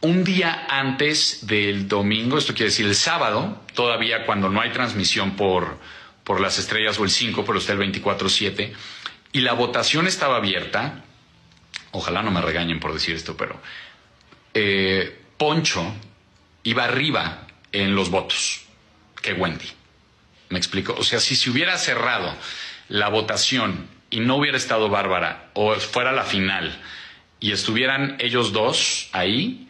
[0.02, 5.36] un día antes del domingo, esto quiere decir el sábado, todavía cuando no hay transmisión
[5.36, 5.80] por,
[6.24, 8.74] por las estrellas o el 5, pero está el 24-7,
[9.32, 11.04] y la votación estaba abierta,
[11.92, 13.60] ojalá no me regañen por decir esto, pero
[14.54, 15.94] eh, Poncho
[16.64, 18.62] iba arriba en los votos
[19.22, 19.70] que Wendy.
[20.50, 20.96] ¿Me explico?
[20.98, 22.34] O sea, si se hubiera cerrado
[22.90, 26.82] la votación y no hubiera estado Bárbara o fuera la final
[27.40, 29.68] y estuvieran ellos dos ahí,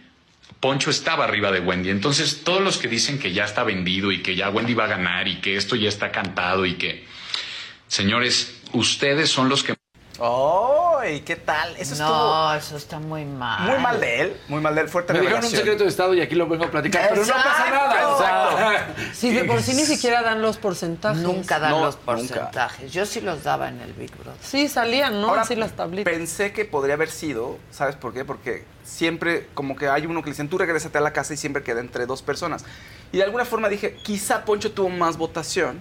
[0.60, 1.90] Poncho estaba arriba de Wendy.
[1.90, 4.88] Entonces, todos los que dicen que ya está vendido y que ya Wendy va a
[4.88, 7.06] ganar y que esto ya está cantado y que,
[7.88, 9.77] señores, ustedes son los que
[10.20, 11.22] ¡Ay!
[11.22, 11.76] ¿Qué tal?
[11.78, 13.70] Eso no, estuvo eso está muy mal.
[13.70, 14.38] muy mal de él.
[14.48, 14.90] Muy mal de él.
[14.90, 15.62] Fuerte Me dijeron un revelación.
[15.62, 18.08] secreto de Estado y aquí lo vengo a platicar, pero no pasa nada.
[18.10, 21.22] o sea, Si de por sí ni siquiera dan los porcentajes.
[21.22, 22.06] Nunca dan No, los nunca.
[22.06, 22.92] porcentajes.
[22.92, 24.40] Yo sí los daba en el Big Brother.
[24.42, 25.30] Sí, salían, ¿no?
[25.30, 26.12] Ahora, Así las tablitas.
[26.12, 28.26] Pensé que podría haber sido, ¿sabes por qué?
[28.26, 31.38] Porque siempre, como que hay uno que le dicen, tú regrésate a la casa y
[31.38, 32.66] siempre queda entre dos personas.
[33.12, 35.78] Y de alguna forma dije, quizá Poncho tuvo más votación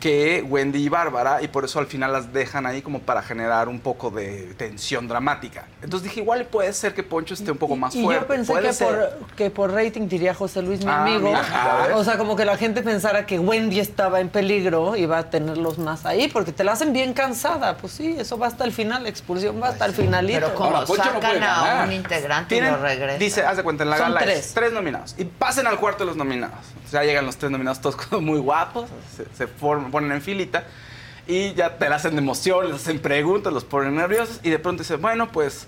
[0.00, 3.68] que Wendy y Bárbara, y por eso al final las dejan ahí como para generar
[3.68, 5.64] un poco de tensión dramática.
[5.82, 8.20] Entonces dije, igual puede ser que Poncho esté un poco más Y fuerte.
[8.22, 8.86] yo pensé puede que ser.
[9.18, 11.28] por, que por rating diría José Luis, mi Ah, amigo.
[11.28, 11.96] mira.
[11.96, 15.30] O sea, como que la gente pensara que Wendy estaba en peligro y va a
[15.30, 17.76] tenerlos más ahí, porque te la hacen bien cansada.
[17.78, 20.40] Pues sí, eso va hasta el final, la expulsión va hasta el finalito.
[20.40, 23.18] Pero como sacan a un integrante y lo regresan.
[23.18, 24.38] Dice, haz de cuenta, en la Son gala tres.
[24.48, 25.14] es tres nominados.
[25.16, 26.54] Y pasen al cuarto de los nominados.
[26.92, 30.64] Ya llegan los tres nominados todos como muy guapos, se, se forman- ponen en filita
[31.26, 34.58] y ya te la hacen de emoción, les hacen preguntas, los ponen nerviosos y de
[34.58, 35.66] pronto dicen, bueno, pues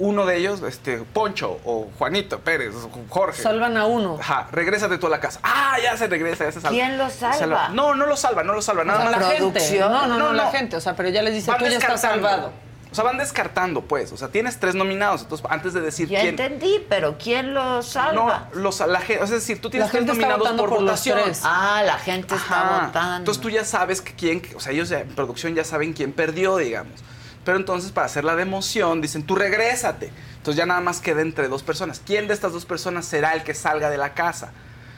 [0.00, 3.42] uno de ellos, este, Poncho o Juanito Pérez o Jorge.
[3.42, 4.16] Salvan a uno.
[4.20, 5.40] Ajá, regrésate tú a la casa.
[5.42, 6.70] Ah, ya se regresa, ya se salva.
[6.76, 7.70] ¿Quién lo salva?
[7.70, 8.82] No, no lo salva, no lo salva.
[8.82, 9.38] O Nada sea, más la gente.
[9.40, 9.90] producción.
[9.90, 10.50] No, no, no, No, la no.
[10.52, 10.76] gente.
[10.76, 12.52] O sea, pero ya les dice, Van tú ya estás salvado.
[12.90, 14.12] O sea, van descartando, pues.
[14.12, 15.22] O sea, tienes tres nominados.
[15.22, 16.30] Entonces, antes de decir Ya quién.
[16.30, 18.48] entendí, pero ¿quién lo salva?
[18.54, 21.18] No, los, la gente, es decir, tú tienes La tres nominados por, por los votación.
[21.44, 22.86] Ah, la gente está Ajá.
[22.86, 23.16] votando.
[23.18, 26.12] Entonces tú ya sabes que quién, o sea, ellos ya, en producción ya saben quién
[26.12, 26.94] perdió, digamos.
[27.44, 30.10] Pero entonces para hacer la de emoción dicen, tú regrésate.
[30.38, 32.00] Entonces ya nada más queda entre dos personas.
[32.04, 34.50] ¿Quién de estas dos personas será el que salga de la casa?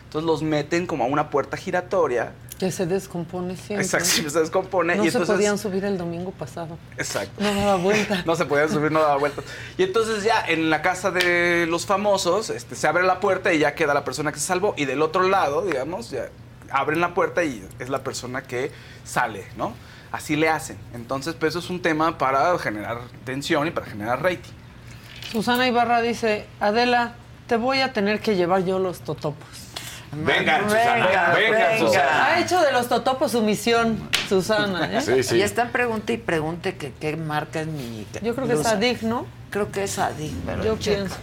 [0.04, 2.32] Entonces los meten como a una puerta giratoria.
[2.60, 3.86] Que se descompone siempre.
[3.86, 4.94] Exacto, se descompone.
[4.94, 6.76] No y se entonces, podían subir el domingo pasado.
[6.98, 7.42] Exacto.
[7.42, 8.22] No daba vuelta.
[8.26, 9.46] No se podían subir, no daba vueltas.
[9.78, 13.60] Y entonces ya en la casa de los famosos, este, se abre la puerta y
[13.60, 14.74] ya queda la persona que se salvó.
[14.76, 16.28] Y del otro lado, digamos, ya
[16.70, 18.70] abren la puerta y es la persona que
[19.04, 19.72] sale, ¿no?
[20.12, 20.76] Así le hacen.
[20.92, 24.52] Entonces, pues eso es un tema para generar tensión y para generar rating.
[25.32, 27.14] Susana Ibarra dice, Adela,
[27.46, 29.69] te voy a tener que llevar yo los totopos.
[30.12, 32.26] Venga, Susana, venga, Susana.
[32.26, 34.90] Ha hecho de los totopos su misión, Susana.
[34.98, 35.00] ¿eh?
[35.00, 35.36] Sí, sí.
[35.36, 38.66] Y están pregunte y pregunte que qué marca es mi Yo creo que es.
[38.66, 39.26] Adig, ¿no?
[39.50, 40.96] Creo que es Adig, pero Yo checa.
[40.96, 41.16] pienso.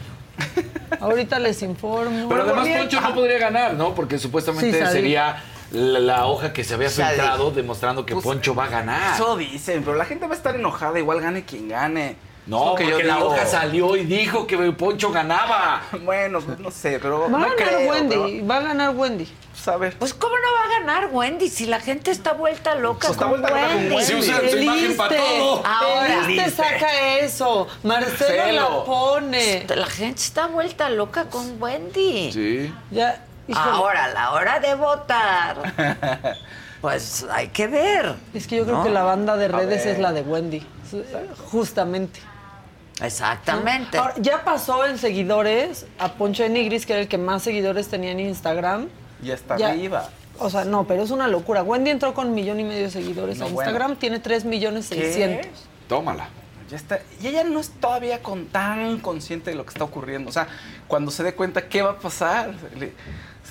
[0.99, 2.29] Ahorita les informo.
[2.29, 2.67] Pero además.
[2.77, 3.93] Poncho no podría ganar, ¿no?
[3.95, 8.53] Porque supuestamente Sí, sería la, la hoja que se había filtrado demostrando que Pues, Poncho
[8.55, 9.15] va a ganar.
[9.15, 12.15] Eso dicen, pero la gente va a estar enojada, igual gane quien gane.
[12.47, 13.27] No, Es lo que porque yo la digo.
[13.27, 15.81] hoja salió y dijo que Poncho ganaba.
[16.03, 19.25] Bueno, pues no sé, pero Va a no ganar creo, Wendy, va a ganar Wendy.
[19.51, 19.97] pues, a ver.
[19.99, 23.25] Pues cómo no va a ganar Wendy si la gente está vuelta loca Pues está
[23.25, 23.95] con vuelta loca con Wendy.
[23.95, 24.05] Wendy.
[24.05, 25.63] Sí, usan su El imagen para Iste, todo.
[25.65, 26.29] Ahora.
[26.31, 27.67] Iste saca eso.
[27.83, 28.79] Marcelo Marcelo.
[28.79, 29.65] la pone.
[29.75, 32.31] La gente está vuelta loca con Wendy.
[32.31, 32.73] Sí.
[32.91, 33.69] Ya, híjole.
[33.71, 35.73] Ahora, a la hora de votar,
[36.81, 38.15] pues hay que ver.
[38.33, 38.83] Es que yo creo ¿no?
[38.85, 40.65] que la banda de redes es la de Wendy.
[41.51, 42.21] Justamente.
[43.01, 43.97] Exactamente.
[43.97, 47.87] Ahora, ya pasó en seguidores a Poncho de Nigris, que era el que más seguidores
[47.87, 48.87] tenía en Instagram.
[49.21, 49.69] Ya está Ya.
[49.69, 50.09] arriba.
[50.39, 51.63] O sea, no, pero es una locura.
[51.63, 53.69] Wendy entró con un millón y medio de seguidores No, a bueno.
[53.71, 54.95] Instagram, tiene tres millones ¿Qué?
[54.95, 55.65] seiscientos.
[55.87, 56.29] Tómala.
[56.69, 56.99] Ya está.
[57.21, 60.29] Y ella no es todavía con tan consciente de lo que está ocurriendo.
[60.29, 60.47] O sea,
[60.87, 62.51] cuando se dé cuenta qué va a pasar,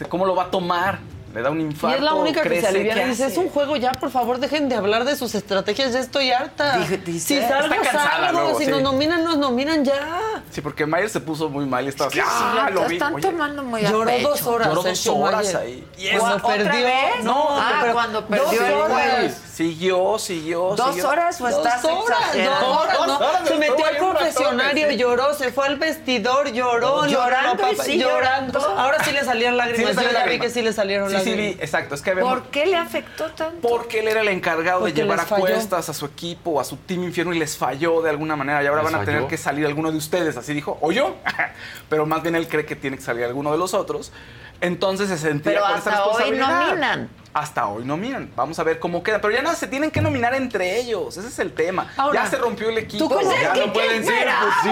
[0.08, 0.98] cómo lo va a tomar,
[1.36, 1.96] le da un Y infarto.
[1.98, 4.38] es la única que se alivia ¿qué y dice, es un juego ya, por favor,
[4.40, 6.78] dejen de hablar de sus estrategias, ya estoy harta.
[6.78, 8.70] Dije- dice, si salgo, está cansada salgo, luego, si sí.
[8.70, 10.42] nos nominan, nos nominan ya.
[10.50, 12.18] Sí, porque Mayer se puso muy mal y estaba así.
[12.18, 12.94] Sí, ¡Ah, lo lo vi!
[12.96, 14.28] están Oye, tomando muy a Lloró pecho.
[14.30, 14.68] dos horas.
[14.68, 15.56] Lloró dos Sergio horas Mayer.
[15.58, 15.86] ahí.
[15.98, 16.86] Y Cuando ¿Otra perdió.
[16.86, 17.24] vez?
[17.24, 19.42] No, Ah, pero- cuando dos perdió el horas.
[19.56, 21.08] Siguió, siguió, ¿Dos siguió.
[21.08, 22.66] horas o Dos estás horas, exagerando?
[22.66, 23.16] dos horas, Dos no.
[23.16, 24.96] horas, Se metió al confesionario, sí.
[24.98, 26.76] lloró, se fue al vestidor, lloró.
[27.04, 28.58] lo- Llorando lo- y sí llorando.
[28.76, 29.94] Ahora sí le salían lágrimas.
[29.96, 31.94] Yo ya vi que sí le salieron Sí, sí, vi, exacto.
[31.94, 33.68] Es que vemos- ¿Por qué le afectó tanto?
[33.68, 36.76] Porque él era el encargado Porque de llevar a cuestas a su equipo, a su
[36.76, 38.62] team infierno y les falló de alguna manera.
[38.62, 41.16] Y ahora ¿Les van a tener que salir alguno de ustedes, así dijo, o yo.
[41.88, 44.12] Pero más bien él cree que tiene que salir alguno de los otros.
[44.60, 46.66] Entonces se sentía Pero con esa hasta hoy responsabilidad.
[46.68, 47.08] nominan.
[47.34, 48.30] Hasta hoy nominan.
[48.34, 49.20] Vamos a ver cómo queda.
[49.20, 51.14] Pero ya no se tienen que nominar entre ellos.
[51.18, 51.92] Ese es el tema.
[51.98, 53.06] Ahora, ya se rompió el equipo.
[53.06, 54.26] ¿tú cómo- ya ¿qué- no pueden ser.
[54.40, 54.70] Pues sí.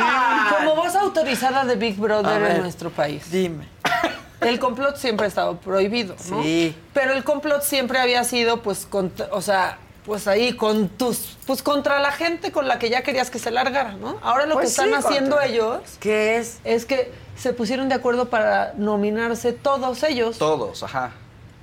[0.57, 2.53] Como voz autorizada de Big Brother ver.
[2.53, 3.31] en nuestro país.
[3.31, 3.69] Dime.
[4.49, 6.43] El complot siempre ha estado prohibido, ¿no?
[6.43, 6.77] Sí.
[6.93, 11.63] Pero el complot siempre había sido, pues, contra- o sea, pues ahí con tus, pues
[11.63, 14.19] contra la gente con la que ya querías que se largara, ¿no?
[14.23, 16.59] Ahora lo Pues que están sí, haciendo contra- ellos ¿Qué es?
[16.65, 20.37] es que se pusieron de acuerdo para nominarse todos ellos.
[20.39, 21.13] Todos, ajá.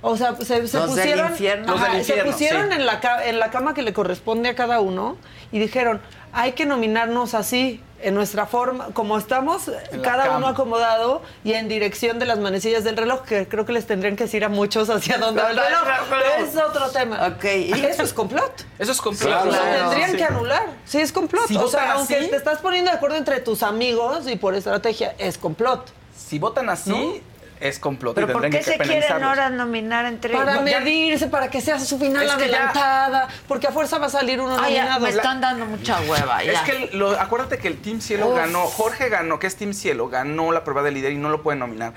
[0.04, 1.66] O sea, se, se Los del pusieron, infierno.
[1.72, 2.74] Los del Ajá, infierno, se pusieron sí.
[2.74, 5.16] en, la, en la cama que le corresponde a cada uno
[5.52, 6.00] y dijeron,
[6.32, 7.80] hay que nominarnos así.
[8.02, 9.70] En nuestra forma, como estamos,
[10.02, 10.36] cada cama.
[10.38, 14.16] uno acomodado y en dirección de las manecillas del reloj, que creo que les tendrían
[14.16, 15.80] que decir a muchos hacia dónde va el reloj.
[16.10, 17.26] Pero es otro tema.
[17.28, 17.44] Ok.
[17.44, 18.64] Eso es complot.
[18.78, 19.44] Eso es complot.
[19.44, 19.80] Lo Claro.
[19.90, 20.16] tendrían Sí.
[20.16, 20.66] que anular.
[20.84, 21.46] Sí, es complot.
[21.48, 24.54] Si o sea, aunque así- te estás poniendo de acuerdo entre tus amigos y por
[24.54, 25.90] estrategia, es complot.
[26.16, 27.22] Si votan así,
[27.62, 28.12] es complot.
[28.12, 30.64] y ¿Pero por tendrían qué que se quieren ahora nominar entre Para ellos?
[30.64, 34.10] medirse, para que sea su final Es que ya- adelantada, porque a fuerza va a
[34.10, 35.00] salir uno Ay, ya, nominado.
[35.04, 36.42] me están dando mucha hueva.
[36.42, 36.64] Es ya.
[36.64, 38.36] que lo- acuérdate que el Team Cielo Uf.
[38.36, 41.42] ganó, Jorge ganó, que es Team Cielo, ganó la prueba de líder y no lo
[41.42, 41.92] pueden nominar.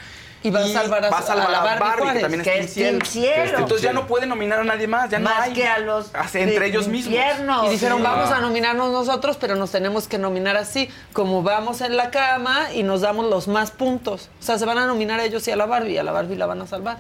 [0.46, 2.42] Y va a salvar a- va a, salvar a la Barbie Barbie, que Juárez, también
[2.42, 3.58] es Team Cielo.
[3.58, 5.54] Entonces ya no puede nominar a nadie más, ya no Más hay.
[5.54, 7.14] que a los Hace- entre ellos mismos.
[7.16, 7.66] infiernos.
[7.66, 8.04] Y dijeron, Sí.
[8.04, 12.72] vamos a nominarnos nosotros, pero nos tenemos que nominar así, como vamos en la cama
[12.74, 14.30] y nos damos los más puntos.
[14.40, 16.12] O sea, se van a nominar a ellos y a la Barbie, y a la
[16.12, 17.00] Barbie la van a salvar.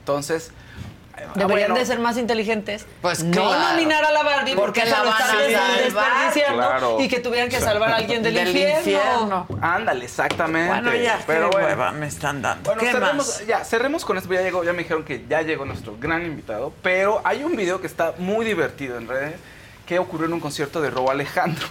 [0.00, 0.50] Entonces,
[1.34, 2.86] Deberían bueno, de ser más inteligentes.
[3.02, 3.70] Pues no claro.
[3.70, 6.96] nominar a la Barbie porque, Porque la van a desperdiciando Claro.
[7.00, 8.78] y que tuvieran que salvar a alguien del, Del infierno.
[8.78, 9.46] infierno.
[9.60, 10.68] Ándale, exactamente.
[10.68, 11.66] Bueno, ya, pero qué bueno.
[11.68, 12.64] hueva me están dando.
[12.64, 13.46] Bueno, ¿Qué cerremos, más?
[13.46, 14.32] ya, cerremos con esto.
[14.32, 16.72] Ya, llegó, ya me dijeron que ya llegó nuestro gran invitado.
[16.82, 19.34] Pero hay un video que está muy divertido en redes
[19.86, 21.66] que ocurrió en un concierto de Robo Alejandro.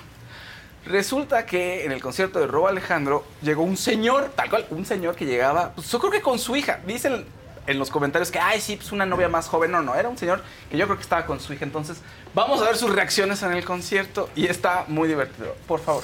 [0.86, 5.16] Resulta que en el concierto de Robo Alejandro llegó un señor, tal cual, un señor
[5.16, 6.80] que llegaba, pues yo creo que con su hija.
[6.88, 7.26] Dicen
[7.68, 9.72] en los comentarios que, ay, sí, pues una novia más joven.
[9.72, 10.42] No, no, era un señor
[10.72, 11.66] que yo creo que estaba con su hija.
[11.66, 12.02] Entonces,
[12.34, 15.56] vamos a ver sus reacciones en el concierto y está muy divertido.
[15.68, 16.04] Por favor.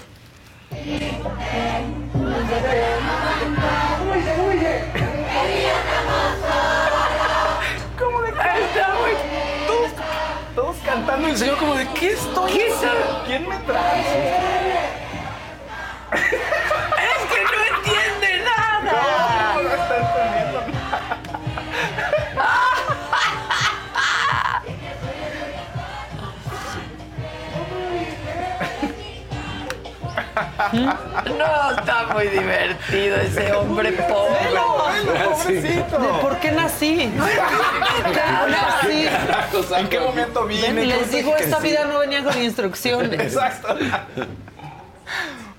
[7.99, 9.13] ¿Cómo de qué está, güey?
[9.67, 9.91] Todos,
[10.55, 13.23] todos cantando y el señor como de ¿qué estoy haciendo?
[13.25, 14.01] ¿Quién me trae?
[16.11, 19.53] Es que no entiende nada.
[19.55, 19.92] No, no está
[31.37, 34.39] No, está muy divertido ese hombre pobre.
[35.33, 35.99] Pobrecito.
[35.99, 37.11] ¿De por qué nací?
[37.17, 39.07] ¿Por qué nací?
[39.77, 40.85] ¿En qué momento vine?
[40.85, 43.19] Les ¿Cómo digo, esta vida no venía con instrucciones.
[43.19, 43.75] Exacto.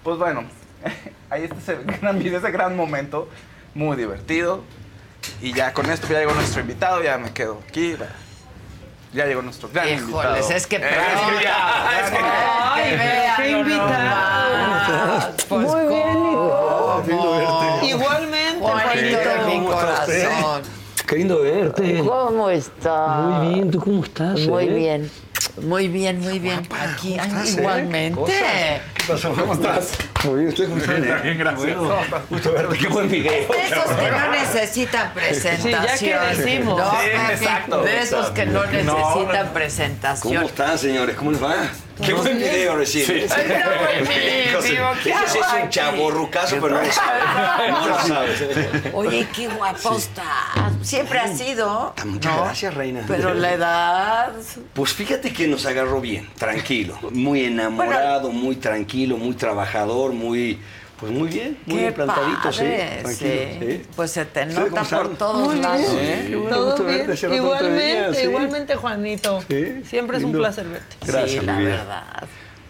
[0.02, 0.44] Pues bueno,
[1.30, 3.28] ahí está ese gran video, ese gran momento,
[3.74, 4.62] muy divertido.
[5.40, 7.96] Y ya con esto ya llegó nuestro invitado, ya me quedo aquí.
[9.14, 10.22] Ya llegó nuestro gran invitado.
[10.22, 11.42] Híjoles, es que Eh, perdón.
[11.42, 15.32] ya, es que- Ay, vean, qué invitado.
[15.48, 17.02] Pues, Muy bien, ¿cómo?
[17.06, 17.86] Lindo verte.
[17.86, 20.24] Igualmente, Juanito de mi ¿Cómo está usted?
[20.28, 20.62] corazón.
[21.06, 22.02] Qué lindo verte.
[22.04, 23.18] ¿Cómo estás?
[23.20, 24.40] Muy bien, ¿tú cómo estás?
[24.40, 24.74] Muy eh?
[24.74, 25.10] bien.
[25.62, 26.66] Muy bien, muy bien.
[26.70, 27.60] Aquí, ay, estás, eh?
[27.60, 28.20] igualmente.
[28.20, 28.38] Cosas.
[28.94, 29.32] ¿Qué pasó?
[29.34, 29.92] ¿Cómo estás?
[30.24, 30.92] Muy bien, ¿usted cómo está?
[30.94, 31.76] Bien, bien, gracias.
[31.76, 31.96] Bueno,
[32.30, 33.32] gusto verte, qué buen video.
[33.32, 35.98] De esos que no necesitan presentación.
[35.98, 36.78] Sí, ya que decimos.
[36.78, 37.82] No, Sí, exacto.
[37.82, 40.34] De esos que no necesitan presentación.
[40.34, 41.16] ¿Cómo están, señores?
[41.16, 41.54] ¿Cómo les va?
[42.02, 43.04] Qué buen video recién.
[43.04, 45.68] Ese ¿qué ese sí es un aquí?
[45.70, 47.24] chaborrucazo, pero no lo sabes.
[47.70, 48.44] No lo sabes.
[48.92, 50.72] Oye, qué guapo está.
[50.82, 51.94] Siempre ha sido.
[52.04, 52.42] Muchas ¿no?
[52.44, 53.04] gracias, reina.
[53.06, 54.32] Pero la edad.
[54.72, 60.58] Pues fíjate que nos agarró bien, tranquilo, muy enamorado, muy tranquilo, muy trabajador, muy,
[61.00, 63.14] pues muy bien, muy Qué bien plantadito, sí, padre, sí.
[63.60, 63.82] sí.
[63.96, 65.86] Pues se te ¿Ustedes cómo nota por todos Muy lados.
[65.88, 67.34] Sí, qué bueno, Todo bien.
[67.34, 69.42] Igualmente, igualmente, Juanito.
[69.48, 70.96] Sí, Siempre es un placer verte.
[71.04, 72.04] Gracias, sí, la verdad.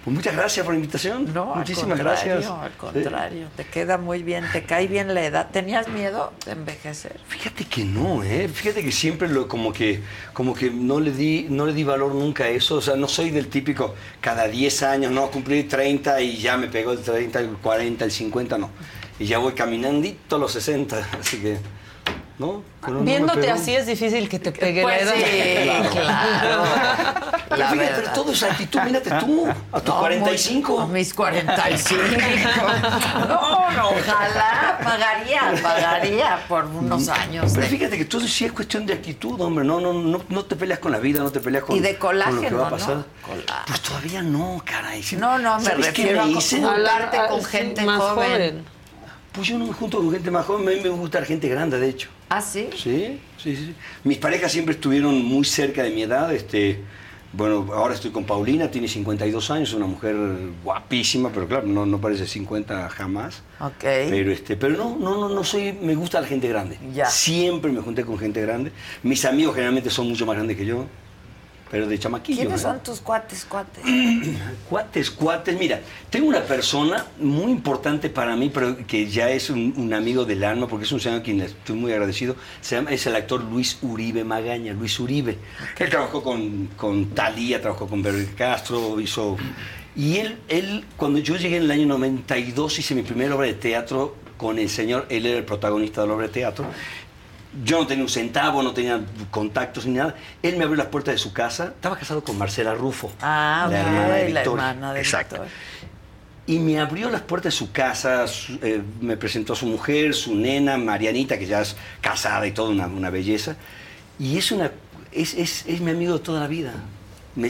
[0.04, 1.32] Pues muchas gracias por la invitación.
[1.32, 2.44] No, Muchísimas al gracias.
[2.46, 2.76] Al Sí.
[2.76, 5.48] contrario, te queda muy bien, te cae bien la edad.
[5.50, 7.18] ¿Tenías miedo de envejecer?
[7.26, 8.48] Fíjate que no, ¿eh?
[8.48, 10.02] Fíjate que siempre lo, como que,
[10.34, 12.74] como que no le di, no le di valor nunca a eso.
[12.76, 16.66] O sea, no soy del típico cada 10 años, no, cumplí 30 y ya me
[16.68, 18.68] pegó el 30, el 40, el 50, no.
[19.18, 21.56] Y ya voy caminandito a los 60, así que,
[22.38, 22.62] ¿no?
[22.80, 25.82] Pero me Viéndote así es difícil que te pegue Pues la edad.
[25.82, 26.64] sí, claro.
[27.48, 28.14] Pero La fíjate, pero verdad.
[28.14, 30.80] todo es actitud, mírate tú, a tus No, 45.
[30.80, 32.00] A mis 45.
[33.28, 37.52] No, no, ojalá pagaría, pagaría por unos años.
[37.54, 39.64] Pero de- fíjate que todo sí es cuestión de actitud, hombre.
[39.64, 41.96] No, no, no, no te peleas con la vida, no te peleas con, Y de
[41.96, 42.96] con lo que colágeno, va a pasar.
[42.96, 43.04] ¿no?
[43.22, 43.52] Colágeno.
[43.66, 45.02] Pues todavía no, caray.
[45.02, 45.16] Sí.
[45.16, 48.64] No, no, me ¿Sabes qué refiero a juntarte con sí, gente más joven.
[49.32, 51.78] Pues yo no me junto con gente más joven, a mí me gusta gente grande,
[51.78, 52.08] de hecho.
[52.28, 52.68] ¿Ah, sí?
[52.76, 53.74] Sí, sí, sí.
[54.02, 56.32] Mis parejas siempre estuvieron muy cerca de mi edad.
[56.32, 56.80] Este,
[57.32, 60.16] bueno, ahora estoy con Paulina, tiene 52 años, una mujer
[60.62, 63.42] guapísima, pero claro, no, no parece 50 jamás.
[63.60, 63.82] Ok.
[63.82, 66.78] Pero, este, pero no, no, no, no soy, me gusta la gente grande.
[66.94, 67.06] Ya.
[67.06, 68.72] Siempre me junté con gente grande.
[69.02, 70.86] Mis amigos generalmente son mucho más grandes que yo,
[71.74, 72.38] pero de chamaquillo.
[72.38, 72.76] ¿Quiénes ¿verdad?
[72.76, 73.82] son tus cuates, cuates?
[74.70, 75.58] Cuates, cuates.
[75.58, 80.24] Mira, tengo una persona muy importante para mí, pero que ya es un, un amigo
[80.24, 82.36] del alma, porque es un señor a quien estoy muy agradecido.
[82.60, 85.36] Se llama, es el actor Luis Uribe Magaña, Luis Uribe.
[85.76, 89.36] Él trabajó con, con Talía, trabajó con Verónica Castro, hizo
[89.96, 93.54] Y él, él, cuando yo llegué en el año 92, hice mi primera obra de
[93.54, 96.66] teatro con el señor, él era el protagonista de la obra de teatro.
[97.62, 99.00] Yo no tenía un centavo, no tenía
[99.30, 100.14] contactos ni nada.
[100.42, 101.66] Él me abrió las puertas de su casa.
[101.66, 103.12] Estaba casado con Marcela Rufo.
[103.20, 104.70] Ah, la hermana de la Victoria.
[104.70, 105.34] hermana de Exacto.
[105.36, 105.52] Victoria.
[106.46, 110.12] Y me abrió las puertas de su casa, su- eh, me presentó a su mujer,
[110.14, 113.56] su nena, Marianita, que ya es casada y toda una, una belleza.
[114.18, 114.70] Y es, una,
[115.12, 116.72] es, es, es mi amigo de toda la vida.
[117.36, 117.48] Me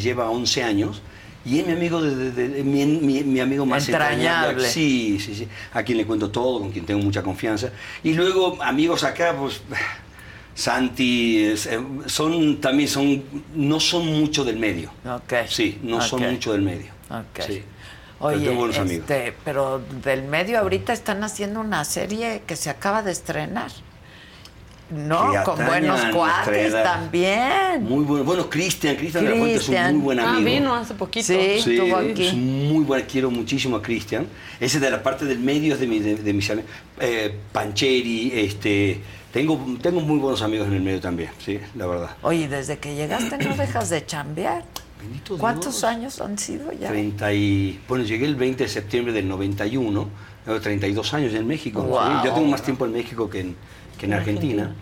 [0.00, 1.02] lleva 11 años
[1.44, 4.68] y es mi amigo, de, de- de- mi, mi- mi amigo más Entrañable.
[4.68, 5.48] Sí, sí, sí.
[5.72, 7.70] A quien le cuento todo, con quien tengo mucha confianza.
[8.02, 9.60] Y luego amigos acá, pues...
[10.54, 11.56] Santi, eh,
[12.06, 13.24] son también son,
[13.56, 14.90] no son mucho del medio.
[15.04, 15.48] Ok.
[15.48, 16.92] Sí, no son mucho del medio.
[17.10, 17.40] Ok.
[17.46, 17.62] Sí.
[18.20, 18.76] Pero Oye, amigos.
[18.90, 23.70] este, pero del medio ahorita están haciendo una serie que se acaba de estrenar.
[24.94, 27.82] No, con buenos cuates también.
[27.82, 28.24] Muy bueno.
[28.24, 30.44] Bueno, Cristian, Cristian de la Fuente es un muy buen Ah, amigo.
[30.50, 31.26] vino hace poquito.
[31.26, 32.26] Sí, Sí, estuvo aquí.
[32.26, 34.26] es muy bueno, quiero muchísimo a Cristian.
[34.60, 36.70] Ese de la parte del medio es de, mi- de- de mis amigos.
[37.00, 39.00] Eh, Pancheri, este,
[39.32, 42.10] tengo, tengo muy buenos amigos en el medio también, sí, la verdad.
[42.22, 44.62] Oye, desde que llegaste no dejas de chambear.
[45.00, 45.84] Bendito ¿Cuántos Dios.
[45.84, 46.88] años han sido ya?
[46.88, 50.08] 30 y, bueno, llegué el 20 de septiembre del 91,
[50.44, 51.82] tengo 32 años en México.
[51.82, 51.98] Wow.
[52.06, 52.12] sí.
[52.28, 53.56] Yo tengo más tiempo en México que en,
[53.98, 54.74] que en Argentina.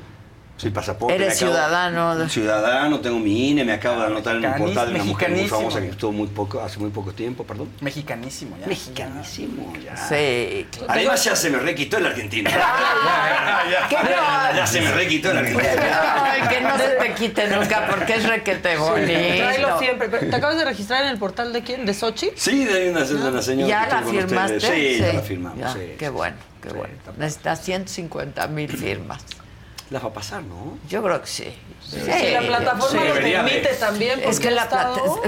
[0.63, 1.17] Soy pasaporte.
[1.17, 2.29] Eres acabo- ciudadano.
[2.29, 5.39] Ciudadano, tengo mi INE, me acabo de anotar en un portal de una mujer muy
[5.41, 5.59] mexicanísimo.
[5.59, 7.69] famosa que estuvo muy poco, hace muy poco tiempo, perdón.
[7.81, 8.69] Mexicanísimo, ya.
[8.69, 9.97] Mexicanísimo, ya.
[9.97, 10.87] Sí, claro.
[10.93, 12.49] Además ya se me requitó el argentino.
[14.55, 15.69] Ya se me requitó el argentino.
[16.23, 19.13] Ay, que no se te quite nunca porque es requete bonito.
[19.13, 20.09] Tráelo siempre.
[20.09, 21.87] Pero, ¿Te acabas de registrar en el portal de quién?
[21.87, 22.31] ¿De Sochi?
[22.37, 23.69] Sí, de una, de una señora.
[23.69, 24.57] ¿Ya que la estuvo con firmaste?
[24.59, 24.97] ustedes.
[24.97, 25.59] Sí, ya la firmamos.
[25.59, 26.95] Ya, sí, qué sí, bueno, qué Sí, bueno.
[26.97, 29.23] está- Necesitas 150 mil firmas.
[29.93, 30.79] Las va a pasar, ¿no?
[30.89, 31.45] Yo creo que sí.
[31.87, 31.99] Sí,
[32.33, 33.09] la plataforma sí.
[33.09, 34.19] lo permite también.
[34.21, 34.69] Es porque que la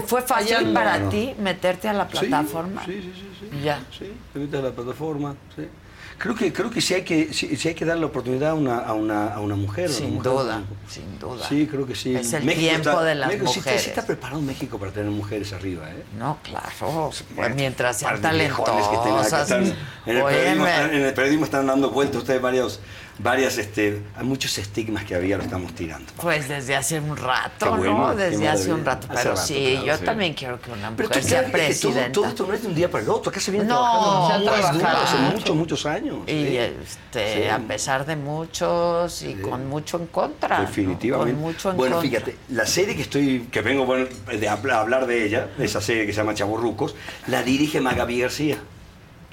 [0.06, 0.72] fue fácil allá.
[0.74, 1.10] para No, no.
[1.10, 2.82] ti meterte a la plataforma.
[2.86, 3.48] Sí, sí, sí.
[3.52, 3.60] sí.
[3.62, 3.80] Ya.
[3.96, 5.34] Sí, permite la plataforma.
[5.54, 5.68] Sí.
[6.16, 8.54] Creo que, creo que sí hay que, sí, sí hay que dar la oportunidad a
[8.54, 9.86] una, a una, a una mujer.
[9.86, 10.32] a una Sin mujer.
[10.32, 11.48] duda, sin duda.
[11.48, 12.14] Sí, creo que sí.
[12.14, 13.82] Es el tiempo de las México mujeres.
[13.82, 16.04] Sí está, preparado México para tener mujeres arriba, ¿eh?
[16.16, 17.10] No, claro.
[17.34, 19.42] Pues mientras sean que talentosas.
[19.50, 19.64] están-
[20.06, 22.78] en, el periodismo están, en el periodismo están dando vueltas ustedes varios,
[23.18, 26.12] varias, este, hay muchos estigmas que había, lo estamos tirando.
[26.20, 28.16] Pues desde hace un rato, bueno, ¿no?
[28.16, 29.06] Desde hace un rato.
[29.08, 30.04] Pero rato, sí, claro, yo sí.
[30.04, 32.12] también quiero que una Pero mujer tú sea que todo, presidenta.
[32.12, 34.52] todo esto no es de un día para el otro, acá se viene No, trabajando
[34.54, 35.04] se trabajado.
[35.04, 36.16] hace muchos, muchos años.
[36.26, 36.56] Y sí.
[36.58, 37.48] este, Sí.
[37.48, 40.58] a pesar de muchos y con mucho en contra.
[40.58, 40.66] ¿no?
[40.66, 41.32] Definitivamente.
[41.34, 42.10] Con mucho en bueno, contra.
[42.10, 46.18] fíjate, la serie que estoy, que vengo a hablar de ella, esa serie que se
[46.18, 46.94] llama Chaburrucos,
[47.28, 48.58] la dirige Magaby García,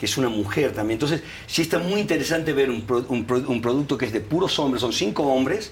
[0.02, 0.96] que es una mujer también.
[0.96, 4.20] Entonces, sí está muy interesante ver un, pro- un pro- un producto que es de
[4.20, 5.72] puros hombres, son cinco hombres,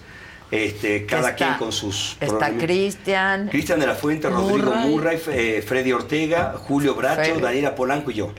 [0.51, 2.51] este, cada Está- quien con sus Está.
[2.51, 3.47] Cristian.
[3.49, 4.87] Cristian de la Fuente, Rodrigo Murray.
[4.91, 7.41] Murray, eh, Freddy Ortega, Julio Bracho, Freddy.
[7.41, 8.31] Daniela Polanco y yo.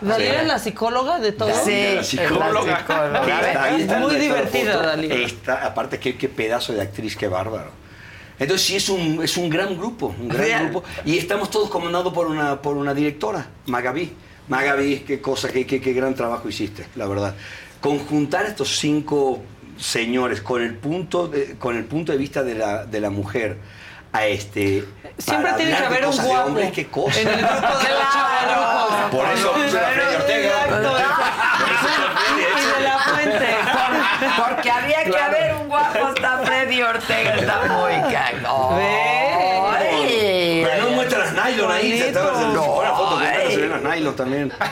[0.00, 1.50] Daniela es la psicóloga de todo.
[1.64, 2.78] Sí, la es la psicóloga.
[2.80, 3.40] psicóloga.
[3.48, 4.94] Está- ahí está Muy divertida.
[5.00, 7.70] Está- aparte, qué, qué pedazo de actriz, qué bárbaro.
[8.40, 10.64] Entonces sí es un, es un gran grupo, un gran Real.
[10.70, 10.82] grupo.
[11.04, 14.12] Y estamos todos comandados por una, por una directora, Magaví.
[14.48, 17.34] Magaví, qué cosa, qué, qué, qué gran trabajo hiciste, la verdad.
[17.80, 19.42] Conjuntar estos cinco
[19.76, 23.58] señores con el punto de, con el punto de vista de la, de la mujer
[24.12, 24.84] a este
[25.18, 27.20] Siempre para tiene que de haber un de guapo hombres, qué cosa.
[27.20, 29.10] en el grupo de los chavarrucos.
[29.10, 30.52] Por eso puse a Freddy Ortega.
[32.28, 33.56] Y de la fuente.
[34.38, 38.80] Porque había que haber un guapo, está Freddy Ortega, está muy cagón.
[40.64, 42.00] Pero no muestra las nylon ahí,
[43.78, 44.52] nylon también.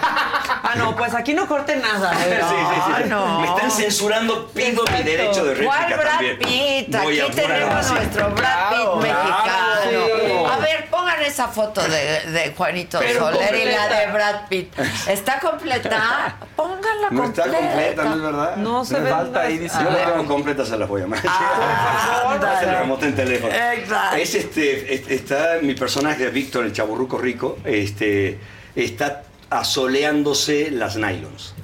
[0.63, 2.13] Ah, no, pues aquí no corte nada.
[2.15, 2.55] Sí, sí,
[2.87, 2.93] sí.
[2.95, 3.41] Ay, no.
[3.41, 6.39] Me están censurando, pido mi derecho de réplica ¿Cuál Brad también.
[6.39, 6.97] Pitt?
[7.03, 7.95] Voy Aquí tenemos así.
[7.95, 10.07] nuestro Brad Pitt Claro, mexicano.
[10.15, 10.47] claro.
[10.49, 14.79] A ver, pongan esa foto de, de Juanito Pero Soler y la de Brad Pitt.
[15.09, 16.37] ¿Está completa?
[16.57, 17.47] Pónganla No completa.
[17.49, 18.57] está completa, ¿no es verdad?
[18.57, 19.45] No se Me ve falta nada.
[19.47, 19.79] ahí, dice.
[19.83, 21.33] Yo la tengo completa, se las voy a mandar.
[21.37, 23.53] Ah, Se la remoto en teléfono.
[23.53, 24.17] Exacto.
[24.17, 28.39] Es este, es- está mi personaje, Víctor, el chaburruco rico, este,
[28.75, 31.55] está asoleándose las nylons.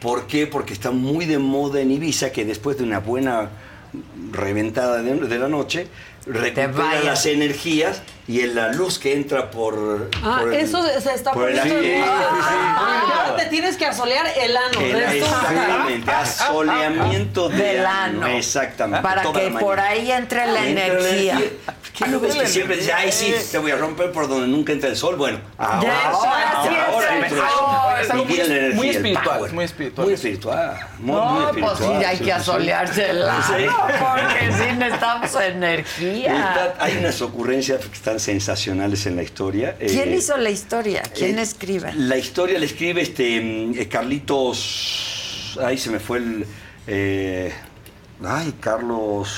[0.00, 0.46] ¿Por qué?
[0.46, 3.50] Porque está muy de moda en Ibiza que después de una buena
[4.32, 5.86] reventada de, de la noche,
[6.26, 10.10] recupera las energías y en la luz que entra por...
[10.22, 12.28] Ah, por el- eso se está por el- poniendo sí, de moda.
[12.30, 12.54] sí, sí.
[12.58, 14.80] Ah, ahora te tienes que asolear el ano.
[14.80, 16.10] El- exactamente,
[16.60, 18.24] asoleamiento Del del ano.
[18.24, 18.36] ano.
[18.36, 19.02] Exactamente.
[19.02, 21.40] Para que por ahí entre la Entra energía.
[21.96, 24.70] ¿Qué no ves que siempre dice, ay sí, te voy a romper por donde nunca
[24.72, 25.16] entra el sol?
[25.16, 28.00] Bueno, ahora, Ya, ahora sí ahora entra el sol.
[28.02, 30.04] Es algo muy, energía, muy el espiritual, muy espiritual.
[30.06, 30.76] Muy espiritual.
[30.98, 31.76] Muy, muy No, espiritual.
[31.78, 32.50] pues sí, hay sí, que sí, sí.
[32.50, 33.66] asolearse el ano, Sí.
[33.98, 36.74] porque sí necesitamos energía.
[36.78, 39.76] hay unas ocurrencias que están sensacionales en la historia.
[39.78, 41.02] ¿Quién Eh, hizo la historia?
[41.14, 41.92] ¿Quién eh, escribe?
[41.94, 45.58] La historia la escribe este mm, eh, Carlitos.
[45.62, 46.46] Ahí se me fue el.
[46.86, 47.52] eh,
[48.24, 49.28] ay, Carlos.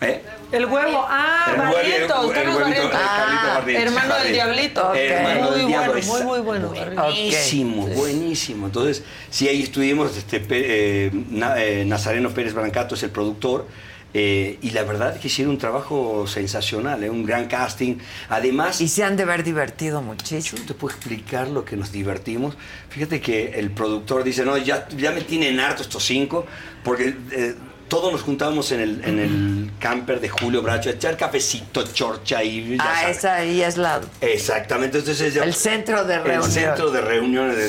[0.00, 0.22] ¿Eh?
[0.52, 1.04] El huevo.
[1.08, 2.24] Ah, El huevo- Barrientos.
[2.24, 2.84] el- el Carlos huevito, Barrientos.
[2.84, 4.32] el Carlito Ah, Barrientos, hermano del Barrientos.
[4.34, 4.94] diablito.
[4.94, 6.68] Hermano muy del diablo, bueno, muy, muy bueno.
[6.68, 8.66] Buenísimo, buenísimo.
[8.66, 11.10] Entonces, sí, ahí estuvimos, este, eh,
[11.56, 13.66] eh, Nazareno Pérez Brancato es el productor,
[14.14, 17.96] eh, y la verdad que hicieron un trabajo sensacional, eh, un gran casting.
[18.28, 18.80] Además...
[18.80, 20.56] Y se han de haber divertido muchísimo.
[20.56, 22.56] Yo no te puedo explicar lo que nos divertimos.
[22.90, 26.46] Fíjate que el productor dice, no, ya, ya me tienen harto estos cinco,
[26.82, 27.14] porque...
[27.32, 27.54] eh,
[27.86, 32.42] todos nos juntábamos en el, en el camper de Julio Bracho a echar cafecito, chorcha
[32.42, 33.18] y ya Ah, sabes.
[33.18, 34.00] esa ahí es la...
[34.22, 36.44] Exactamente, entonces El centro de reunión.
[36.46, 37.02] El centro de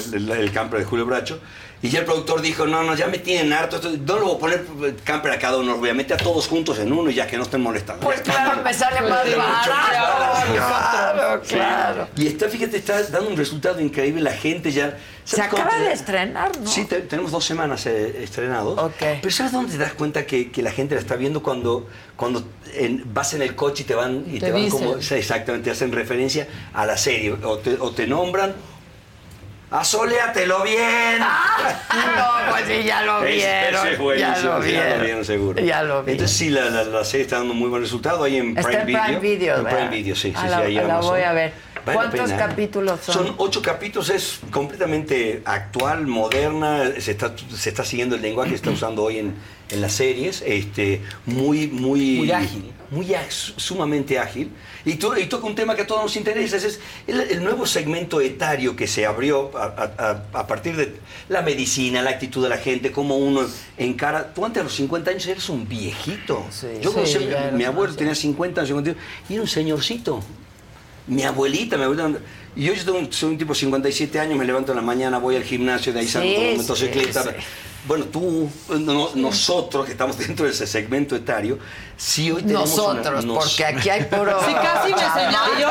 [0.10, 1.40] del- del camper de Julio Bracho.
[1.82, 4.36] Y ya el productor dijo, no, no, ya me tienen harto, esto- no lo voy
[4.36, 7.12] a poner eh, camper a cada uno, voy a meter a todos juntos en uno
[7.12, 8.04] y ya que no estén molestando.
[8.06, 10.54] Pues claro, me sale más barato.
[10.54, 12.08] Claro, claro.
[12.18, 14.98] Y está, fíjate, está dando un resultado increíble, la gente ya...
[15.26, 16.68] Se ¿sabes cómo acaba te- de estrenar, ¿no?
[16.68, 18.80] Sí, te- tenemos dos semanas eh, estrenados.
[19.00, 22.44] Pero ¿sabes dónde te das cuenta que, que la gente la está viendo cuando, cuando
[22.74, 24.80] en- vas en el coche y te van, y Te te van dicen.
[24.80, 24.98] como...
[24.98, 27.34] Exactamente, hacen referencia a la serie.
[27.44, 28.54] O te, o te nombran...
[29.80, 31.20] ¡Asoleatelo bien!
[31.20, 33.42] No, pues sí, ya lo vieron.
[33.86, 34.42] ese es buenísimo, ya
[34.96, 35.26] lo vieron.
[35.26, 35.62] seguro.
[35.64, 36.12] Ya lo vi.
[36.14, 38.82] Entonces sí, la, la- la serie está dando muy buen resultado ahí en Está Prime
[38.82, 39.04] en Video.
[39.06, 39.78] Prime Video, En ¿verdad?
[39.80, 41.12] Prime Video, sí, sí, Ah, sí, la- ahí en la Amazon.
[41.12, 41.54] voy a ver.
[41.86, 43.14] Vale ¿Cuántos capítulos son?
[43.14, 48.56] Son ocho capítulos, es completamente actual, moderna, se está, se está siguiendo el lenguaje que
[48.56, 49.36] está usando hoy en,
[49.70, 52.18] en las series, este, muy, muy...
[52.18, 52.72] Muy ágil.
[52.92, 53.08] Muy
[53.58, 54.52] sumamente ágil.
[54.86, 57.66] Y, to- y toca un tema que a todos nos interesa, es el, el nuevo
[57.66, 60.96] segmento etario que se abrió a, a- a- a partir de
[61.28, 63.42] la medicina, la actitud de la gente, cómo uno
[63.78, 64.34] encara...
[64.36, 66.46] Tú antes a los 50 años eres un viejito.
[66.82, 67.18] Yo Sí, conocí
[67.54, 70.24] mi- abuelo tenía 50 años, 51, y era un señorcito.
[71.08, 72.20] Mi abuelita, mi abuelita.
[72.56, 75.36] Y yo, un- soy un tipo de 57 años, me levanto en la mañana, voy
[75.36, 77.36] al gimnasio, de ahí salgo con motocicleta.
[77.88, 78.50] Bueno, tú,
[78.80, 81.60] no- nosotros que estamos dentro de ese segmento etario,
[81.98, 84.40] sí hoy tenemos una- Nosotros, nos- porque aquí hay puro...
[84.46, 85.60] Sí, casi me señaló.
[85.60, 85.70] Yo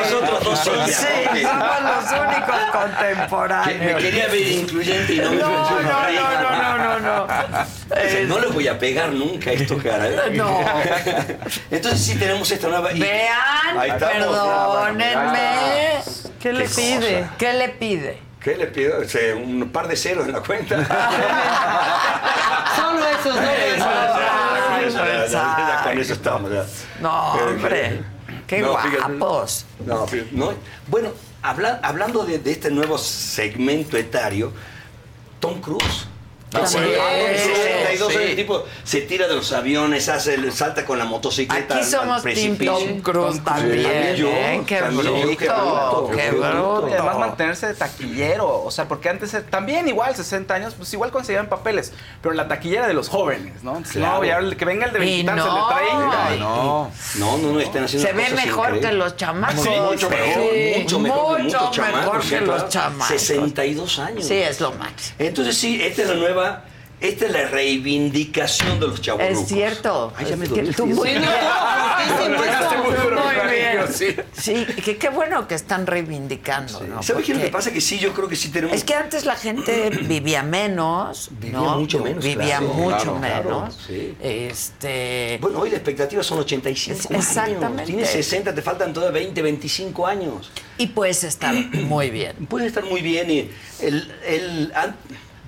[0.00, 3.80] Nosotros dos sí, Sí, ya, somos los únicos contemporáneos.
[3.80, 7.26] me quería ver incluyente y no me No, no, no, no, no, no.
[8.28, 10.06] No le voy a pegar nunca a esto, cara.
[10.08, 10.16] ¿eh?
[10.32, 10.60] No.
[11.70, 12.90] Entonces sí tenemos esta nueva...
[12.94, 16.00] Vean, perdónenme.
[16.40, 17.20] ¿Qué le Qué pide?
[17.20, 17.34] cosa.
[17.38, 18.18] ¿Qué le pide?
[18.44, 18.96] ¿Qué le pido?
[19.42, 20.76] Un par de ceros en la cuenta.
[22.76, 23.34] Solo esos,
[25.32, 26.50] ya con eso estamos.
[26.52, 26.64] ya.
[27.00, 28.02] No, hombre.
[28.46, 29.14] Qué No, fíjate.
[29.16, 29.64] guapos.
[29.86, 30.52] No, fíjate, no.
[30.88, 31.10] Bueno,
[31.42, 34.52] habla- hablando de, de este nuevo segmento etario,
[35.40, 36.06] Tom Cruise.
[36.50, 36.84] También.
[37.00, 38.16] Ah, bueno, 62 Sí.
[38.18, 41.76] años, el tipo se tira de los aviones, hace, el- salta con la motocicleta.
[41.76, 42.72] Aquí somos precipicio.
[42.78, 44.62] Tom Cruise también, yo, ¿eh?
[44.66, 46.86] Qué también yo, bruto, qué bruto.
[46.88, 50.92] Y además mantenerse de taquillero, o sea, porque antes eh, también igual, 60 años, pues
[50.92, 51.92] igual conseguían papeles,
[52.22, 53.70] pero la taquillera de los jóvenes, ¿no?
[53.76, 54.18] Entonces, Claro.
[54.18, 55.70] No, ya el que venga el de Y veintitantos, no.
[55.70, 56.26] el de 30.
[56.26, 56.90] Ay, No.
[57.18, 58.90] No, no, no, están haciendo Se ve cosas mejor increíbles.
[58.90, 59.62] que los chamacos.
[59.64, 62.52] Sí, mucho mejor, Sí, mucho mejor que mucho mejor que ¿cierto?
[62.52, 63.06] los chamacos.
[63.08, 64.24] 62 años.
[64.24, 65.16] Sí, es lo máximo.
[65.18, 66.64] Entonces sí, esta es la nueva,
[67.00, 69.22] esta es la reivindicación de los chavos.
[69.22, 70.12] Es cierto.
[70.16, 71.24] Ay, ya me tú muy Sí, bien.
[74.32, 74.64] sí.
[74.82, 77.02] Que qué bueno que están reivindicando, ¿no?
[77.02, 77.72] ¿Sabes qué es lo que pasa?
[77.72, 78.74] Que sí, yo creo que sí tenemos...
[78.76, 81.78] Es que antes la gente vivía menos, Vivía ¿no?
[81.78, 83.80] mucho menos, Vivía claro, mucho claro, claro, menos.
[83.86, 84.16] sí.
[84.20, 85.38] Este.
[85.40, 87.24] Bueno, hoy la expectativa son 85 Es- años.
[87.26, 87.84] exactamente.
[87.84, 90.50] Tienes 60, te faltan todavía 20, 25 años.
[90.78, 92.34] Y puedes estar muy bien.
[92.46, 93.50] Puede estar muy bien y
[93.80, 94.72] el,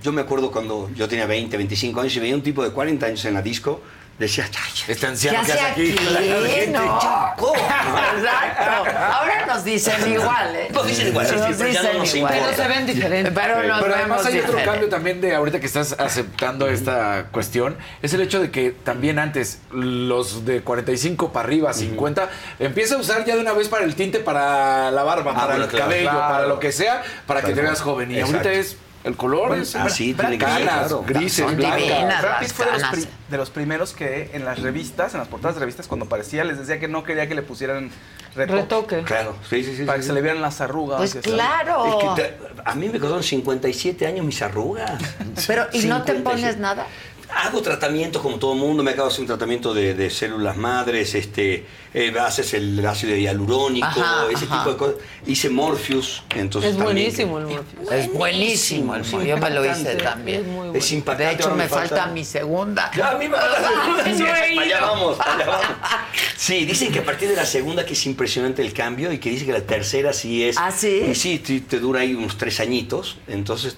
[0.06, 3.06] yo me acuerdo cuando yo tenía 20, 25 años y veía un tipo de 40
[3.06, 3.82] años en la disco,
[4.20, 5.90] decía, "Ay, Este ¿Qué anciano que hace aquí.
[5.98, 6.70] aquí?
[6.70, 6.98] No.
[7.00, 7.52] chaco.
[7.56, 8.90] Exacto.
[9.12, 10.68] Ahora nos dicen igual, ¿eh?
[10.72, 12.34] Nos dicen igual, sí, sí, Nos pero ya no dicen nos igual.
[12.36, 12.54] importa.
[12.56, 13.32] Pero se ven diferentes.
[13.34, 17.76] Pero nos Pero además hay otro cambio también de ahorita que estás aceptando esta cuestión,
[18.00, 22.30] es el hecho de que también antes los de 45 para arriba, 50,
[22.60, 25.46] empieza a usar ya de una vez para el tinte, para la barba, Ah, para
[25.48, 26.28] bueno, el claro, cabello, claro.
[26.32, 28.12] para lo que sea, para que te veas joven.
[28.12, 28.36] Y Exacto.
[28.38, 28.76] ahorita es
[29.06, 31.04] el color, es así Brad tiene que ser, canas, claro.
[31.06, 31.78] grises, Son blancas.
[31.78, 32.22] divinas.
[32.22, 32.96] Brad fue de los, canas.
[32.98, 36.44] pri- de los primeros que en las revistas, en las portadas de revistas, cuando aparecía,
[36.44, 37.90] les decía que no quería que le pusieran
[38.34, 38.60] retoque.
[38.60, 39.02] Retoque.
[39.04, 39.84] Claro, sí, sí, sí.
[39.84, 40.08] Para sí, que sí.
[40.08, 40.98] se le vieran las arrugas.
[40.98, 41.30] Pues así.
[41.30, 41.86] claro.
[42.16, 45.00] Es que te- a mí me causaron 57 años mis arrugas.
[45.46, 46.22] Pero, ¿y no te 57.
[46.22, 46.86] pones nada?
[47.28, 50.56] Hago tratamientos como todo el mundo, me acabo de hacer un tratamiento de, de células
[50.56, 54.58] madres, este, eh, haces el ácido hialurónico, Ajá, ese ajá.
[54.58, 54.94] tipo de cosas.
[55.26, 57.92] Hice Morpheus, entonces Es también- buenísimo el Morpheus.
[57.92, 59.24] Es buenísimo el Morpheus.
[59.24, 60.44] Yo me lo hice también.
[60.74, 61.36] Es impactante.
[61.36, 62.90] De hecho, me falta mi segunda.
[62.96, 64.04] Ya, a mí me falta la segunda.
[64.46, 65.66] Sí, allá vamos, para allá vamos.
[66.36, 69.30] Sí, dicen que a partir de la segunda que es impresionante el cambio y que
[69.30, 70.56] dice que la tercera sí es.
[70.58, 71.02] ¿Ah, sí?
[71.10, 73.16] Y sí, te, te dura ahí unos tres añitos.
[73.26, 73.76] Entonces,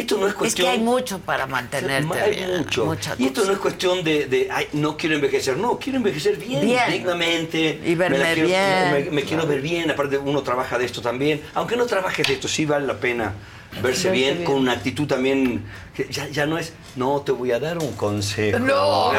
[0.00, 0.66] esto no es Es cuestión.
[0.66, 2.58] que hay mucho para mantenerte hay bien.
[2.58, 2.84] mucho.
[2.86, 5.56] mucha Y esto no es cuestión de, de, "Ay, no quiero envejecer.
[5.56, 6.90] No, quiero envejecer bien, Bien.
[6.90, 7.80] dignamente.
[7.84, 8.92] Y verme Me quiero- bien.
[8.92, 9.90] Me, me quiero ver bien.
[9.90, 11.42] Aparte, uno trabaja de esto también.
[11.54, 13.34] Aunque no trabajes de esto, sí vale la pena
[13.82, 14.44] verse Verse bien, bien.
[14.46, 15.64] con una actitud también.
[15.94, 18.58] que ya, ya no es, no te voy a dar un consejo.
[18.58, 19.18] No, de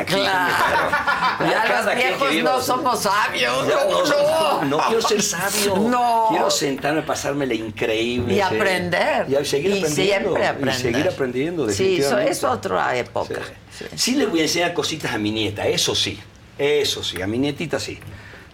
[0.00, 0.90] aquí, claro.
[1.50, 3.66] Ya Cada los viejos que no somos sabios.
[3.68, 4.78] No, no, no.
[4.88, 5.76] quiero ser sabio.
[5.76, 6.26] No.
[6.30, 8.32] Quiero sentarme, pasármela increíble.
[8.34, 8.40] Y sí.
[8.40, 9.26] aprender.
[9.28, 9.94] Y seguir Y aprendiendo.
[10.30, 10.74] siempre Y aprender.
[10.74, 13.40] seguir aprendiendo, Sí, eso es otra época.
[13.94, 14.14] Sí.
[14.14, 16.18] le voy a enseñar cositas a mi nieta, eso sí.
[16.58, 17.98] Eso sí, a mi nietita sí.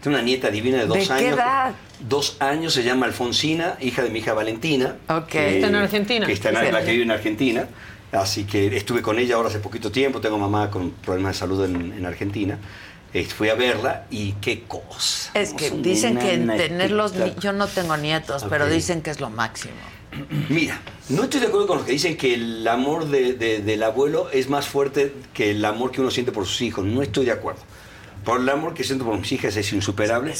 [0.03, 1.35] Tengo una nieta divina de dos ¿De qué años.
[1.35, 1.73] edad?
[2.01, 4.97] Dos años, se llama Alfonsina, hija de mi hija Valentina.
[5.09, 5.35] Ok.
[5.37, 6.27] Está en Argentina.
[6.27, 6.73] Que está en, Sí.
[6.73, 7.69] la que vive en Argentina.
[8.11, 10.20] Así que estuve con ella ahora hace poquito tiempo.
[10.20, 12.59] Tengo mamá con problemas de salud en, en Argentina.
[13.15, 15.31] Eh, fui a verla y qué cosa.
[15.35, 17.12] Es que dicen que nena tener los...
[17.12, 17.43] ni- espectacular.
[17.43, 19.74] Yo no tengo nietos, pero dicen que es lo máximo.
[20.49, 20.81] Mira,
[21.11, 24.29] no estoy de acuerdo con los que dicen que el amor de- de- del abuelo
[24.31, 26.85] es más fuerte que el amor que uno siente por sus hijos.
[26.85, 27.61] No estoy de acuerdo.
[28.24, 30.35] Por el amor que siento por mis hijas es insuperable.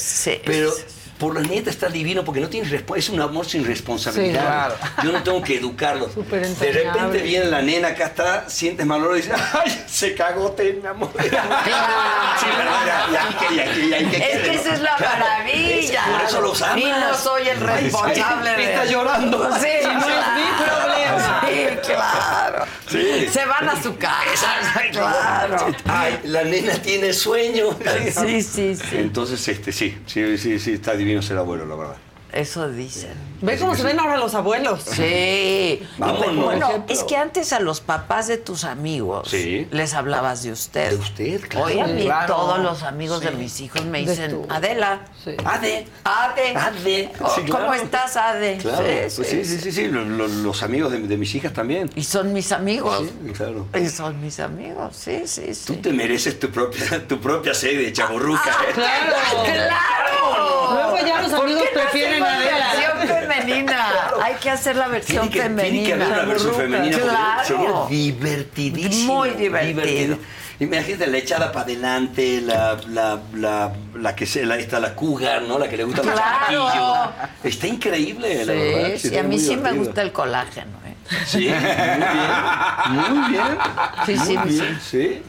[0.45, 0.71] Pero
[1.17, 4.71] por las nietas está divino porque no tienes Es un amor sin responsabilidad.
[4.71, 5.03] Sí, claro.
[5.03, 6.09] Yo no tengo que educarlo.
[6.13, 10.15] Súper De repente viene la nena, acá está, sientes mal olor y dices, ¡ay, se
[10.15, 11.11] cagote, mi amor!
[11.23, 11.29] Sí.
[11.29, 16.03] Ya- ya ya Es que esa es la maravilla.
[16.11, 16.77] Por eso los amas.
[16.77, 18.63] Y no soy el sí, responsable.
[18.71, 19.49] Está llorando.
[19.55, 21.41] Sí, Sí, no es mi problema.
[21.85, 22.65] Claro.
[22.87, 23.27] Sí.
[23.29, 24.55] Se van a su casa,
[24.91, 25.67] claro.
[25.85, 27.77] Ay, la nena tiene sueño.
[28.13, 28.97] Sí, sí, sí.
[28.97, 31.97] Entonces, este, sí, sí, sí, sí, está divino ser abuelo, la verdad.
[32.33, 33.13] Eso dicen.
[33.41, 34.81] ¿Ves cómo se ven ahora los abuelos?
[34.83, 35.85] Sí.
[35.99, 36.45] Vámonos.
[36.45, 39.67] Bueno, es que antes a los papás de tus amigos Sí.
[39.71, 40.89] les hablabas de usted.
[40.91, 41.65] De usted, claro.
[41.67, 42.33] Hoy a mí Claro.
[42.33, 43.35] todos los amigos de Sí.
[43.35, 44.41] mis hijos me dicen.
[44.49, 45.01] Adela.
[45.45, 45.85] Ade.
[46.03, 46.55] Ade.
[46.57, 47.11] Ade.
[47.21, 47.65] Oh, Sí, claro.
[47.65, 48.57] ¿Cómo estás, Ade?
[48.57, 51.89] Claro, pues sí, sí, sí, sí, lo- los amigos de, de mis hijas también.
[51.95, 53.03] Y son mis amigos.
[53.25, 53.67] Sí, claro.
[53.79, 55.65] Y son mis amigos, sí, sí, sí.
[55.67, 58.49] Tú te mereces tu propia, tu propia sede, chaburruca.
[58.69, 58.71] ¿eh?
[58.73, 59.13] ¡Claro!
[59.43, 60.73] ¡Claro!
[60.73, 63.87] Luego ya los ¿Por amigos prefieren versión femenina.
[64.23, 65.85] Hay que hacer la versión Tiene que, femenina.
[65.85, 67.43] tiene que haber una versión femenina Claro.
[67.45, 69.13] sería divertidísimo.
[69.15, 70.17] Muy divertido.
[70.59, 75.41] Imagínate la echada para adelante, la, la, la, la que se, la, esta, la cougar,
[75.41, 75.57] ¿no?
[75.59, 76.67] La que le gusta más Claro.
[76.67, 77.11] chiquillo.
[77.43, 78.89] Está increíble, la verdad.
[78.97, 80.77] Sí, sí, a mí sí me gusta el colágeno.
[80.85, 80.95] ¿eh?
[81.25, 83.13] Sí, muy bien.
[83.19, 83.57] Muy bien.
[84.05, 84.59] Sí, sí, muy sí.
[84.59, 85.21] bien, sí.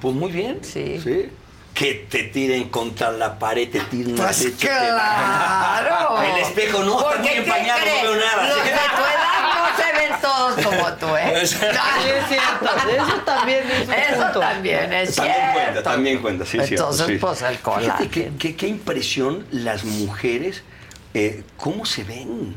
[0.00, 0.58] Pues muy bien.
[0.62, 1.30] Sí.
[1.76, 6.22] Que te tiren contra la pared, te tiren Pues te- claro.
[6.34, 8.02] El espejo no, está Porque, muy ¿qué empañado, crees?
[8.04, 8.48] no veo nada.
[8.48, 11.46] Los de tu edad no se ven todos como tú, ¿eh?
[11.46, 12.70] Sí, es cierto.
[12.96, 14.40] Eso también es Eso punto.
[14.40, 15.52] también es También cierto.
[15.60, 17.16] cuenta, también cuenta, sí, cierto, Entonces, sí.
[17.20, 18.10] pues el Fíjate colágeno.
[18.10, 20.62] qué, qué- qué impresión las mujeres,
[21.12, 22.56] eh, cómo se ven.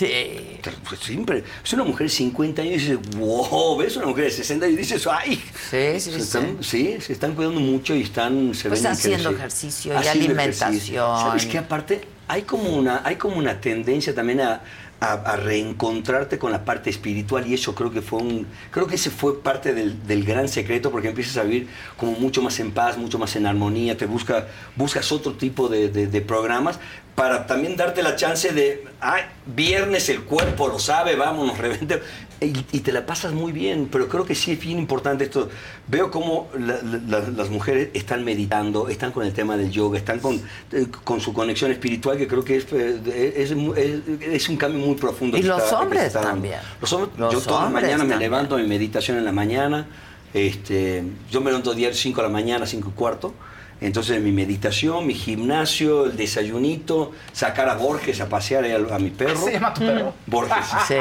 [0.00, 0.58] Sí.
[0.88, 4.30] Pues siempre, es una mujer de 50 años y dices, wow, ves una mujer de
[4.30, 5.36] 60 y dices, ay.
[5.70, 6.16] Sí, sí, se sí.
[6.20, 10.24] están, sí, se están cuidando mucho y están, se Pues ven haciendo ejercicio y Haciendo
[10.26, 10.70] alimentación.
[10.70, 11.16] ejercicio.
[11.18, 11.58] ¿Sabes qué?
[11.58, 14.62] Aparte, hay como una, hay como una tendencia también a,
[15.00, 18.96] a, a reencontrarte con la parte espiritual y eso creo que fue un creo que
[18.96, 22.70] ese fue parte del, del gran secreto porque empiezas a vivir como mucho más en
[22.72, 24.46] paz mucho más en armonía te busca
[24.76, 26.78] buscas otro tipo de, de- de programas
[27.14, 32.00] para también darte la chance de ay, viernes el cuerpo lo sabe vámonos revente
[32.40, 35.50] y, y te la pasas muy bien pero creo que sí es bien importante esto
[35.88, 39.98] veo cómo la- la- la- las mujeres están meditando están con el tema del yoga
[39.98, 40.40] están con,
[40.72, 44.80] eh, con su conexión espiritual que creo que es, eh, es, es- es un cambio
[44.86, 46.58] muy profundo Y los está- hombres también.
[46.80, 48.30] Los hombres, Los yo todas las hombres mañanas me también.
[48.30, 49.86] levanto mi meditación en la mañana.
[50.32, 53.34] Este, yo me levanto diario 5 de la mañana, 5 y cuarto.
[53.80, 59.10] Entonces mi meditación, mi gimnasio, el desayunito, sacar a Borges a pasear a, a mi
[59.10, 59.40] perro.
[59.44, 60.14] ¿Se llama tu perro?
[60.26, 60.66] Borges.
[60.88, 60.94] Sí,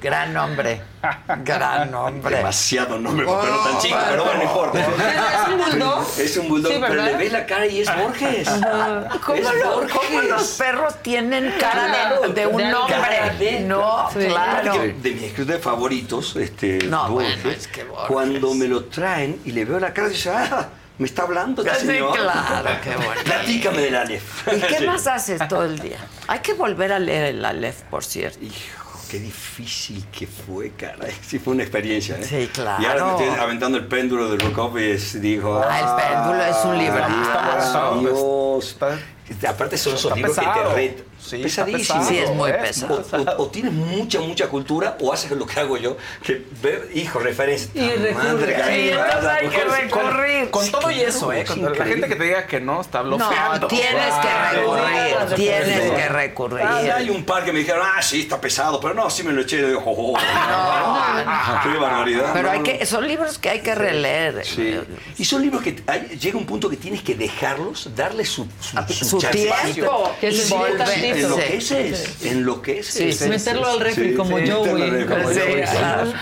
[0.00, 0.82] gran nombre.
[1.44, 2.36] Gran nombre.
[2.36, 4.80] Demasiado nombre, para un perro tan chico, Oh, pero bueno, no importa.
[4.80, 6.06] ¿Es un bulldog?
[6.18, 8.48] Es un bulldog, Sí, pero le ves la cara y es Borges.
[9.24, 9.92] ¿Cómo, Es lo- Borges.
[9.96, 14.26] cómo los perros tienen cara de, un de- no, Sí.
[14.26, 14.78] claro.
[14.78, 18.06] De, de mis escritores favoritos, este, No, Borges, bueno, es que Borges.
[18.08, 20.68] cuando me lo traen y le veo la cara, dice, ah,
[20.98, 22.12] me está hablando este Sí, señor.
[22.16, 23.20] claro, qué bueno.
[23.24, 24.48] Platícame del Aleph.
[24.48, 25.98] ¿Y qué más haces todo el día?
[26.28, 28.38] Hay que volver a leer el Aleph, por cierto.
[28.44, 31.12] Hijo, qué difícil que fue, caray.
[31.26, 32.24] Sí, fue una experiencia, ¿eh?
[32.24, 32.82] Sí, claro.
[32.82, 35.62] Y ahora me estoy aventando el péndulo de Rukov y es, digo...
[35.66, 38.00] Ah, el péndulo es un librazo.
[38.00, 38.76] Dios.
[39.48, 41.04] Aparte son esos Está libros que te retan.
[41.22, 42.04] Sí, Pesadísimo.
[42.04, 42.54] Sí, es muy ¿eh?
[42.54, 43.04] pesado.
[43.12, 46.80] O, o- o tienes mucha, mucha cultura o haces lo que hago yo, que veo,
[46.92, 47.70] hijo, referencia.
[47.74, 48.12] Y recurre.
[48.24, 50.50] Madre, Sí, caray, entonces hay que recurrir.
[50.50, 51.44] Con todo y eso, ¿eh?
[51.44, 53.60] Con la gente que te diga que no, está blofeando.
[53.60, 56.66] No, tienes que recurrir, tienes que recurrir.
[56.66, 59.32] Ah, hay un par que me dijeron, ah, sí, está pesado, pero no, sí me
[59.32, 59.60] lo eché.
[59.60, 62.30] Y digo, oh, oh, qué barbaridad.
[62.32, 62.64] Pero No, hay no.
[62.64, 64.44] que, son libros que hay que releer.
[64.44, 64.78] Sí.
[65.18, 69.04] Y son libros que hay- llega un punto que tienes que dejarlos, darles su, su,
[69.04, 69.72] Su chancecito.
[69.74, 70.10] tiempo.
[70.20, 70.54] Que se
[71.10, 73.16] enloqueces, enloqueces.
[73.18, 76.12] Sí, meterlo al refri como Joey, claro.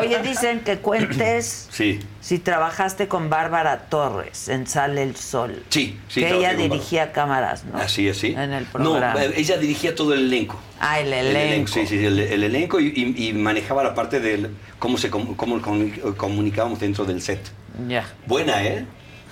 [0.00, 5.62] Oye, dicen que cuentes Sí, si trabajaste con Bárbara Torres en Sale el Sol.
[5.68, 6.20] sí, sí.
[6.20, 7.78] que ella dirigía cámaras, ¿no?
[7.78, 8.28] Así, así.
[8.28, 9.14] En el programa.
[9.14, 10.58] No, eh, ella dirigía todo el elenco.
[10.80, 11.72] Ah, el El elenco.
[11.72, 12.86] Sí, sí, el, el elenco y,
[13.16, 17.40] y- y manejaba la parte de cómo, se, com- cómo comuni- comunicábamos dentro del set.
[17.88, 18.04] Ya.
[18.26, 18.86] Buena, ¿eh?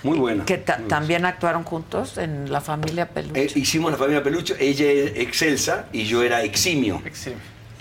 [0.05, 0.45] Muy buena.
[0.45, 3.43] Que ta- también actuaron juntos en La Familia Peluche.
[3.45, 7.01] Eh, hicimos la familia Peluche, ella es excelsa y yo era eximio.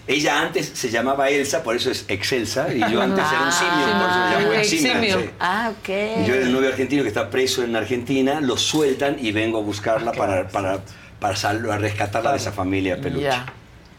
[0.06, 3.72] Ella antes se llamaba Elsa, por eso es excelsa, y yo antes era un simio,
[3.72, 4.92] por eso me llamo eximio.
[4.92, 5.20] eximio.
[5.20, 5.30] sí.
[5.40, 5.88] Ah, ok.
[5.88, 9.58] Y yo era el novio argentino que está preso en Argentina, lo sueltan y vengo
[9.58, 10.80] a buscarla para, para,
[11.20, 13.24] para sal- a rescatarla de esa familia Peluche.
[13.24, 13.46] Ya.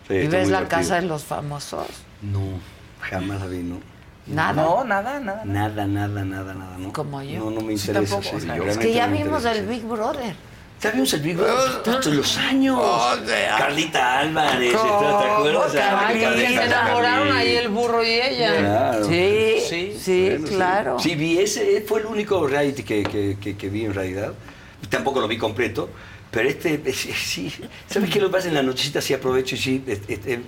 [0.08, 0.68] Sí, ¿Y ves la divertido.
[0.70, 1.88] casa de los famosos?
[2.22, 2.40] No,
[3.02, 3.80] jamás la vi, no.
[4.28, 4.54] Nada.
[4.64, 5.42] No, nada, nada.
[5.46, 6.92] Nada, nada, nada, nada, no.
[6.92, 7.40] Como yo.
[7.40, 8.16] No, no me Sí, interesa.
[8.16, 9.72] tampoco, sí, o sea, yo Es que ya no vimos interesa, el sí.
[9.72, 10.36] Big Brother.
[10.82, 12.78] Ya vimos el Big Brother todos los años.
[12.82, 15.72] O sea, Carlita Álvarez, ¿cómo, ¿te acuerdas?
[15.74, 16.30] Carlita?
[16.30, 18.58] Ay, se enamoraron ahí el burro y ella.
[18.58, 19.06] Claro.
[19.06, 21.00] Sí, Sí, sí, Bueno, claro.
[21.00, 24.34] Sí, vi ese, fue el único reality que, que, que- que vi en realidad.
[24.90, 25.90] Tampoco lo vi completo,
[26.36, 27.50] pero este, sí.
[27.90, 29.00] ¿sabes qué lo que pasa en la nochecita?
[29.00, 29.84] Sí aprovecho y sí,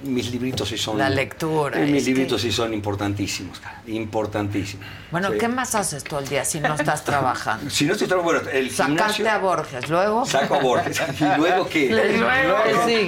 [0.04, 0.98] mis libritos sí son...
[0.98, 4.86] La lectura, eh, mis es que- libritos sí son importantísimos, cara, importantísimos.
[5.12, 5.38] Bueno, Sí.
[5.40, 7.70] ¿qué más haces todo el día si no estás trabajando?
[7.70, 9.30] Si no estoy trabajando, bueno, el Sacaste gimnasio...
[9.32, 10.26] a Borges, luego.
[10.26, 11.02] Saco a Borges.
[11.22, 11.88] ¿Y luego qué?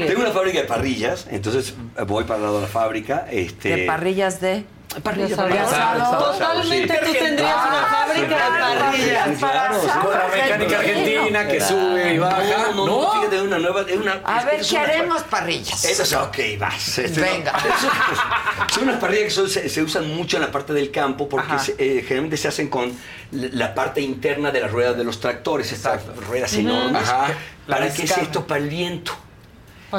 [0.07, 1.73] Tengo una fábrica de parrillas, entonces
[2.07, 3.27] voy para el lado de la fábrica.
[3.29, 4.63] Este, De parrillas de.
[5.03, 6.01] Parrillas, de parrillas, asado.
[6.01, 6.99] asado, Totalmente sí.
[7.05, 9.37] tú tendrías una fábrica de parrillas.
[9.37, 9.79] Claro.
[10.01, 12.41] Con la mecánica argentina que sube y baja.
[12.73, 13.85] No, no, no, fíjate, es una nueva.
[14.01, 15.85] Una, A es- ver, es ¿qué una- haremos parrillas?
[15.85, 16.97] Eso es ok, vas.
[16.97, 17.51] Este, Venga.
[17.51, 17.59] no.
[17.79, 21.29] Son, son unas parrillas que son- se, se usan mucho en la parte del campo
[21.29, 22.91] porque se- eh, generalmente se hacen con
[23.31, 27.03] la parte interna de las ruedas de los tractores, estas ruedas enormes.
[27.07, 27.27] Ajá.
[27.67, 28.45] ¿Para qué es esto?
[28.47, 29.13] Para el viento.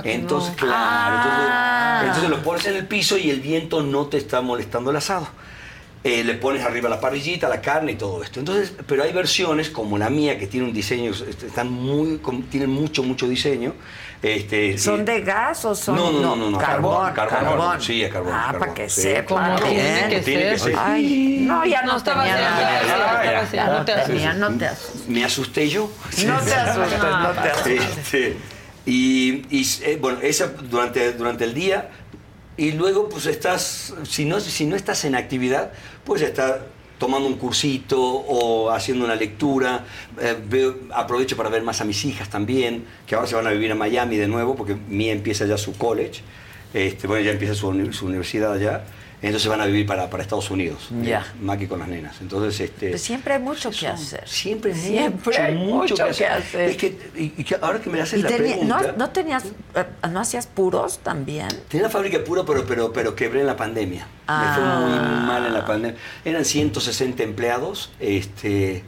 [0.04, 0.56] Entonces, no.
[0.56, 2.00] claro, Ah.
[2.02, 4.96] entonces, entonces lo pones en el piso y el viento no te está molestando el
[4.96, 5.28] asado.
[6.02, 8.38] Eh, le pones arriba la parrillita, la carne y todo esto.
[8.40, 12.18] Entonces, pero hay versiones como la mía que tiene un diseño, este, están muy,
[12.50, 13.74] tienen mucho, mucho diseño.
[14.22, 15.96] Este, ¿Son eh, de gas o son.?
[15.96, 17.12] no, no, no, no, no, Carbón.
[17.12, 19.00] carbón, carbón, sí, a carbón, Ah, carbón, para que sí.
[19.02, 19.56] sepa.
[19.56, 20.74] Tiene que Tiene que ser.
[20.78, 24.30] Ay, no, ya no, No estaba Ya, estaba ya, haciendo, ya no no te tenía,
[24.30, 24.38] asustes.
[24.50, 25.08] no te asustes.
[25.08, 25.90] ¿Me asusté yo?
[26.26, 28.36] No te asustes, no te asustes.
[28.90, 29.44] Y
[29.84, 31.90] eh, bueno, esa durante, durante el día.
[32.56, 35.72] Y luego, pues estás, si no, si no estás en actividad,
[36.04, 36.56] pues estás
[36.98, 39.84] tomando un cursito o haciendo una lectura.
[40.20, 43.70] Eh, aprovecho para ver más a mis hijas también, que ahora se van a vivir
[43.70, 46.22] a Miami de nuevo, porque Mía empieza ya su college.
[46.74, 48.84] Este, bueno, ya empieza su, su universidad allá.
[49.22, 50.88] Entonces van a vivir para, para Estados Unidos.
[51.02, 51.20] Ya.
[51.20, 52.16] eh, Maki con las nenas.
[52.22, 52.88] Entonces, este.
[52.90, 54.26] Pues siempre hay mucho que hacer.
[54.26, 56.60] Siempre, Siempre mucho, hay mucho que que hacer.
[56.70, 56.86] Es que,
[57.16, 58.82] y- y que ahora que me haces Y la tenía- pregunta.
[58.92, 59.44] ¿no, no tenías,
[59.74, 61.48] eh, no hacías puros también?
[61.68, 64.06] Tenía una fábrica pura, pero, pero, pero quebré en la pandemia.
[64.26, 64.42] Ah.
[64.42, 66.00] Me fue muy mal en la pandemia.
[66.24, 67.90] Eran 160 empleados.
[68.00, 68.82] Este,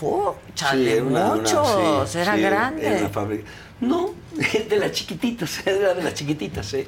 [0.55, 2.87] chale, era muchos, era grande.
[2.87, 3.45] Era una fábrica.
[3.81, 6.87] No, es de las chiquititas, era de las chiquititas, ¿eh?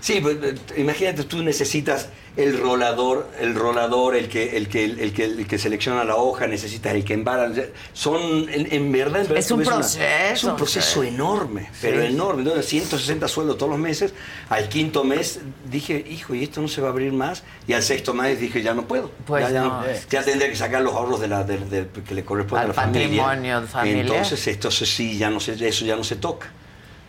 [0.00, 5.12] Sí, pues, eh, imagínate, tú necesitas el rolador, el rolador, el que, el que, el
[5.12, 7.50] que, el que selecciona la hoja, necesitas el que embara.
[7.94, 10.00] Son, en, en verdad, en verdad, Es un una- proceso,
[10.32, 11.08] es un proceso sí.
[11.08, 12.06] enorme, pero Sí.
[12.06, 12.42] enorme.
[12.42, 14.14] Entonces, 160 sueldos todos los meses.
[14.50, 17.42] Al quinto mes dije, hijo, ¿y esto no se va a abrir más?
[17.66, 19.10] Y al sexto mes dije, ya no puedo.
[19.26, 19.82] Pues ya, ya no.
[20.08, 22.74] ya tendré que sacar los ahorros de la, del- que le corresponde Al a la
[22.74, 23.24] familia.
[23.24, 24.06] patrimonio familiar.
[24.06, 26.52] Entonces, esto sí, ya no se, eso ya no se toca.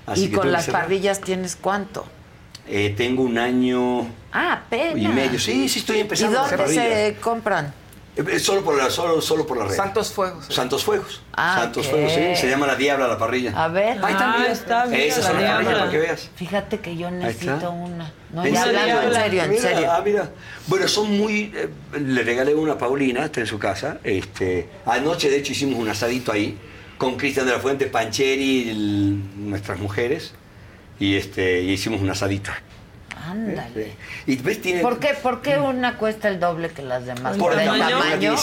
[0.07, 2.07] Así ¿Y con las parrillas tienes cuánto?
[2.69, 5.39] Eh, tengo un año Ah, y medio.
[5.39, 7.73] Sí, sí, estoy empezando ¿Y dónde se compran?
[8.15, 9.75] Eh, eh, Solo por la, solo, solo por la red.
[9.75, 10.45] Santos Fuegos.
[10.49, 11.21] Santos Fuegos.
[11.33, 11.87] Ah, Santos.
[11.87, 12.35] Fuegos, sí.
[12.35, 13.51] Se llama la Diabla la parrilla.
[13.55, 13.97] A ver.
[14.03, 15.79] Ahí está, Ah, está bien, Esas la son las parrillas Diabla.
[15.79, 16.29] para que veas.
[16.35, 18.11] Fíjate que yo necesito una.
[18.33, 18.79] No, ¿En ya serio?
[18.81, 19.91] hablando en serio, en Mira, serio.
[19.91, 20.29] Ah, mira.
[20.67, 21.51] Bueno, son muy.
[21.55, 21.69] eh,
[21.99, 23.97] le regalé una a Paulina, está en su casa.
[24.03, 26.57] Este, anoche, de hecho, hicimos un asadito ahí
[26.99, 30.33] con Cristian de la Fuente, Pancheri, el- nuestras mujeres.
[30.99, 32.51] Y, este, y hicimos un asadito.
[33.27, 33.95] Ándale.
[34.25, 34.81] Y ves, tiene.
[34.81, 37.37] ¿Por qué, ¿Por qué una cuesta el doble que las demás?
[37.37, 38.35] Por ¿Por el tamaño, tamaño?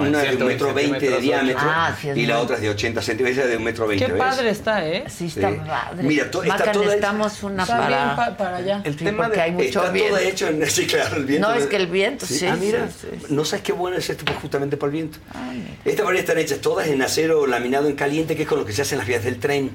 [0.00, 3.02] una de un metro veinte de diámetro Ah, sí, y la otra es de 80
[3.02, 4.06] centímetros, de un metro veinte.
[4.06, 4.18] Qué ¿ves?
[4.22, 5.04] padre está, ¿eh?
[5.08, 5.58] Sí, está Sí.
[5.66, 6.02] padre.
[6.02, 7.88] Mira, to- está Maca, toda- necesitamos una Está para...
[8.04, 8.80] bien pa- para allá.
[8.84, 10.14] El Sí, tema porque de, hay mucho está viento.
[10.16, 11.48] todo hecho en sí, claro, el viento.
[11.48, 14.08] No, es que el viento, sí, Ah, mira, sí, sí, no sabes qué bueno es
[14.10, 15.18] esto pues, justamente para el viento.
[15.84, 18.72] Estas varillas están hechas todas en acero laminado en caliente, que es con lo que
[18.72, 19.70] se hacen las vías del tren.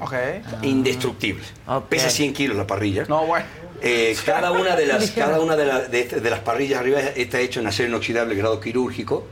[0.61, 1.43] Indestructible.
[1.89, 3.05] Pesa 100 kilos la parrilla.
[3.07, 3.45] No, bueno.
[3.81, 6.99] Eh, cada una de las, cada una de, la- de este- de las parrillas arriba
[6.99, 9.25] está hecho en acero inoxidable grado quirúrgico,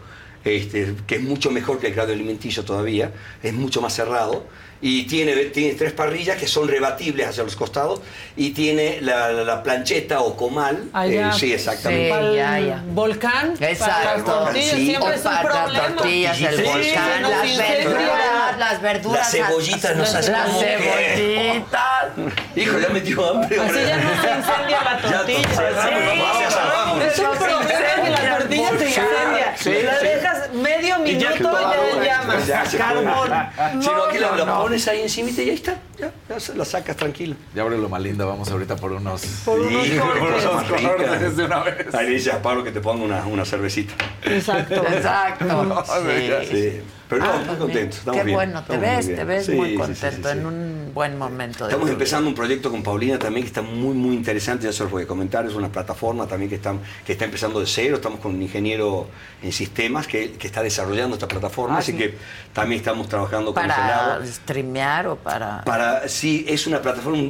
[0.43, 3.11] este, que es mucho mejor que el grado alimenticio todavía,
[3.43, 4.45] es mucho más cerrado.
[4.81, 7.99] Y tiene, tiene tres parrillas que son rebatibles hacia los costados
[8.37, 10.85] y tiene la, la- la plancheta o comal.
[10.93, 11.29] Allá.
[11.29, 12.09] eh, sí, exactamente.
[12.17, 12.83] El ya, ya.
[12.87, 13.55] volcán.
[13.57, 14.31] Para las Exacto.
[14.31, 14.75] tortillas.
[14.75, 15.95] Sí, Siempre O es un para las problema.
[15.95, 19.19] tortillas, el Sí, volcán, nos las verduras, las verduras.
[19.19, 21.83] Las cebollitas no sabes Las cebollitas.
[22.55, 23.59] Hijo, ya me dio hambre.
[23.59, 25.39] Así ya no se incendia la Ya, tortilla.
[25.55, 27.05] ya.
[27.05, 29.55] Es un problema que la tortilla se Sí, incendia.
[29.57, 30.05] sí, la sí.
[30.05, 32.71] dejas medio Y minuto todo, ya en llamas.
[32.77, 33.81] Carbón.
[33.81, 34.07] Si no,
[34.69, 35.81] pones ahí encima y ahí está.
[35.99, 37.35] Ya, ya se la sacas tranquilo.
[37.53, 39.21] Ya abre lo más linda, vamos ahorita por unos.
[39.45, 41.35] Por unos Sí, cortes.
[41.37, 41.93] de una vez.
[41.93, 43.93] Ahí le dice a Pablo que te ponga una, una cervecita.
[44.23, 44.75] Exacto.
[44.91, 45.83] Exacto.
[45.99, 46.47] Sí.
[46.51, 46.81] Sí.
[47.09, 47.71] Pero no, Ah, muy contentos.
[47.71, 50.29] mira, Estamos Qué bien, bueno, te estamos ves, te ves Sí, muy sí, sí, contento
[50.29, 50.39] sí, sí.
[50.39, 51.65] en un buen momento.
[51.67, 54.91] Estamos empezando un proyecto con Paulina también que está muy, muy interesante, ya se los
[54.91, 58.19] voy a comentar, es una plataforma también que está, que está empezando de cero, estamos
[58.19, 59.07] con un ingeniero
[59.41, 61.97] en sistemas que, que está desarrollando esta plataforma, Ah, así sí.
[61.97, 62.13] que
[62.53, 64.25] también estamos trabajando con ese Para lado.
[64.27, 65.63] streamear o para...
[65.63, 67.29] Para, sí, es una plataforma,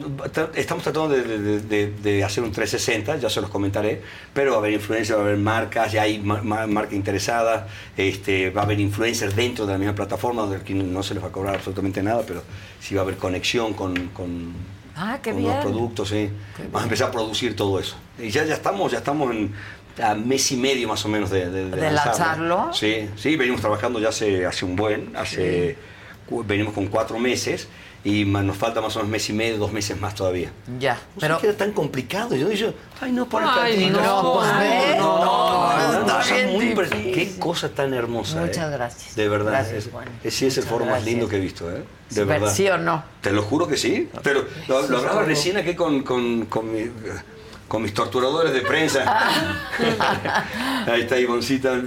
[0.55, 4.01] estamos tratando de, de- de- de hacer un 360, ya se los comentaré,
[4.33, 7.67] pero va a haber influencers, va a haber marcas, ya hay ma- ma- marca interesada,
[7.97, 11.23] este, va a haber influencers dentro de la misma plataforma, donde aquí no se les
[11.23, 12.43] va a cobrar absolutamente nada, pero
[12.79, 14.53] sí va a haber conexión con, con,
[14.95, 15.53] Ah, qué con bien.
[15.55, 16.29] los productos, sí.
[16.65, 17.95] Vamos a empezar a producir todo eso.
[18.21, 19.53] Y ya, ya estamos, ya estamos en
[20.01, 22.69] a mes y medio más o menos de, ¿De lanzarlo?
[22.73, 25.75] Sí, sí, venimos trabajando ya hace, hace un buen, hace,
[26.45, 27.67] venimos con cuatro meses
[28.03, 30.51] y nos falta más o menos mes y medio, dos meses más todavía.
[30.79, 31.35] Ya, No pero...
[31.35, 32.35] sé que era tan complicado.
[32.35, 34.95] Yo digo, ay, no, por Ay, el no, pues, ve.
[34.97, 36.75] no, no, no, no, muy.
[37.13, 38.39] Qué cosa tan hermosa.
[38.39, 38.75] Muchas eh.
[38.75, 39.15] gracias.
[39.15, 39.51] De verdad.
[39.51, 39.89] Gracias, es-
[40.23, 41.83] ese es el foro más lindo que he visto, ¿eh?
[42.09, 42.53] De verdad.
[42.53, 43.03] ¿Sí o no?
[43.21, 44.09] Te lo juro que sí.
[44.23, 46.89] Pero lo, lo hablaba recién aquí con, con, con, mi-
[47.69, 49.05] con mis torturadores de prensa.
[50.87, 51.79] Ahí está Ivoncita.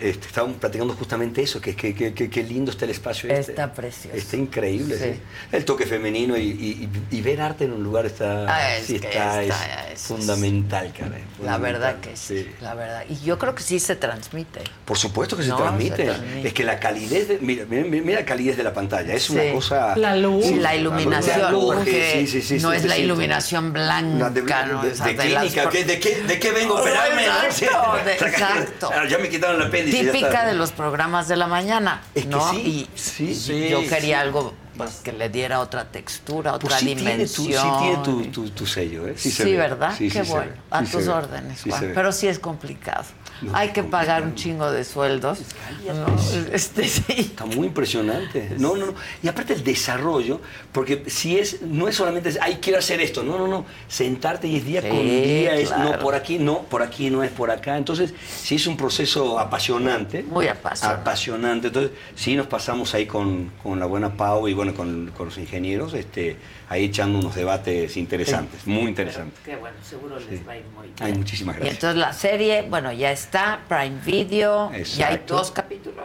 [0.00, 3.52] este, estábamos platicando justamente eso, que, que, que, lindo está el espacio este.
[3.52, 4.16] Está precioso.
[4.16, 5.04] Está increíble, Sí.
[5.14, 5.20] sí.
[5.52, 8.86] El toque femenino y, y- y- y ver arte en un lugar está, Ah, es
[8.86, 11.22] sí que está, está- es es- fundamental, caray.
[11.42, 13.04] La verdad que sí, la verdad.
[13.08, 14.60] Y yo creo que sí se transmite.
[14.84, 15.96] Por supuesto que se, No, transmite.
[15.96, 16.48] se transmite.
[16.48, 19.32] Es que la calidez, de, mira, mira, mira la calidez de la pantalla, es Sí.
[19.34, 19.96] una cosa...
[19.96, 20.44] La luz.
[20.56, 24.30] La iluminación, La luz, que sí, sí, sí, no sí, es la iluminación blanca, La
[24.30, 24.82] de, ¿no?
[24.82, 27.24] de- De clínica, ¿qué- de, qué, ¿de qué vengo a operarme?
[27.44, 28.90] Exacto, de- Saca- exacto.
[29.08, 30.04] Ya me quitaron el apéndice.
[30.10, 32.50] Típica de los programas de la mañana, Es que ¿no?
[32.50, 33.88] sí, y sí, y sí, yo sí.
[33.88, 37.62] quería algo pues, que le diera otra textura, otra Pues sí tiene, tu, dimensión.
[37.62, 39.14] sí tiene tu, tu- tu sello, ¿eh?
[39.16, 39.56] Sí, se ve.
[39.56, 39.94] ¿verdad?
[39.96, 40.52] Sí, Qué sí se bueno.
[40.70, 41.80] A Sí se tus órdenes, Sí Juan.
[41.82, 41.88] se.
[41.88, 43.04] Pero sí es complicado.
[43.52, 45.40] Hay que pagar un chingo de sueldos.
[45.86, 46.06] No,
[46.52, 47.02] este, sí.
[47.08, 48.54] Está muy impresionante.
[48.58, 48.94] No, no, no.
[49.22, 50.40] Y aparte el desarrollo,
[50.72, 53.22] porque si es, no es solamente, ay, quiero hacer esto.
[53.22, 53.66] No, no, no.
[53.88, 55.90] Sentarte y es día Sí, con día, es claro.
[55.92, 57.76] no por aquí, no, por aquí no es por acá.
[57.76, 60.22] Entonces, sí es un proceso apasionante.
[60.22, 61.00] Muy apasionante.
[61.02, 61.66] Apasionante.
[61.68, 65.36] Entonces, sí nos pasamos ahí con, con la buena Pau y bueno, con, con los
[65.36, 66.36] ingenieros, este,
[66.68, 69.38] ahí echando unos debates interesantes, muy interesantes.
[69.44, 70.94] Qué bueno, seguro les va a ir muy bien.
[71.00, 71.76] Ay, muchísimas Y gracias.
[71.76, 75.34] entonces la serie, bueno, ya está, Prime Video, ya hay Exacto.
[75.36, 76.04] dos capítulos.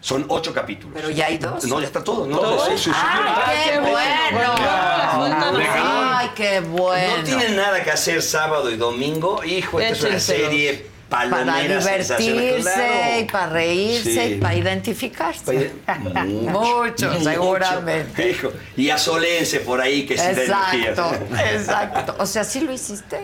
[0.00, 0.92] Son ocho capítulos.
[0.94, 1.64] Pero ya hay dos.
[1.64, 2.26] No, ya está todo.
[2.26, 2.66] No, ¿Todo?
[2.66, 2.90] Sí, sí, sí.
[2.92, 4.54] ¡Ay, qué bueno!
[4.56, 7.16] ¡Ay, qué bueno!
[7.18, 9.42] No tienen nada que hacer sábado y domingo.
[9.44, 10.86] Hijo, esta es una serie
[11.30, 14.20] Para divertirse y para reírse Sí.
[14.20, 15.72] y para identificarse.
[16.26, 17.20] Mucho, Mucho, mucho.
[17.24, 18.30] seguramente.
[18.30, 21.12] Hijo, y asolense por ahí que da Exacto,
[21.52, 22.16] exacto.
[22.18, 23.18] O sea, sí lo hiciste.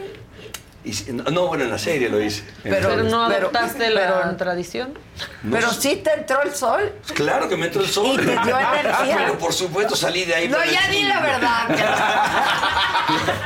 [0.82, 2.42] Y no, no, bueno, en la serie lo hice.
[2.62, 4.98] Pero, no pero- adoptaste la tradición.
[5.42, 6.92] No Pero sí te entró el sol.
[7.14, 8.06] Claro que me entró el sol.
[8.14, 9.16] Y te dio energía.
[9.18, 10.48] Pero por supuesto salí de ahí.
[10.48, 11.68] No, ya di la verdad.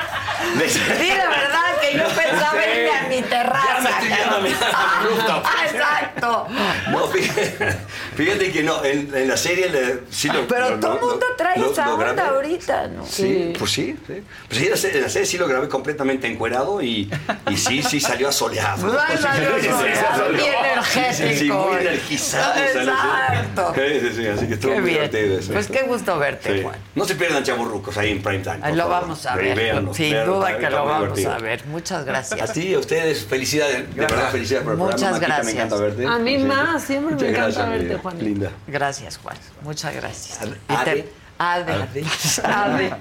[0.54, 2.70] Di la verdad que yo pensaba Sí.
[2.78, 3.66] irme a mi terraza.
[3.74, 5.44] Ya me estoy yendo a mi- rooftop.
[5.54, 6.46] Ah, Exacto.
[6.90, 7.76] No, fíjate,
[8.14, 11.26] fíjate que no, en, en la serie le- sí lo Pero lo- todo el mundo
[11.36, 12.10] trae lo- esa grabé.
[12.10, 13.04] onda ahorita, ¿no?
[13.06, 14.22] Sí, pues sí, sí.
[14.48, 17.10] Pues sí, en la serie- en la serie sí lo grabé completamente encuerado y,
[17.50, 18.90] y sí, sí salió asoleado.
[19.18, 20.36] Salió Sí, sí, sí, asoleado, salió.
[20.36, 22.54] bien Sí, sí, sí, muy energizado.
[22.54, 22.92] salió.
[22.92, 23.72] Exacto.
[23.74, 25.10] Sí, sí, sí, así que estuvo Qué muy bien.
[25.10, 25.52] divertido eso.
[25.52, 26.62] Pues qué gusto verte, Sí.
[26.62, 26.76] Juan.
[26.94, 28.58] No se pierdan chaburrucos ahí en prime time.
[28.58, 29.56] por lo vamos a ver.
[29.56, 31.32] véanlo, Sin duda que lo vamos divertido.
[31.32, 31.66] a ver.
[31.66, 32.50] Muchas gracias.
[32.50, 33.94] A ti, a ustedes, felicidades.
[33.94, 35.18] De verdad, felicidades por el Muchas programa.
[35.18, 35.46] Maquita, gracias.
[35.54, 36.06] Me encanta verte.
[36.06, 36.44] A mí Sí.
[36.44, 37.94] más, siempre me encanta gracias, verte.
[37.96, 38.18] Juan.
[38.18, 38.50] Linda.
[38.66, 39.36] Gracias, Juan.
[39.62, 40.38] Muchas gracias.
[40.42, 41.08] Ade.
[41.38, 42.04] Ade.
[42.44, 42.92] Ade.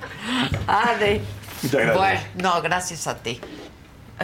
[0.68, 1.22] Ade.
[1.62, 1.96] Muchas gracias.
[1.98, 3.40] Bueno, no, gracias a ti.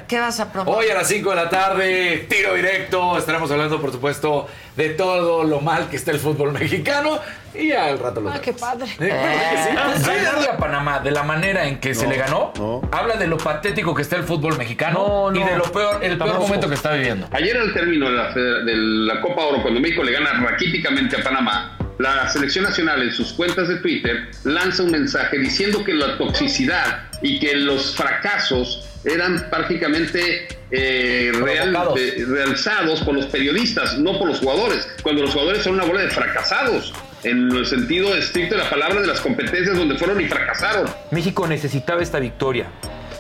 [0.08, 0.86] ¿Qué vas a promover?
[0.86, 3.18] Hoy a las 5 de la tarde, tiro directo.
[3.18, 4.48] Estaremos hablando, por supuesto,
[4.78, 7.20] de todo lo mal que está el fútbol mexicano.
[7.54, 8.86] Y al rato lo Ah, qué padre.
[8.98, 12.54] Ganarle a Panamá de la manera en que se le ganó,
[12.92, 16.30] habla de lo patético que está el fútbol mexicano y de lo peor, el peor
[16.30, 16.42] Tampoco.
[16.48, 17.28] momento que está viviendo.
[17.32, 21.24] Ayer al término de la, de la Copa Oro, cuando México le gana raquíticamente a
[21.24, 26.18] Panamá, la selección nacional en sus cuentas de Twitter lanza un mensaje diciendo que la
[26.18, 34.18] toxicidad y que los fracasos eran prácticamente eh, real- de- realzados por los periodistas, no
[34.18, 36.94] por los jugadores, cuando los jugadores son una bola de fracasados,
[37.24, 40.90] en el sentido estricto de la palabra de las competencias donde fueron y fracasaron.
[41.12, 42.68] México necesitaba esta victoria.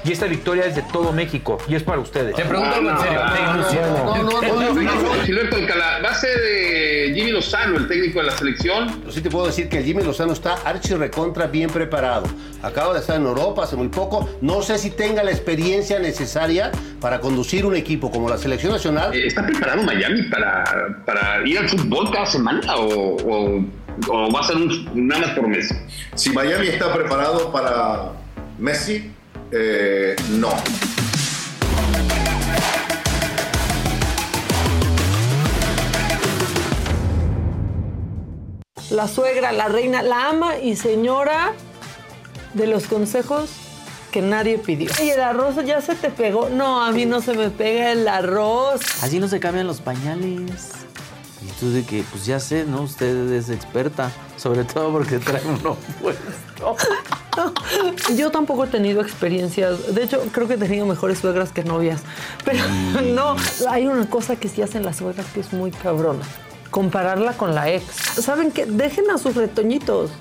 [0.05, 2.33] Y esta victoria es de todo México y es para ustedes.
[2.35, 3.19] Te pregunto algo en serio.
[5.25, 9.01] Gilberto Alcalá, ¿va a ser eh, Jimmy Lozano el técnico de la selección?
[9.09, 12.27] Sí te puedo decir que el Jimmy Lozano está archi recontra bien preparado.
[12.63, 14.29] Acaba de estar en Europa hace muy poco.
[14.41, 16.71] No sé si tenga la experiencia necesaria
[17.01, 19.13] para conducir un equipo como la selección nacional.
[19.13, 20.63] Eh, ¿Está preparado Miami para,
[21.05, 23.65] para ir al fútbol cada semana o, o-
[24.07, 25.73] o va a ser un, nada más por mes?
[26.15, 28.13] Si Miami está preparado para
[28.57, 29.11] Messi,
[29.51, 30.49] eh, no.
[38.91, 41.53] La suegra, la reina, la ama y señora
[42.53, 43.51] de los consejos
[44.11, 44.89] que nadie pidió.
[45.01, 46.49] Y el arroz ya se te pegó.
[46.49, 48.81] No, a mí no se me pega el arroz.
[49.03, 50.71] Así no se cambian los pañales.
[51.41, 52.81] Y tú de que, pues ya sé, ¿no?
[52.81, 54.11] Usted es experta.
[54.37, 56.75] Sobre todo porque trae uno puesto.
[58.15, 59.93] Yo tampoco he tenido experiencias.
[59.93, 62.01] De hecho, creo que he tenido mejores suegras que novias.
[62.45, 62.63] Pero
[63.13, 63.35] no,
[63.69, 66.23] hay una cosa que sí hacen las suegras que es muy cabrona.
[66.69, 67.83] Compararla con la ex.
[68.21, 68.65] ¿Saben qué?
[68.65, 70.11] Dejen a sus retoñitos.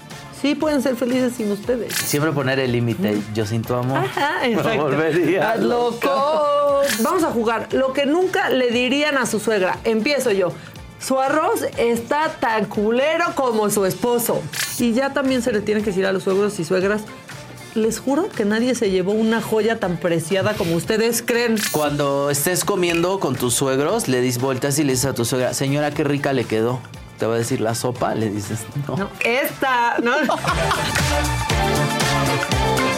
[0.41, 1.93] Sí pueden ser felices sin ustedes.
[1.95, 3.21] Siempre poner el límite.
[3.35, 3.99] Yo sin tu amor.
[3.99, 4.83] Ajá, exacto.
[4.83, 6.83] volvería Haz loco.
[7.01, 7.69] Vamos a jugar.
[7.73, 9.79] Lo que nunca le dirían a su suegra.
[9.85, 10.53] Empiezo yo.
[11.01, 14.43] Su arroz está tan culero como su esposo.
[14.79, 17.03] Y ya también se le tiene que decir a los suegros y suegras.
[17.75, 21.57] Les juro que nadie se llevó una joya tan preciada como ustedes creen.
[21.71, 25.55] Cuando estés comiendo con tus suegros, le dis vueltas y le dices a tu suegra,
[25.55, 26.81] señora, qué rica le quedó.
[27.19, 29.11] Te va a decir la sopa, le dices, no.
[29.21, 30.15] Esta, ¿no?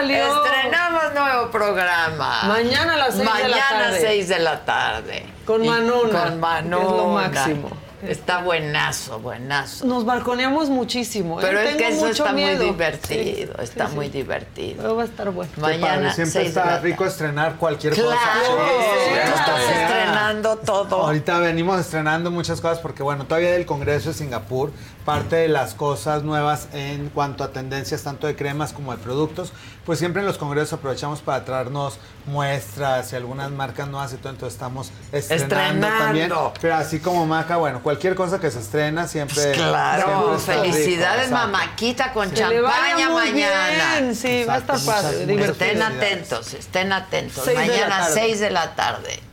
[0.00, 0.44] salió.
[0.44, 2.42] Estrenamos nuevo programa.
[2.44, 4.00] Mañana a las seis de la Mañana tarde.
[4.00, 5.24] 6 de la tarde.
[5.44, 6.76] Con Manuna, Con Manuna.
[6.78, 7.70] que es lo máximo.
[8.02, 9.84] Está buenazo, buenazo.
[9.84, 11.38] Nos balconeamos muchísimo.
[11.38, 11.42] ¿eh?
[11.46, 12.56] Pero es Tengo que eso está miedo.
[12.56, 14.12] muy divertido, Sí, está sí, muy sí.
[14.12, 14.76] divertido.
[14.78, 15.52] Pero va a estar bueno.
[15.56, 18.20] Mañana, siempre está rico estrenar cualquier Claro, cosa.
[18.46, 20.96] tú estás sea, estrenando todo.
[21.02, 24.72] Ahorita venimos estrenando muchas cosas porque, bueno, todavía del Congreso de Singapur,
[25.10, 29.52] parte de las cosas nuevas en cuanto a tendencias tanto de cremas como de productos,
[29.84, 34.30] pues siempre en los congresos aprovechamos para traernos muestras y algunas marcas nuevas y todo,
[34.30, 36.04] entonces estamos estrenando, Estrenando.
[36.04, 36.32] también.
[36.60, 39.50] Pero así como Maca, bueno, cualquier cosa que se estrena siempre...
[39.50, 43.98] Claro, siempre está rico, felicidades mamáquita con champaña mañana.
[43.98, 44.78] bien, sí, va a estar
[45.26, 45.52] divertido.
[45.52, 47.44] Estén atentos, estén atentos.
[47.44, 48.14] Seis de la mañana tarde.
[48.14, 49.29] 6 de la tarde.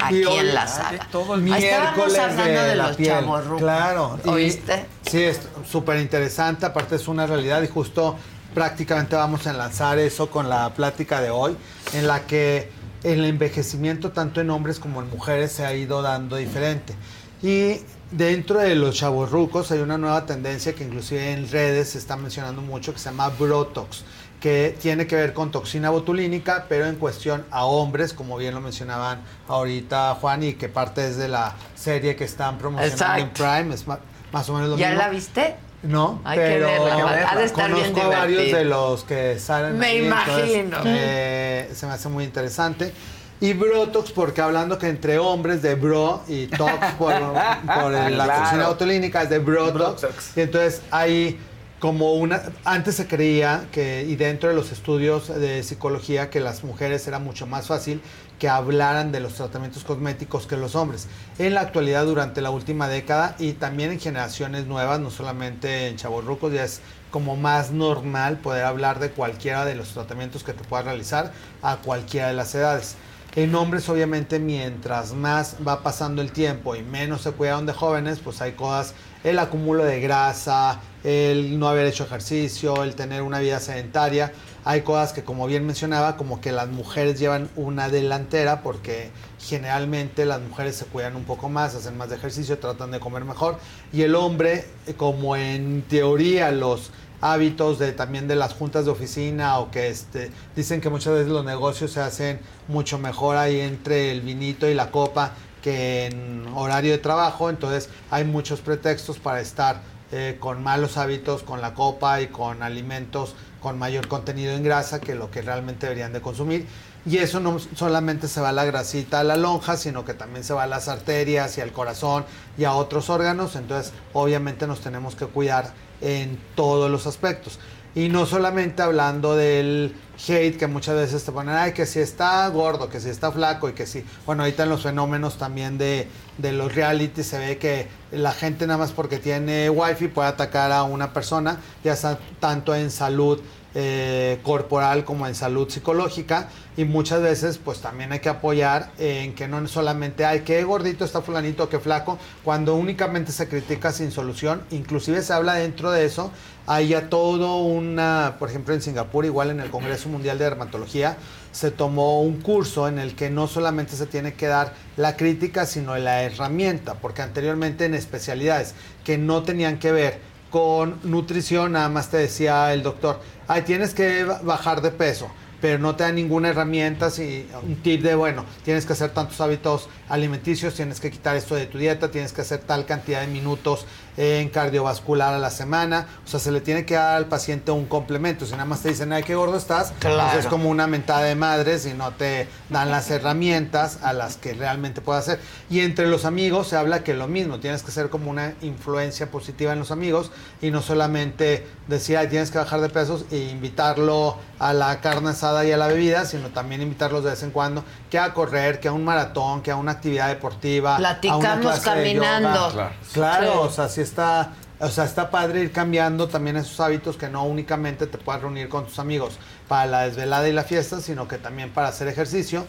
[0.00, 1.08] Aquí Y hoy- en la sala.
[1.10, 3.08] Todo el miércoles hablando de, la los piel.
[3.10, 3.60] chavorrucos.
[3.62, 4.18] Claro.
[4.24, 4.86] y- ¿Oíste?
[5.08, 5.40] sí, es
[5.70, 6.66] súper interesante.
[6.66, 8.16] Aparte es una realidad y justo
[8.54, 11.56] prácticamente vamos a enlazar eso con la plática de hoy,
[11.92, 12.70] en la que
[13.02, 16.94] el envejecimiento tanto en hombres como en mujeres se ha ido dando diferente.
[17.42, 17.80] Y
[18.10, 22.62] dentro de los chavorrucos hay una nueva tendencia que inclusive en redes se está mencionando
[22.62, 24.04] mucho que se llama Brotox
[24.44, 28.60] que tiene que ver con toxina botulínica, pero en cuestión a hombres, como bien lo
[28.60, 33.22] mencionaban ahorita Juan, y que parte es de la serie que están promocionando Exacto.
[33.22, 33.30] en
[33.62, 34.00] Prime, es ma-
[34.32, 35.02] más o menos lo ¿Ya mismo.
[35.02, 35.56] la viste?
[35.82, 39.38] No, Hay que pero verla, ha de estar bien conozco a varios de los que
[39.38, 40.76] salen Me ahí, entonces, imagino.
[40.84, 42.92] eh, se me hace muy interesante.
[43.40, 47.14] Y Brotox, porque hablando que entre hombres de bro y tox por,
[47.80, 48.42] por la Claro.
[48.42, 50.04] toxina botulínica es de Brotox.
[50.36, 51.38] Y entonces hay
[51.84, 52.40] como una...
[52.64, 57.18] Antes se creía que, y dentro de los estudios de psicología, que las mujeres era
[57.18, 58.00] mucho más fácil
[58.38, 61.08] que hablaran de los tratamientos cosméticos que los hombres.
[61.38, 65.96] En la actualidad, durante la última década y también en generaciones nuevas, no solamente en
[65.96, 66.80] chavorrucos, ya es
[67.10, 71.76] como más normal poder hablar de cualquiera de los tratamientos que te puedas realizar a
[71.76, 72.96] cualquiera de las edades.
[73.36, 78.20] En hombres, obviamente, mientras más va pasando el tiempo y menos se cuidan de jóvenes,
[78.20, 78.94] pues hay cosas,
[79.24, 84.32] el acumulo de grasa, el no haber hecho ejercicio, el tener una vida sedentaria.
[84.64, 89.10] Hay cosas que, como bien mencionaba, como que las mujeres llevan una delantera porque
[89.40, 93.24] generalmente las mujeres se cuidan un poco más, hacen más de ejercicio, tratan de comer
[93.24, 93.58] mejor.
[93.92, 96.90] Y el hombre, como en teoría los
[97.20, 101.28] hábitos de también de las juntas de oficina o que este dicen que muchas veces
[101.28, 102.38] los negocios se hacen
[102.68, 105.32] mucho mejor ahí entre el vinito y la copa
[105.64, 109.80] que en horario de trabajo, entonces hay muchos pretextos para estar
[110.12, 113.34] eh, con malos hábitos, con la copa y con alimentos
[113.64, 116.66] con mayor contenido en grasa que lo que realmente deberían de consumir.
[117.06, 120.44] Y eso no solamente se va a la grasita a la lonja, sino que también
[120.44, 122.26] se va a las arterias y al corazón
[122.58, 123.56] y a otros órganos.
[123.56, 125.72] Entonces, obviamente nos tenemos que cuidar
[126.02, 127.58] en todos los aspectos.
[127.94, 129.94] Y no solamente hablando del
[130.28, 133.68] hate que muchas veces te ponen, ay, que si está gordo, que si está flaco
[133.68, 136.08] y que si, bueno, ahorita en los fenómenos también de,
[136.38, 140.72] de los reality se ve que la gente nada más porque tiene wifi puede atacar
[140.72, 143.40] a una persona, ya sea tanto en salud
[143.76, 149.34] eh, corporal como en salud psicológica y muchas veces pues también hay que apoyar en
[149.34, 154.12] que no solamente hay que gordito está fulanito que flaco cuando únicamente se critica sin
[154.12, 156.30] solución inclusive se habla dentro de eso
[156.68, 161.16] hay ya todo una por ejemplo en Singapur igual en el Congreso Mundial de Dermatología
[161.50, 165.66] se tomó un curso en el que no solamente se tiene que dar la crítica
[165.66, 171.88] sino la herramienta porque anteriormente en especialidades que no tenían que ver con nutrición, nada
[171.88, 173.18] más te decía el doctor,
[173.48, 175.26] ay, tienes que ba- bajar de peso,
[175.60, 179.40] pero no te da ninguna herramienta, si, un tip de, bueno, tienes que hacer tantos
[179.40, 183.26] hábitos alimenticios, tienes que quitar esto de tu dieta, tienes que hacer tal cantidad de
[183.26, 183.84] minutos
[184.16, 187.86] en cardiovascular a la semana, o sea, se le tiene que dar al paciente un
[187.86, 190.38] complemento, si nada más te dicen, ay, qué gordo estás, pues Claro.
[190.38, 194.52] es como una mentada de madres y no te dan las herramientas a las que
[194.54, 195.40] realmente puedes hacer.
[195.70, 199.30] Y entre los amigos se habla que lo mismo, tienes que ser como una influencia
[199.30, 200.30] positiva en los amigos
[200.62, 205.30] y no solamente decir, ay, tienes que bajar de pesos e invitarlo a la carne
[205.30, 207.84] asada y a la bebida, sino también invitarlos de vez en cuando
[208.14, 211.74] que a correr, que a un maratón, que a una actividad deportiva, a una Platicamos
[211.74, 212.70] de caminando.
[212.70, 212.70] yoga.
[212.70, 212.94] Claro.
[213.12, 213.58] Claro, Sí.
[213.62, 217.42] o sea, sí está, o sea, está padre ir cambiando también esos hábitos que no
[217.42, 219.34] únicamente te puedas reunir con tus amigos
[219.66, 222.64] para la desvelada y la fiesta, sino que también para hacer ejercicio.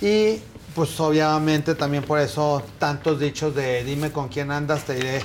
[0.00, 0.40] Y
[0.74, 5.22] pues obviamente también por eso tantos dichos de dime con quién andas, te diré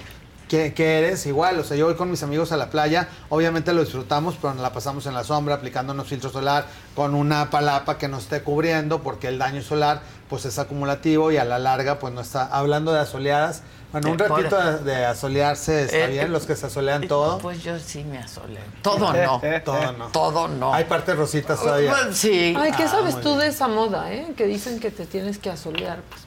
[0.54, 1.26] qué, qué eres.
[1.26, 4.54] Igual, o sea, yo voy con mis amigos a la playa, obviamente lo disfrutamos, pero
[4.54, 6.66] nos la pasamos en la sombra, aplicándonos filtro solar
[6.96, 11.38] con una palapa que nos esté cubriendo, porque el daño solar pues es acumulativo y
[11.38, 12.46] a la larga pues no está.
[12.46, 16.56] Hablando de asoleadas, bueno, un Eh, ratito de, de asolearse está Eh, bien, los que
[16.56, 17.40] se asolean todo.
[17.40, 18.60] Pues yo sí me asolé.
[18.84, 19.42] Todo no.
[19.66, 20.08] Todo no.
[20.10, 20.72] Todo no.
[20.74, 21.92] Hay partes rositas todavía.
[22.04, 22.56] Pues sí.
[22.58, 23.40] Ay, ¿qué Ah, sabes tú bien.
[23.40, 24.34] de esa moda, eh?
[24.38, 26.22] Que dicen que te tienes que asolear, pues,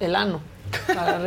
[0.00, 0.40] el ano.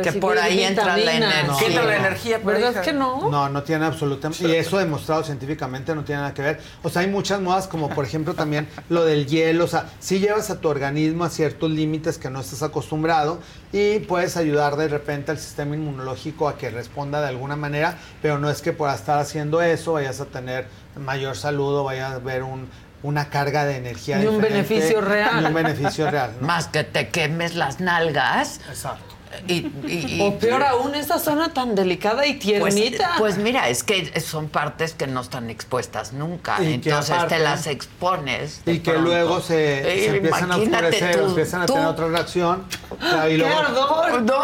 [0.02, 1.56] Que por ahí entra la energía.
[1.58, 2.38] ¿Qué entra la energía?
[2.38, 3.30] ¿Verdad que no?
[3.30, 4.46] No, no tiene absolutamente.
[4.46, 6.60] Y eso demostrado científicamente no tiene nada que ver.
[6.82, 9.64] O sea, hay muchas modas, como por ejemplo también lo del hielo.
[9.64, 13.40] O sea, si llevas a tu organismo a ciertos límites que no estás acostumbrado
[13.72, 18.38] y puedes ayudar de repente al sistema inmunológico a que responda de alguna manera, pero
[18.38, 20.66] no es que por estar haciendo eso vayas a tener
[20.96, 22.68] mayor salud o vayas a ver un,
[23.02, 24.18] una carga de energía.
[24.18, 25.40] Ni un beneficio real.
[25.40, 26.34] Ni un beneficio real.
[26.40, 26.46] ¿no?
[26.46, 28.60] Más que te quemes las nalgas.
[28.68, 29.19] Exacto.
[29.46, 29.52] Y,
[29.86, 33.14] y- y- O peor aún, esa zona tan delicada y Pues, tiernita.
[33.18, 36.56] pues mira, es que son partes que no están expuestas nunca.
[36.60, 38.60] Entonces aparte- te las expones.
[38.66, 39.08] Y que pronto.
[39.08, 41.72] luego se, Eh, se empiezan a oscurecer, tú, empiezan a tú.
[41.74, 42.64] tener otra reacción.
[42.90, 42.96] Y
[43.28, 44.22] ¡Qué luego- ardor!
[44.22, 44.42] No,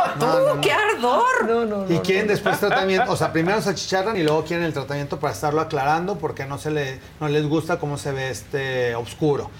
[0.54, 1.86] tú, ¡qué ardor!
[1.90, 5.32] y quieren después tratamiento, o sea, primero se achicharran y luego quieren el tratamiento para
[5.32, 9.50] estarlo aclarando porque no se le, no les gusta cómo se ve este oscuro.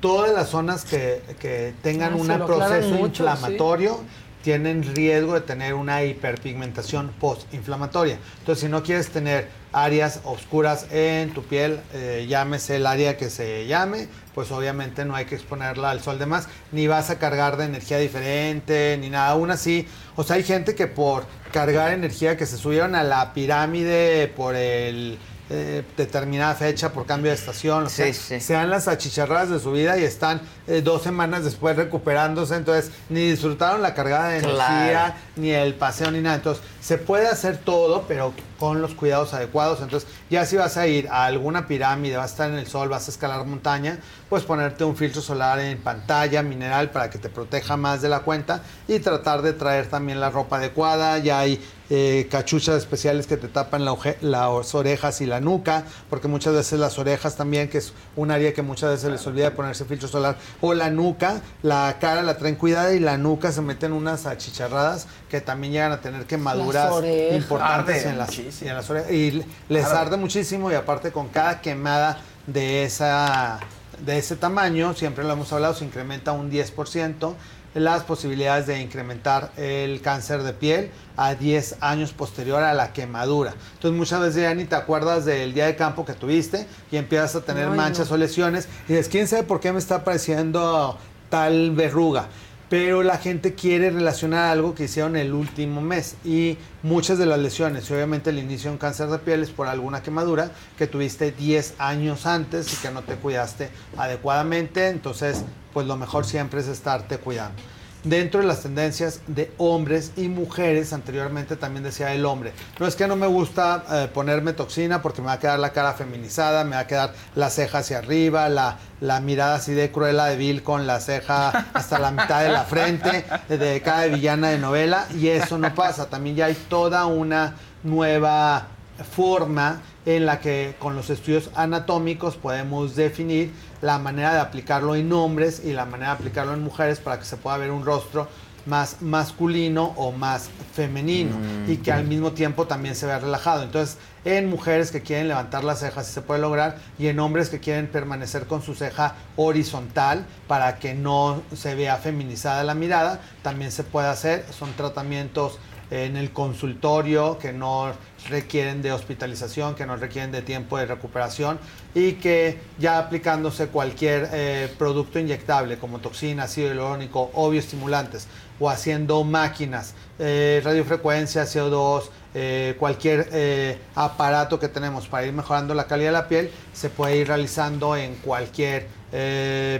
[0.00, 4.00] Todas las zonas que, que tengan Ah, un proceso mucho, inflamatorio
[4.42, 8.18] tienen riesgo de tener una hiperpigmentación postinflamatoria.
[8.38, 13.30] Entonces, si no quieres tener áreas oscuras en tu piel, eh, llámese el área que
[13.30, 17.18] se llame, pues obviamente no hay que exponerla al sol de más, ni vas a
[17.18, 19.30] cargar de energía diferente, ni nada.
[19.30, 19.86] Aún así,
[20.16, 24.56] o sea, hay gente que por cargar energía que se subieron a la pirámide por
[24.56, 25.18] el
[25.50, 29.72] eh, determinada fecha por cambio de estación, o sea, se dan las achicharradas de su
[29.72, 34.74] vida y están eh, dos semanas después recuperándose, entonces ni disfrutaron la cargada de Claro.
[34.76, 36.36] energía, ni el paseo, ni nada.
[36.36, 39.80] Entonces, se puede hacer todo, pero con los cuidados adecuados.
[39.80, 42.88] Entonces, ya si vas a ir a alguna pirámide, vas a estar en el sol,
[42.88, 43.98] vas a escalar montaña,
[44.28, 48.20] pues ponerte un filtro solar en pantalla, mineral, para que te proteja más de la
[48.20, 51.18] cuenta y tratar de traer también la ropa adecuada.
[51.18, 51.60] Ya hay
[51.92, 56.98] eh, cachuchas especiales que te tapan las orejas y la nuca, porque muchas veces las
[56.98, 60.74] orejas también, que es un área que muchas veces les olvida ponerse filtro solar, o
[60.74, 65.40] la nuca, la cara la traen cuidada y la nuca se meten unas achicharradas que
[65.40, 67.36] también llegan a tener quemaduras orejas.
[67.36, 69.10] importantes Arde en las, en las orejas.
[69.10, 69.98] Y les Arde.
[69.98, 73.60] arde muchísimo y aparte con cada quemada de esa
[74.04, 77.34] de ese tamaño, siempre lo hemos hablado, se incrementa un 10%
[77.74, 83.54] las posibilidades de incrementar el cáncer de piel a 10 años posterior a la quemadura.
[83.74, 87.36] Entonces muchas veces ya ni te acuerdas del día de campo que tuviste y empiezas
[87.36, 88.14] a tener Ay, manchas no.
[88.14, 90.98] o lesiones y dices, ¿quién sabe por qué me está apareciendo
[91.28, 92.26] tal verruga?
[92.70, 97.40] Pero la gente quiere relacionar algo que hicieron el último mes y muchas de las
[97.40, 100.86] lesiones, y obviamente el inicio de un cáncer de piel es por alguna quemadura que
[100.86, 105.42] tuviste 10 años antes y que no te cuidaste adecuadamente, entonces
[105.74, 107.60] pues lo mejor siempre es estarte cuidando.
[108.04, 112.96] Dentro de las tendencias de hombres y mujeres, anteriormente también decía el hombre, no es
[112.96, 116.64] que no me gusta eh, ponerme toxina porque me va a quedar la cara feminizada,
[116.64, 120.36] me va a quedar la ceja hacia arriba, la, la mirada así de cruela de
[120.36, 125.06] Bill con la ceja hasta la mitad de la frente, de cada villana de novela,
[125.14, 128.66] y eso no pasa, también ya hay toda una nueva
[129.04, 133.52] forma en la que con los estudios anatómicos podemos definir
[133.82, 137.24] la manera de aplicarlo en hombres y la manera de aplicarlo en mujeres para que
[137.24, 138.28] se pueda ver un rostro
[138.66, 141.36] más masculino o más femenino
[141.66, 143.62] y que al mismo tiempo también se vea relajado.
[143.62, 147.48] Entonces, en mujeres que quieren levantar las cejas sí se puede lograr y en hombres
[147.48, 153.20] que quieren permanecer con su ceja horizontal para que no se vea feminizada la mirada,
[153.42, 154.44] también se puede hacer.
[154.56, 155.58] Son tratamientos
[155.90, 157.92] en el consultorio que no
[158.28, 161.58] requieren de hospitalización, que no requieren de tiempo de recuperación
[161.94, 168.28] y que ya aplicándose cualquier eh, producto inyectable como toxina, ácido hialurónico o bioestimulantes
[168.60, 175.86] o haciendo máquinas, eh, radiofrecuencia, CO2, eh, cualquier aparato que tenemos para ir mejorando la
[175.86, 178.86] calidad de la piel, se puede ir realizando en cualquier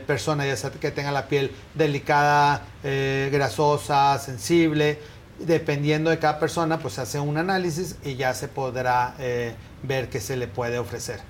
[0.07, 4.99] persona, ya sea que tenga la piel delicada, grasosa, sensible,
[5.41, 10.09] dependiendo de cada persona, pues se hace un análisis y ya se podrá eh, ver
[10.09, 11.21] qué se le puede ofrecer.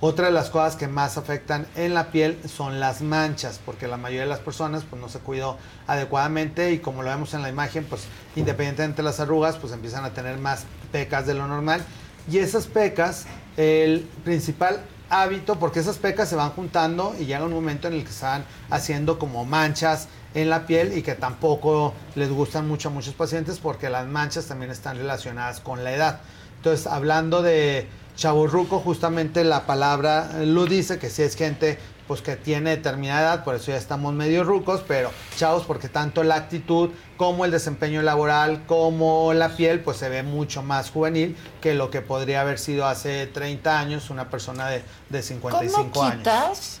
[0.00, 3.96] Otra de las cosas que más afectan en la piel son las manchas, porque la
[3.96, 7.48] mayoría de las personas pues no se cuidó adecuadamente y como lo vemos en la
[7.48, 8.02] imagen, pues
[8.36, 11.82] independientemente de las arrugas, pues empiezan a tener más pecas de lo normal.
[12.30, 13.26] Y esas pecas,
[13.56, 18.04] el principal hábito, porque esas pecas se van juntando y llega un momento en el
[18.04, 22.88] que se van haciendo como manchas en la piel y que tampoco les gustan mucho
[22.88, 26.20] a muchos pacientes porque las manchas también están relacionadas con la edad.
[26.56, 32.36] Entonces, hablando de chaburruco, justamente la palabra lo dice, que si es gente pues que
[32.36, 36.90] tiene determinada edad, por eso ya estamos medio rucos, pero chavos, porque tanto la actitud
[37.16, 41.90] como el desempeño laboral, como la piel, pues se ve mucho más juvenil que lo
[41.90, 46.80] que podría haber sido hace 30 años una persona de, de 55 ¿Cómo años.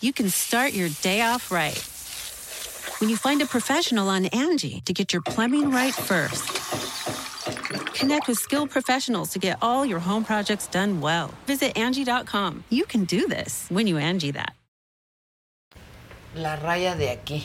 [0.00, 1.78] You can start your day off right.
[3.00, 6.44] When you find a professional on Angie to get your plumbing right first.
[7.94, 11.32] Connect with skilled professionals to get all your home projects done well.
[11.46, 12.64] Visit Angie.com.
[12.70, 14.54] You can do this when you Angie that.
[16.36, 17.44] La raya de aquí.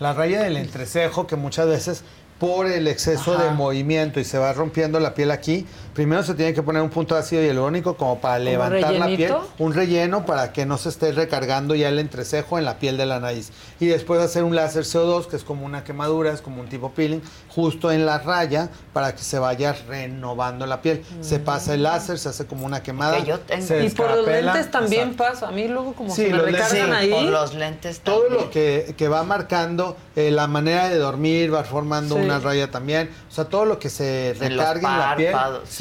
[0.00, 2.02] La raya del entrecejo que muchas veces
[2.38, 6.52] por el exceso de movimiento y se va rompiendo la piel aquí, primero se tiene
[6.52, 10.52] que poner un punto de ácido hialurónico como para levantar la piel, un relleno para
[10.52, 13.50] que no se esté recargando ya el entrecejo en la piel de la nariz.
[13.80, 16.90] Y después hacer un láser CO2, que es como una quemadura, es como un tipo
[16.92, 21.02] peeling, justo en la raya para que se vaya renovando la piel.
[21.20, 23.16] Se pasa el láser, se hace como una quemada.
[23.18, 23.66] Que yo tengo.
[23.66, 25.32] se Y por los lentes también Exacto.
[25.32, 25.48] pasa.
[25.48, 27.10] A mí luego como Sí, se me recargan sí, ahí.
[27.10, 28.42] Por los lentes Todo también.
[28.44, 32.20] lo que, que va marcando eh, la manera de dormir, va formando Sí.
[32.22, 33.10] una raya también.
[33.30, 35.34] O sea, todo lo que se En los recargue en la piel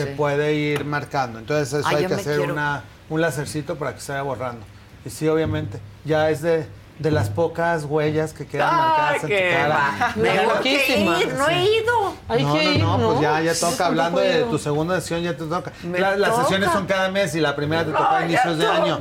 [0.03, 1.39] se puede ir marcando.
[1.39, 4.65] Entonces eso Ah, hay que hacer quiero- una, un lacercito para que se vaya borrando.
[5.05, 6.65] Y sí, obviamente, ya es de,
[6.99, 10.13] de las pocas huellas que quedan marcadas en tu cara.
[10.15, 12.13] Me Tengo que ir, no he ido.
[12.29, 13.07] Hay no, que no, ir, no, ¿no?
[13.09, 13.87] pues ya, ya toca.
[13.87, 15.71] Hablando de tu segunda sesión, ya te toca.
[15.91, 16.43] La- las toca.
[16.43, 18.99] sesiones son cada mes y la primera te toca a inicios de año.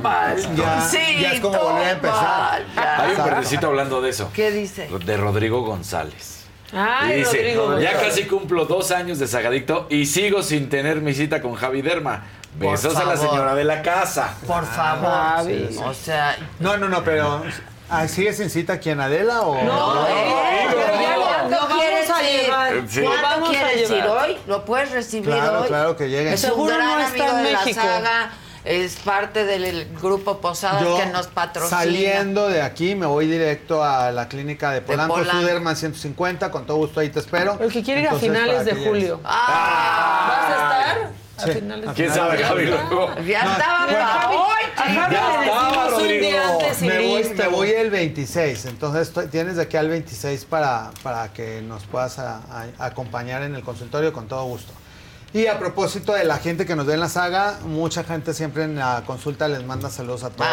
[0.57, 2.63] Ya, sí, ya es como volver a empezar.
[2.75, 3.01] ya.
[3.03, 4.29] Hay un verdecito hablando de eso.
[4.33, 4.89] ¿Qué dice?
[5.05, 6.32] De Rodrigo González.
[6.75, 7.79] Ay, y dice, Rodrigo.
[7.79, 11.81] ya casi cumplo dos años de Sagadicto y sigo sin tener mi cita con Javi
[11.81, 12.23] Derma.
[12.55, 14.35] Besos a la señora de la casa.
[14.45, 15.09] Por favor.
[15.09, 15.67] Javi.
[15.71, 17.43] Sí, O sea, No, no, no, pero
[17.89, 19.55] ah, ¿sigue sin cita quién, Adela o...?
[19.63, 22.41] No, eh, ¿Cuándo lo vamos quieres a ir?
[22.41, 22.73] llevar.
[22.87, 23.01] Sí.
[23.01, 24.37] Lo ¿Cuándo quieres ir hoy?
[24.47, 25.67] ¿Lo puedes recibir Claro, hoy?
[25.67, 26.33] claro que.
[26.33, 27.81] Es un gran no está amigo en de la México.
[27.81, 28.31] saga.
[28.65, 31.79] Es parte del grupo Posadas Yo, que nos patrocina.
[31.81, 35.41] Saliendo de aquí, me voy directo a la clínica de Polanco, Polanco.
[35.41, 36.49] Suderman 150.
[36.49, 37.57] Con todo gusto ahí te espero.
[37.59, 39.19] El que quiere ir a Entonces, finales para de julio.
[39.25, 41.23] Ah, ¿Vas a estar?
[41.35, 41.51] A Sí.
[41.59, 42.65] finales de ¿Quién sabe, ya Javi?
[42.67, 43.15] Luego.
[43.27, 46.37] ya No, estaba bueno, para hoy, a Ya estaba, Rodrigo.
[46.81, 51.33] Me voy, me voy el 26, entonces estoy- tienes de aquí al 26 para, para
[51.33, 54.71] que nos puedas a- a- acompañar en el consultorio con todo gusto.
[55.33, 58.65] Y a propósito de la gente que nos ve en la saga, mucha gente siempre
[58.65, 60.47] en la consulta les manda saludos a todos,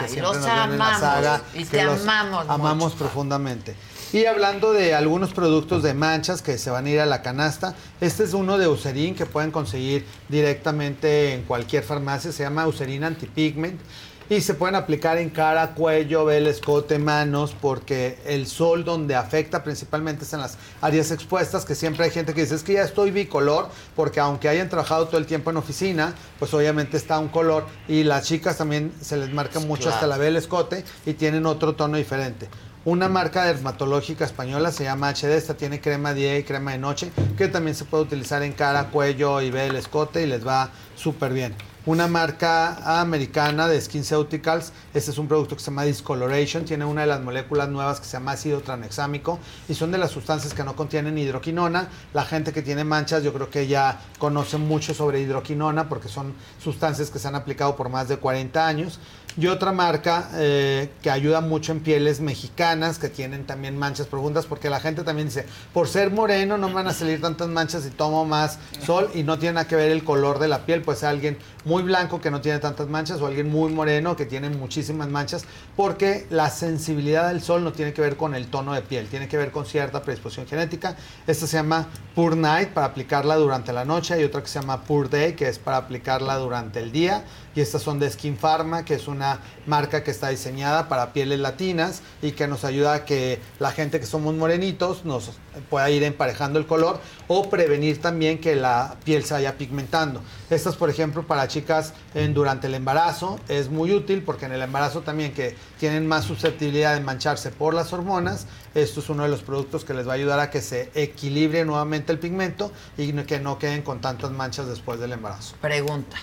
[0.00, 1.42] que siempre nos ven en la amamos, saga.
[1.54, 2.96] y que te los amamos Amamos mucho.
[2.96, 3.76] profundamente.
[4.12, 7.74] Y hablando de algunos productos de manchas que se van a ir a la canasta,
[8.00, 13.04] este es uno de Eucerin que pueden conseguir directamente en cualquier farmacia, se llama Eucerin
[13.04, 13.80] Antipigment.
[14.30, 19.62] Y se pueden aplicar en cara, cuello, vel, escote, manos, porque el sol donde afecta
[19.62, 22.84] principalmente es en las áreas expuestas, que siempre hay gente que dice, es que ya
[22.84, 27.28] estoy bicolor, porque aunque hayan trabajado todo el tiempo en oficina, pues obviamente está un
[27.28, 31.44] color, y las chicas también se les marca mucho hasta la vel, escote, y tienen
[31.44, 32.48] otro tono diferente.
[32.86, 37.10] Una marca dermatológica española se llama HD, esta tiene crema día y crema de noche,
[37.38, 41.32] que también se puede utilizar en cara, cuello y vel, escote, y les va súper
[41.32, 41.54] bien
[41.86, 44.72] una marca americana de SkinCeuticals.
[44.94, 46.64] Este es un producto que se llama Discoloration.
[46.64, 49.38] Tiene una de las moléculas nuevas que se llama ácido tranexámico
[49.68, 51.88] y son de las sustancias que no contienen hidroquinona.
[52.14, 56.34] La gente que tiene manchas, yo creo que ya conoce mucho sobre hidroquinona porque son
[56.62, 58.98] sustancias que se han aplicado por más de 40 años.
[59.36, 64.46] Y otra marca eh, que ayuda mucho en pieles mexicanas que tienen también manchas profundas,
[64.46, 67.82] porque la gente también dice, por ser moreno no me van a salir tantas manchas
[67.82, 70.82] si tomo más sol y no tiene nada que ver el color de la piel,
[70.82, 74.50] pues alguien muy blanco que no tiene tantas manchas o alguien muy moreno que tiene
[74.50, 75.44] muchísimas manchas,
[75.74, 79.26] porque la sensibilidad del sol no tiene que ver con el tono de piel, tiene
[79.26, 80.94] que ver con cierta predisposición genética.
[81.26, 84.82] Esta se llama Pure Night para aplicarla durante la noche, hay otra que se llama
[84.82, 87.24] Pure Day que es para aplicarla durante el día
[87.54, 91.38] y estas son de Skin Pharma, que es una marca que está diseñada para pieles
[91.38, 95.32] latinas y que nos ayuda a que la gente que somos morenitos nos
[95.70, 100.20] pueda ir emparejando el color o prevenir también que la piel se vaya pigmentando.
[100.50, 101.94] Estas, por ejemplo, para chicas
[102.32, 106.94] durante el embarazo es muy útil porque en el embarazo también que tienen más susceptibilidad
[106.94, 110.16] de mancharse por las hormonas, esto es uno de los productos que les va a
[110.16, 114.66] ayudar a que se equilibre nuevamente el pigmento y que no queden con tantas manchas
[114.66, 115.54] después del embarazo.
[115.60, 116.16] Pregunta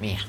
[0.00, 0.20] mía.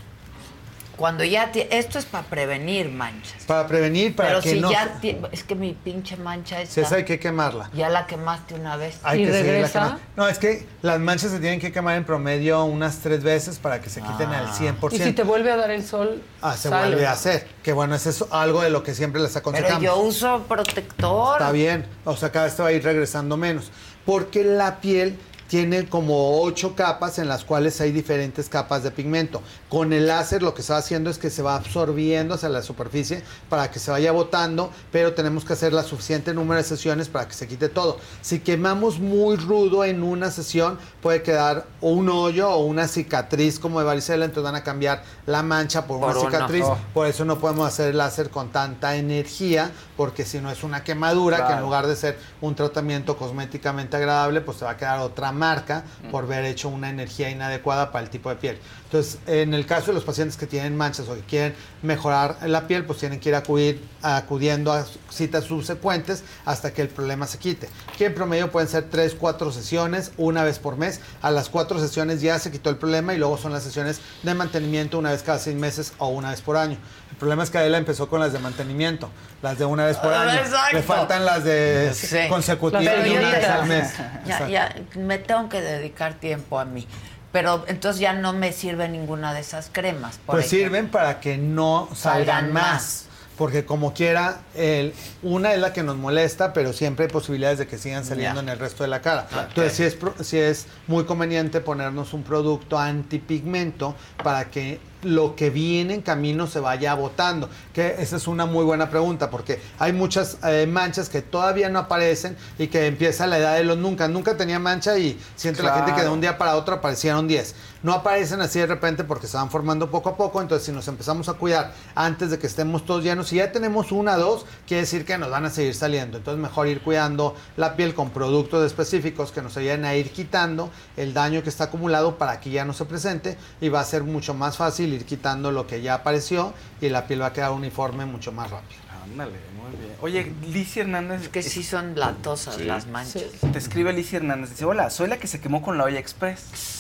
[0.98, 3.45] Cuando ya ti- esto es para prevenir manchas.
[3.45, 4.72] Para prevenir, para Pero que si no...
[4.72, 7.69] ya ti- es que mi pinche mancha Si está esa hay que quemarla.
[7.74, 8.98] ya la quemaste una vez.
[9.03, 10.00] Hay que seguirla quemando.
[10.16, 13.80] No, es que las manchas se tienen que quemar en promedio unas tres veces para
[13.80, 14.93] que se quiten al 100%.
[14.93, 16.88] Y si te vuelve a dar el sol, Ah, se sale.
[16.88, 17.48] vuelve a hacer.
[17.61, 19.80] Que bueno, es eso, algo de lo que siempre les aconsejamos.
[19.80, 21.40] Pero yo uso protector.
[21.40, 23.72] Está bien, o sea, cada vez te va a ir regresando menos.
[24.03, 29.42] Porque la piel tiene como ocho capas en las cuales hay diferentes capas de pigmento.
[29.69, 32.61] Con el láser lo que se va haciendo es que se va absorbiendo hacia la
[32.61, 37.08] superficie para que se vaya botando, pero tenemos que hacer la suficiente número de sesiones
[37.09, 37.98] para que se quite todo.
[38.22, 40.77] Si quemamos muy rudo en una sesión,
[41.08, 45.03] puede quedar o un hoyo o una cicatriz como de varicela, entonces van a cambiar
[45.26, 46.30] la mancha por, Por una una.
[46.32, 46.64] cicatriz.
[46.66, 46.77] Oh.
[46.94, 50.84] Por eso no podemos hacer el láser con tanta energía, porque si no es una
[50.84, 55.00] quemadura, que en lugar de ser un tratamiento cosméticamente agradable, pues te va a quedar
[55.00, 56.11] otra marca Mm.
[56.11, 58.60] por haber hecho una energía inadecuada para el tipo de piel.
[58.84, 62.68] Entonces, en el caso de los pacientes que tienen manchas o que quieren mejorar la
[62.68, 67.27] piel, pues tienen que ir a acudir, acudiendo a citas subsecuentes hasta que el problema
[67.27, 67.69] se quite.
[67.98, 70.97] Que en promedio pueden ser 3, 4 sesiones, una vez por mes.
[71.22, 74.34] A las 4 sesiones ya se quitó el problema y luego son las sesiones de
[74.34, 76.77] mantenimiento una vez cada 6 meses o una vez por año.
[77.11, 79.09] El problema es que Adela empezó con las de mantenimiento,
[79.42, 80.40] las de una vez por Ah, año.
[80.40, 80.76] exacto.
[80.77, 82.17] Le faltan las de Sí.
[82.30, 83.90] consecutivas de una vez al mes.
[84.26, 86.88] Ya, ya, me tengo que dedicar tiempo a mí.
[87.32, 90.17] Pero entonces ya no me sirve ninguna de esas cremas.
[90.26, 90.66] por Pues ejemplo.
[90.69, 92.64] sirven para que no salgan, Salgan más.
[92.64, 93.06] más.
[93.38, 97.67] Porque como quiera, el, una es la que nos molesta, pero siempre hay posibilidades de
[97.67, 99.27] que sigan saliendo en el resto de la cara.
[99.48, 105.49] Entonces sí es, sí es muy conveniente ponernos un producto antipigmento para que lo que
[105.49, 107.49] viene en camino se vaya botando.
[107.74, 111.80] Que esa es una muy buena pregunta, porque hay muchas eh, manchas que todavía no
[111.80, 114.07] aparecen y que empieza la edad de los nunca.
[114.07, 117.56] Nunca tenía mancha y siente la gente que de un día para otro aparecieron 10.
[117.88, 120.41] No aparecen así de repente porque se van formando poco a poco.
[120.41, 123.93] Entonces, si nos empezamos a cuidar antes de que estemos todos llenos, si ya tenemos
[123.93, 126.17] una, dos, quiere decir que nos van a seguir saliendo.
[126.17, 130.69] Entonces, mejor ir cuidando la piel con productos específicos que nos ayuden a ir quitando
[130.98, 134.03] el daño que está acumulado para que ya no se presente y va a ser
[134.03, 137.51] mucho más fácil ir quitando lo que ya apareció y la piel va a quedar
[137.51, 138.82] uniforme mucho más rápido.
[139.01, 139.93] Ándale, muy bien.
[140.01, 141.30] Oye, Lizy Hernández.
[141.30, 143.24] que sí son latosas las manchas.
[143.53, 144.49] Te escribe Lizy Hernández.
[144.49, 146.77] Dice: Hola, soy la que se quemó con la olla express.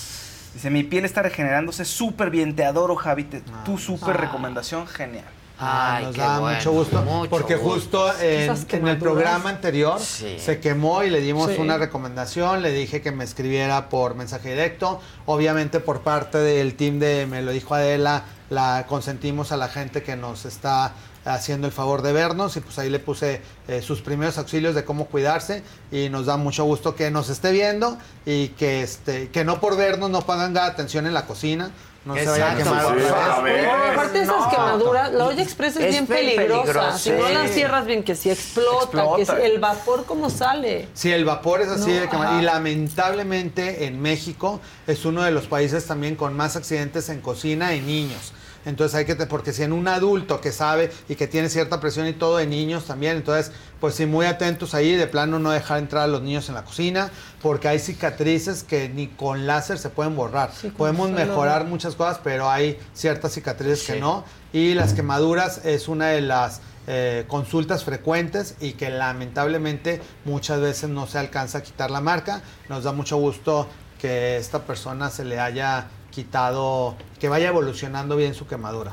[0.57, 2.55] Dice: Mi piel está regenerándose súper bien.
[2.55, 3.25] Te adoro, Javi.
[3.25, 4.21] Te- tu súper Ah.
[4.21, 5.23] recomendación genial.
[5.59, 8.07] Ay, nos qué da bueno, mucho gusto mucho porque gusto.
[8.09, 10.35] justo en, el programa anterior Sí.
[10.39, 11.57] se quemó y le dimos Sí.
[11.59, 16.97] una recomendación, le dije que me escribiera por mensaje directo, obviamente por parte del team
[16.99, 20.93] de Me lo dijo Adela, la consentimos a la gente que nos está
[21.27, 24.83] haciendo el favor de vernos y pues ahí le puse eh, sus primeros auxilios de
[24.85, 29.43] cómo cuidarse y nos da mucho gusto que nos esté viendo y que este que
[29.43, 31.71] no por vernos no pongan atención en la cocina,
[32.05, 33.43] no se vaya a Exacto, quemar.
[33.43, 34.49] pero aparte de esas No.
[34.49, 36.61] quemaduras, la olla express es, Es bien peligrosa.
[36.63, 36.97] peligrosa.
[36.99, 37.33] Si no Sí.
[37.33, 39.35] la cierras bien, que si explota, que Explota.
[39.41, 40.87] si el vapor cómo sale.
[40.93, 42.41] Sí, el vapor es así No, de quemar.
[42.41, 47.73] Y lamentablemente en México es uno de los países también con más accidentes en cocina
[47.73, 48.31] en niños.
[48.67, 51.79] Entonces hay que, te- porque si en un adulto que sabe y que tiene cierta
[51.79, 55.51] presión y todo de niños también, entonces pues sí, muy atentos ahí, de plano no
[55.51, 57.09] dejar entrar a los niños en la cocina,
[57.41, 60.51] porque hay cicatrices que ni con láser se pueden borrar.
[60.59, 64.23] Sí, Podemos mejorar muchas cosas, pero hay ciertas cicatrices que no.
[64.53, 70.89] Y las quemaduras es una de las eh, consultas frecuentes y que lamentablemente muchas veces
[70.89, 72.41] no se alcanza a quitar la marca.
[72.69, 73.67] Nos da mucho gusto
[73.99, 75.87] que esta persona se le haya
[76.17, 78.91] quitado, que vaya evolucionando bien su quemadura.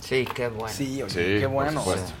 [0.00, 0.74] Sí, qué bueno.
[0.74, 1.80] Sí, oye, Sí, qué por bueno.
[1.80, 2.12] supuesto.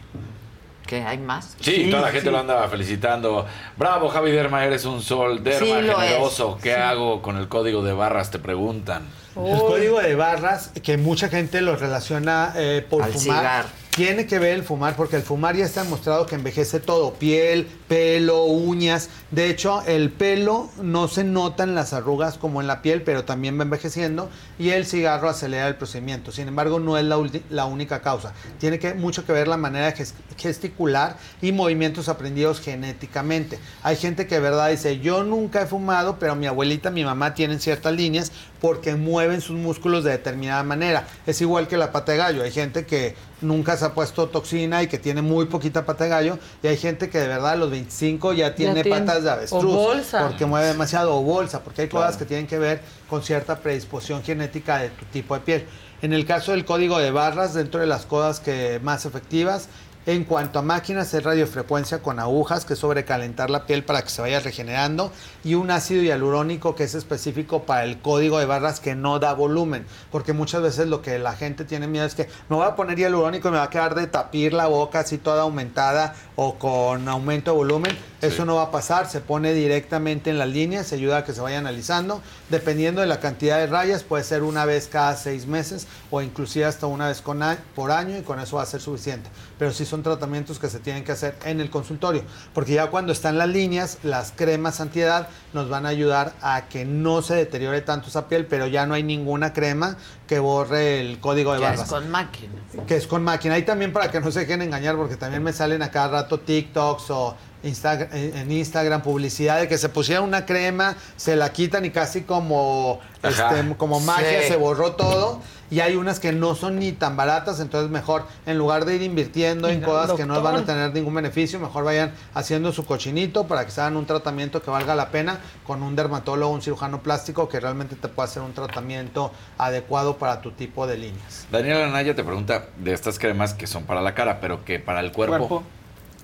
[0.86, 1.02] ¿Qué?
[1.02, 1.56] ¿Hay más?
[1.60, 2.30] Sí, Sí, toda la gente sí.
[2.30, 3.46] lo anda felicitando.
[3.78, 5.42] Bravo, Javi Derma, eres un sol.
[5.42, 6.58] Derma, Sí, generoso.
[6.62, 8.30] ¿Qué hago con el código de barras?
[8.30, 9.04] Te preguntan.
[9.34, 13.68] El código de barras, que mucha gente lo relaciona eh, por Al fumar, cigarro.
[13.94, 17.68] Tiene que ver el fumar, porque el fumar ya está demostrado que envejece todo, piel,
[17.86, 19.08] pelo, uñas.
[19.30, 23.56] De hecho, el pelo no se notan las arrugas como en la piel, pero también
[23.56, 26.32] va envejeciendo y el cigarro acelera el procedimiento.
[26.32, 28.32] Sin embargo, no es la, la única causa.
[28.58, 33.60] Tiene que, mucho que ver la manera de ges- gesticular y movimientos aprendidos genéticamente.
[33.84, 37.34] Hay gente que de verdad dice, yo nunca he fumado, pero mi abuelita, mi mamá
[37.34, 38.32] tienen ciertas líneas
[38.64, 41.06] porque mueven sus músculos de determinada manera.
[41.26, 42.42] Es igual que la pata de gallo.
[42.42, 46.10] Hay gente que nunca se ha puesto toxina y que tiene muy poquita pata de
[46.10, 46.38] gallo.
[46.62, 49.64] Y hay gente que de verdad a los 25 ya tiene tiene- patas de avestruz.
[49.64, 50.26] o bolsa.
[50.26, 51.60] Porque mueve demasiado o bolsa.
[51.62, 55.40] Porque hay cosas que tienen que ver con cierta predisposición genética de tu tipo de
[55.42, 55.66] piel.
[56.00, 59.68] En el caso del código de barras, dentro de las cosas que más efectivas,
[60.06, 64.10] En cuanto a máquinas, es radiofrecuencia con agujas, que es sobrecalentar la piel para que
[64.10, 65.10] se vaya regenerando,
[65.44, 69.34] y un ácido hialurónico que es específico para el código de barras que no da
[69.34, 72.74] volumen, porque muchas veces lo que la gente tiene miedo es que me voy a
[72.74, 76.54] poner hialurónico y me va a quedar de tapir la boca así toda aumentada o
[76.56, 77.96] con aumento de volumen.
[78.22, 81.34] Eso no va a pasar, se pone directamente en las líneas, se ayuda a que
[81.34, 82.22] se vaya analizando.
[82.48, 86.64] Dependiendo de la cantidad de rayas, puede ser una vez cada seis meses o inclusive
[86.64, 89.28] hasta una vez con a- por año y con eso va a ser suficiente.
[89.58, 92.22] Pero sí son tratamientos que se tienen que hacer en el consultorio,
[92.54, 96.84] porque ya cuando están las líneas, las cremas antiedad nos van a ayudar a que
[96.84, 99.96] no se deteriore tanto esa piel, pero ya no hay ninguna crema
[100.26, 102.52] que borre el código de barras es con máquina.
[102.86, 103.58] que es con máquina.
[103.58, 106.40] Y también para que no se dejen engañar, porque también me salen a cada rato
[106.40, 111.52] TikToks o Insta- en en Instagram publicidad de que se pusiera una crema, se la
[111.52, 114.48] quitan y casi como, este, como magia Sí.
[114.48, 115.40] se borró todo.
[115.70, 119.02] Y hay unas que no son ni tan baratas, entonces mejor, en lugar de ir
[119.02, 123.46] invirtiendo en cosas que no van a tener ningún beneficio, mejor vayan haciendo su cochinito
[123.48, 127.02] para que se hagan un tratamiento que valga la pena con un dermatólogo, un cirujano
[127.02, 131.46] plástico que realmente te pueda hacer un tratamiento adecuado para tu tipo de líneas.
[131.50, 135.00] Daniela Anaya te pregunta de estas cremas que son para la cara, pero que para
[135.00, 135.62] el cuerpo.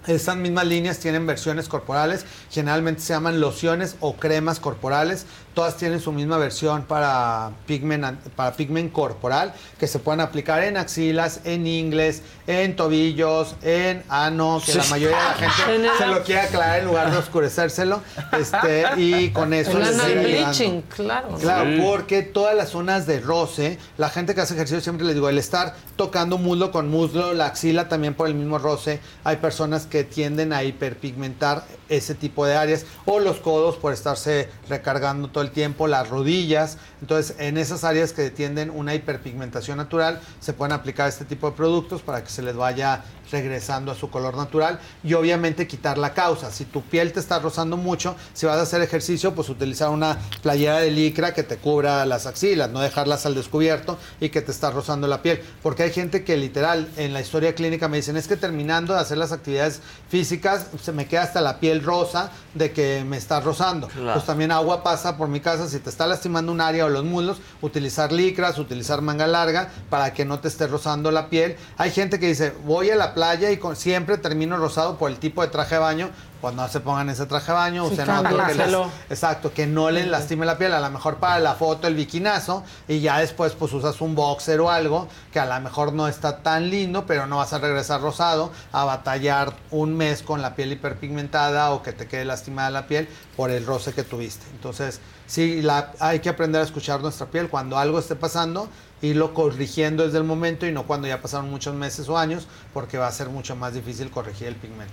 [0.07, 5.27] Estas mismas líneas tienen versiones corporales, generalmente se llaman lociones o cremas corporales.
[5.55, 10.63] Todas tienen su misma versión para pigment, an- para pigment corporal, que se pueden aplicar
[10.63, 15.89] en axilas, en ingles, en tobillos, en ano, que la mayoría de la En gente
[15.99, 18.01] se lo quiere aclarar en lugar de oscurecérselo.
[18.39, 21.29] Este, y con eso El les bleaching, claro.
[21.41, 21.81] Claro, Sí.
[21.85, 25.39] porque todas las zonas de roce, la gente que hace ejercicio siempre les digo, el
[25.39, 30.05] estar tocando muslo con muslo, la axila también por el mismo roce, hay personas que
[30.05, 35.51] tienden a hiperpigmentar ese tipo de áreas, o los codos por estarse recargando todo el
[35.51, 41.09] tiempo, las rodillas, entonces en esas áreas que tienden una hiperpigmentación natural, se pueden aplicar
[41.09, 45.15] este tipo de productos para que se les vaya regresando a su color natural y
[45.15, 46.51] obviamente quitar la causa.
[46.51, 50.19] Si tu piel te está rozando mucho, si vas a hacer ejercicio, pues utilizar una
[50.43, 54.51] playera de licra que te cubra las axilas, no dejarlas al descubierto y que te
[54.51, 55.43] está rozando la piel.
[55.63, 59.01] Porque hay gente que literal en la historia clínica me dicen, es que terminando de
[59.01, 63.41] hacer las actividades físicas, se me queda hasta la piel rosa de que me está
[63.41, 63.89] rozando.
[63.89, 64.15] Claro.
[64.15, 67.05] Pues también agua pasa por mi casa, si te está lastimando un área o los
[67.05, 71.57] muslos, utilizar licras, utilizar manga larga para que no te esté rozando la piel.
[71.77, 73.20] Hay gente que dice, voy a la playa
[73.53, 76.11] y con- siempre termino rosado por el tipo de traje de baño.
[76.41, 78.67] Pues no se pongan ese traje de baño, Sí, usen otro que les,
[79.11, 80.73] exacto, que no les lastime la piel.
[80.73, 84.59] A lo mejor para la foto el bikinazo y ya después pues usas un boxer
[84.61, 88.01] o algo que a lo mejor no está tan lindo, pero no vas a regresar
[88.01, 92.87] rosado a batallar un mes con la piel hiperpigmentada o que te quede lastimada la
[92.87, 94.47] piel por el roce que tuviste.
[94.53, 94.99] Entonces,
[95.31, 98.69] sí, la, hay que aprender a escuchar nuestra piel cuando algo esté pasando,
[99.01, 102.99] irlo corrigiendo desde el momento y no cuando ya pasaron muchos meses o años, porque
[102.99, 104.93] va a ser mucho más difícil corregir el pigmento.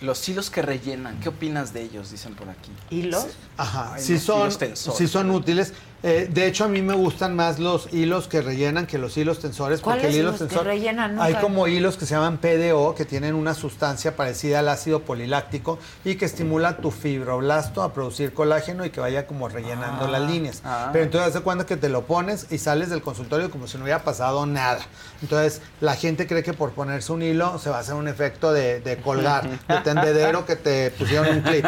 [0.00, 2.10] Los hilos que rellenan, ¿qué opinas de ellos?
[2.10, 2.70] Dicen por aquí.
[2.90, 3.26] ¿Hilos?
[3.56, 4.98] Ajá, Ay, los son, hilos tensores.
[4.98, 5.72] sí son útiles.
[6.06, 9.38] Eh, de hecho, a mí me gustan más los hilos que rellenan que los hilos
[9.38, 9.80] tensores.
[9.80, 11.12] porque ¿Cuáles el hilo los que tensor, rellenan?
[11.12, 15.00] Nunca- Hay como hilos que se llaman PDO, que tienen una sustancia parecida al ácido
[15.00, 20.10] poliláctico y que estimula tu fibroblasto a producir colágeno y que vaya como rellenando Ah,
[20.10, 20.60] las líneas.
[20.62, 20.90] ah.
[20.92, 23.84] Pero entonces hace cuenta que te lo pones y sales del consultorio como si no
[23.84, 24.80] hubiera pasado nada.
[25.22, 28.52] Entonces la gente cree que por ponerse un hilo se va a hacer un efecto
[28.52, 31.64] de, de colgar, de tendedero que te pusieron un clip.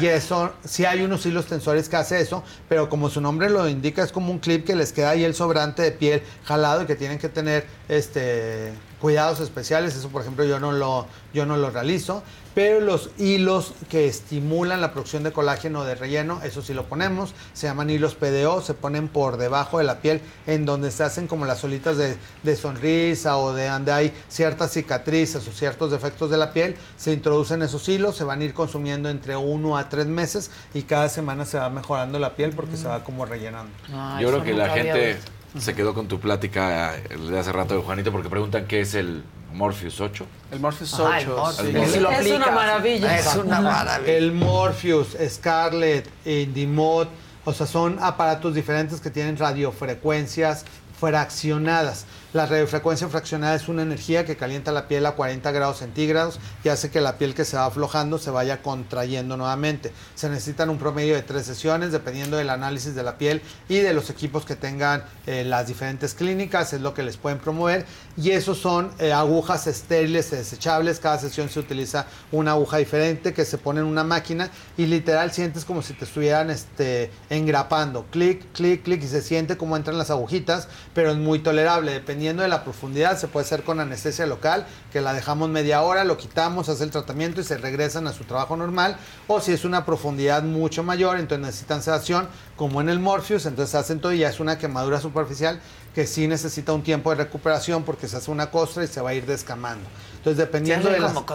[0.00, 3.66] Y eso, sí hay unos hilos tensores que hace eso, pero como su nombre lo
[3.68, 6.86] indica, es como un clip que les queda ahí el sobrante de piel jalado y
[6.86, 9.96] que tienen que tener este cuidados especiales.
[9.96, 12.22] Eso, por ejemplo, yo no lo, yo no lo realizo.
[12.54, 17.32] Pero los hilos que estimulan la producción de colágeno de relleno, eso sí lo ponemos.
[17.52, 21.28] Se llaman hilos PDO, se ponen por debajo de la piel, en donde se hacen
[21.28, 26.28] como las solitas de, de sonrisa o de donde hay ciertas cicatrices o ciertos defectos
[26.28, 26.74] de la piel.
[26.96, 30.82] Se introducen esos hilos, se van a ir consumiendo entre uno a tres meses y
[30.82, 33.72] cada semana se va mejorando la piel porque se va como rellenando.
[34.20, 35.18] Yo creo que la gente
[35.58, 38.94] se quedó con tu plática eh, de hace rato de Juanito porque preguntan qué es
[38.94, 40.26] el Morpheus 8.
[40.52, 41.18] El Morpheus Ah, 8.
[41.20, 41.56] el Morpheus.
[41.56, 42.36] sí, Es sí lo Es aplica.
[42.36, 43.18] una maravilla.
[43.18, 44.12] Es una maravilla.
[44.12, 47.08] El Morpheus, Scarlett, Indimod,
[47.44, 50.64] o sea, son aparatos diferentes que tienen radiofrecuencias
[51.00, 52.04] fraccionadas.
[52.32, 56.68] La radiofrecuencia fraccionada es una energía que calienta la piel a 40 grados centígrados y
[56.68, 59.90] hace que la piel que se va aflojando se vaya contrayendo nuevamente.
[60.14, 63.92] Se necesitan un promedio de tres sesiones dependiendo del análisis de la piel y de
[63.94, 67.84] los equipos que tengan eh, las diferentes clínicas, es lo que les pueden promover.
[68.16, 71.00] Y esos son eh, agujas estériles, desechables.
[71.00, 75.32] Cada sesión se utiliza una aguja diferente que se pone en una máquina y literal
[75.32, 78.06] sientes como si te estuvieran este, engrapando.
[78.12, 81.90] Clic, clic, clic y se siente como entran las agujitas, pero es muy tolerable.
[81.90, 86.04] Dependiendo de la profundidad, se puede hacer con anestesia local, que la dejamos media hora,
[86.04, 88.98] lo quitamos, hace el tratamiento y se regresan a su trabajo normal.
[89.26, 93.74] O si es una profundidad mucho mayor, entonces necesitan sedación, como en el Morpheus, entonces
[93.74, 95.60] hacen todo y ya es una quemadura superficial
[95.94, 99.10] que sí necesita un tiempo de recuperación porque se hace una costra y se va
[99.10, 99.88] a ir descamando.
[100.20, 101.26] Entonces, dependiendo de las- como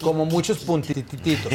[0.00, 1.52] como muchos puntititos.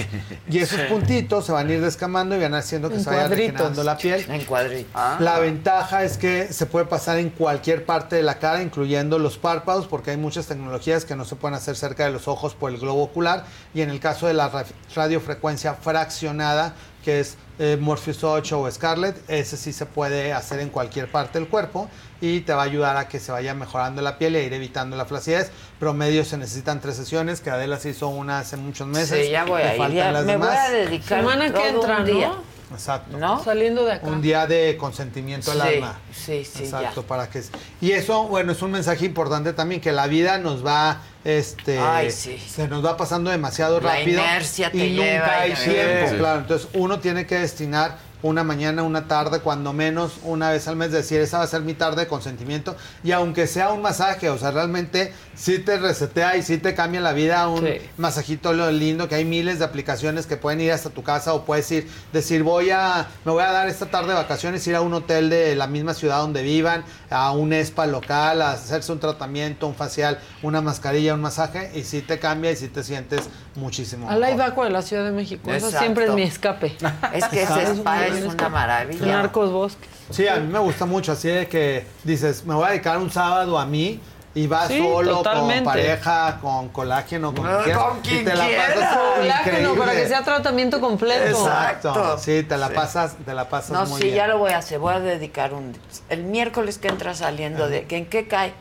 [0.50, 3.28] Y esos puntitos se van a ir descamando y van haciendo que En se vaya
[3.28, 4.26] regenerando la piel.
[4.32, 5.02] En cuadritos.
[5.20, 9.38] La ventaja es que se puede pasar en cualquier parte de la cara, incluyendo los
[9.38, 12.72] párpados, porque hay muchas tecnologías que no se pueden hacer cerca de los ojos por
[12.72, 13.44] el globo ocular.
[13.74, 14.64] Y en el caso de la ra-
[14.96, 20.70] radiofrecuencia fraccionada, que es eh, Morpheus 8 o Scarlett, ese sí se puede hacer en
[20.70, 21.90] cualquier parte del cuerpo
[22.22, 24.54] y te va a ayudar a que se vaya mejorando la piel y a ir
[24.54, 25.52] evitando la flacidez.
[25.80, 29.26] Promedio se necesitan tres sesiones, que Adela se hizo una hace muchos meses.
[29.26, 29.94] Sí, ya voy a ir.
[29.94, 32.28] ya las me voy a dedicar Semana que entra, un día.
[32.30, 32.58] ¿no?
[32.70, 33.18] Exacto.
[33.18, 33.42] ¿No?
[33.42, 34.08] Saliendo de acá.
[34.08, 36.00] Un día de consentimiento al Sí, alma.
[36.14, 37.08] sí, sí, Exacto, ya.
[37.08, 37.42] para que
[37.80, 42.12] y eso, bueno, es un mensaje importante también que la vida nos va este Ay,
[42.12, 42.38] sí.
[42.38, 46.10] se nos va pasando demasiado La rápido inercia te y nunca lleva hay y- tiempo,
[46.10, 46.16] Sí.
[46.18, 46.40] claro.
[46.40, 50.92] Entonces, uno tiene que destinar una mañana, una tarde, cuando menos una vez al mes,
[50.92, 52.76] decir, esa va a ser mi tarde de consentimiento.
[53.04, 57.00] Y aunque sea un masaje, o sea, realmente sí te resetea y sí te cambia
[57.00, 57.78] la vida un Sí.
[57.98, 61.72] masajito lindo, que hay miles de aplicaciones que pueden ir hasta tu casa o puedes
[61.72, 64.94] ir, decir, voy a, me voy a dar esta tarde de vacaciones, ir a un
[64.94, 69.68] hotel de la misma ciudad donde vivan, a un spa local, a hacerse un tratamiento,
[69.68, 74.10] un facial, una mascarilla, un masaje, y sí te cambia y sí te sientes muchísimo.
[74.10, 75.52] A la Idaco de la Ciudad de México.
[75.52, 76.76] Eso siempre es mi escape.
[77.14, 79.06] Es que ese spa es una maravilla.
[79.06, 79.90] Narcos Bosques.
[80.10, 83.12] Sí, a mí me gusta mucho, así de que dices, me voy a dedicar un
[83.12, 84.00] sábado a mí
[84.38, 85.64] y vas Sí, solo, totalmente.
[85.64, 90.08] con pareja, con colágeno, con, Ah, quien y quien te la pasas Colágeno, para que
[90.08, 91.26] sea tratamiento completo.
[91.26, 92.18] Exacto.
[92.20, 92.74] Sí, te la Sí.
[92.76, 94.18] pasas, te la pasas No, muy sí, bien.
[94.18, 94.78] ya lo voy a hacer.
[94.78, 95.76] Voy a dedicar un...
[96.10, 97.88] El miércoles que entra saliendo de...
[97.90, 98.54] ¿En qué cae?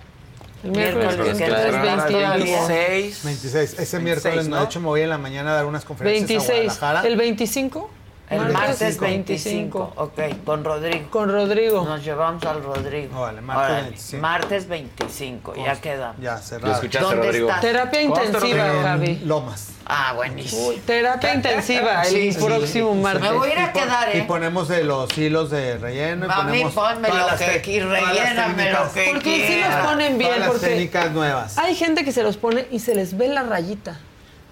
[0.65, 3.25] El miércoles que entra es 26.
[3.25, 3.79] 26.
[3.79, 6.53] Ese miércoles, no, de hecho me voy en la mañana a dar unas conferencias a
[6.53, 6.79] 26.
[6.81, 7.07] Guadalajara.
[7.07, 7.91] ¿El 25?
[8.29, 9.93] El martes 25.
[9.97, 11.11] Ok, con Rodrigo.
[11.11, 11.85] Con Rodrigo.
[11.85, 13.21] Nos llevamos al Rodrigo.
[13.21, 14.21] Vale, martes Órale, 25.
[14.23, 16.21] martes 25, ya quedamos.
[16.21, 16.67] Ya, cerrado.
[16.69, 17.49] ¿Lo escuchaste, ¿Dónde Rodrigo?
[17.49, 17.61] estás?
[17.61, 19.21] Terapia intensiva, En Javi.
[19.25, 19.69] Lomas.
[19.87, 20.73] Ah, buenísimo.
[20.85, 22.45] Terapia intensiva el Sí, sí.
[22.45, 23.23] próximo martes.
[23.23, 24.25] Me voy a ir a Y quedar, Y ¿eh?
[24.27, 26.27] ponemos de los hilos de relleno.
[26.27, 30.19] y A mí ponemos ponme lo que y relléname lo que Porque sí los ponen
[30.19, 31.59] bien, Todas las porque técnicas nuevas.
[31.59, 34.01] hay gente que se los pone y se les ve la rayita.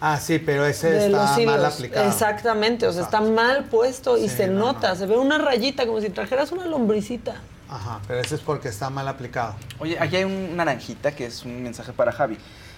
[0.01, 2.07] Ah, sí, pero ese está los mal aplicado.
[2.09, 6.11] Exactamente, o sea, está mal puesto y se nota, se ve una rayita como si
[6.11, 7.37] trajeras una lombricita.
[7.69, 9.55] Ajá, pero ese es porque está mal aplicado.
[9.79, 12.37] Oye, aquí hay un naranjita que es un mensaje para Javi.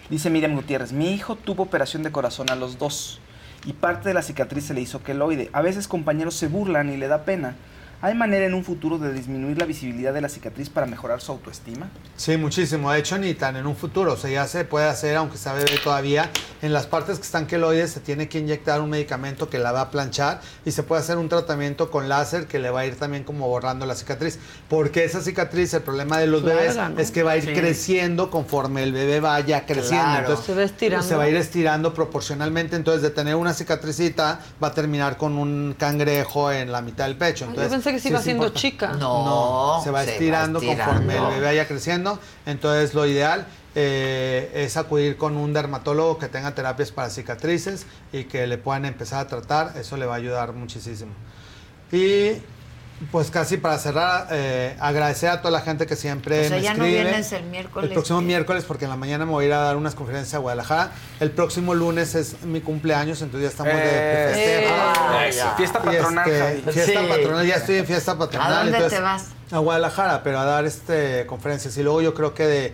[0.09, 3.21] Dice Miriam Gutiérrez, mi hijo tuvo operación de corazón a los dos
[3.67, 5.51] y parte de la cicatriz se le hizo queloide.
[5.53, 7.57] A veces compañeros se burlan y le da pena.
[8.03, 11.33] ¿Hay manera en un futuro de disminuir la visibilidad de la cicatriz para mejorar su
[11.33, 11.89] autoestima?
[12.17, 12.93] Sí, muchísimo.
[12.93, 14.13] De hecho, ni tan en un futuro.
[14.13, 16.31] O sea, ya se puede hacer, aunque sea bebé todavía.
[16.63, 19.81] En las partes que están queloides se tiene que inyectar un medicamento que la va
[19.83, 22.97] a planchar y se puede hacer un tratamiento con láser que le va a ir
[22.97, 24.39] también como borrando la cicatriz.
[24.69, 26.99] Porque esa cicatriz, el problema de los bebés ¿no?
[26.99, 27.53] es que va a ir Sí.
[27.55, 30.05] creciendo conforme el bebé vaya creciendo.
[30.05, 30.19] Claro.
[30.21, 31.07] Entonces, Se va estirando.
[31.07, 32.77] Se va a ir estirando proporcionalmente.
[32.77, 37.17] Entonces, de tener una cicatricita, va a terminar con un cangrejo en la mitad del
[37.17, 37.45] pecho.
[37.47, 38.69] Entonces, pensé que se sí iba haciendo importante.
[38.69, 38.93] chica.
[38.99, 42.19] No, se va se va estirando conforme el bebé vaya creciendo.
[42.45, 48.25] Entonces, lo ideal eh, es acudir con un dermatólogo que tenga terapias para cicatrices y
[48.25, 49.77] que le puedan empezar a tratar.
[49.77, 51.13] Eso le va a ayudar muchísimo.
[51.93, 52.33] Y
[53.13, 56.63] pues casi para cerrar, eh, agradecer a toda la gente que siempre O sea, me
[56.63, 57.89] ya no vienes el miércoles.
[57.91, 60.33] El próximo miércoles, porque en la mañana me voy a ir a dar unas conferencias
[60.35, 60.93] a Guadalajara.
[61.21, 64.75] El próximo lunes es mi cumpleaños, entonces ya estamos de- de, festejo.
[65.21, 65.47] Eh, eso.
[65.59, 66.73] Fiesta patronal, este, Javi.
[66.73, 67.07] Fiesta Sí.
[67.09, 68.53] patronal, ya estoy en fiesta patronal.
[68.53, 69.25] ¿A dónde entonces, te vas?
[69.53, 71.77] A Guadalajara, pero a dar este conferencias.
[71.77, 72.73] Y luego yo creo que de, eh,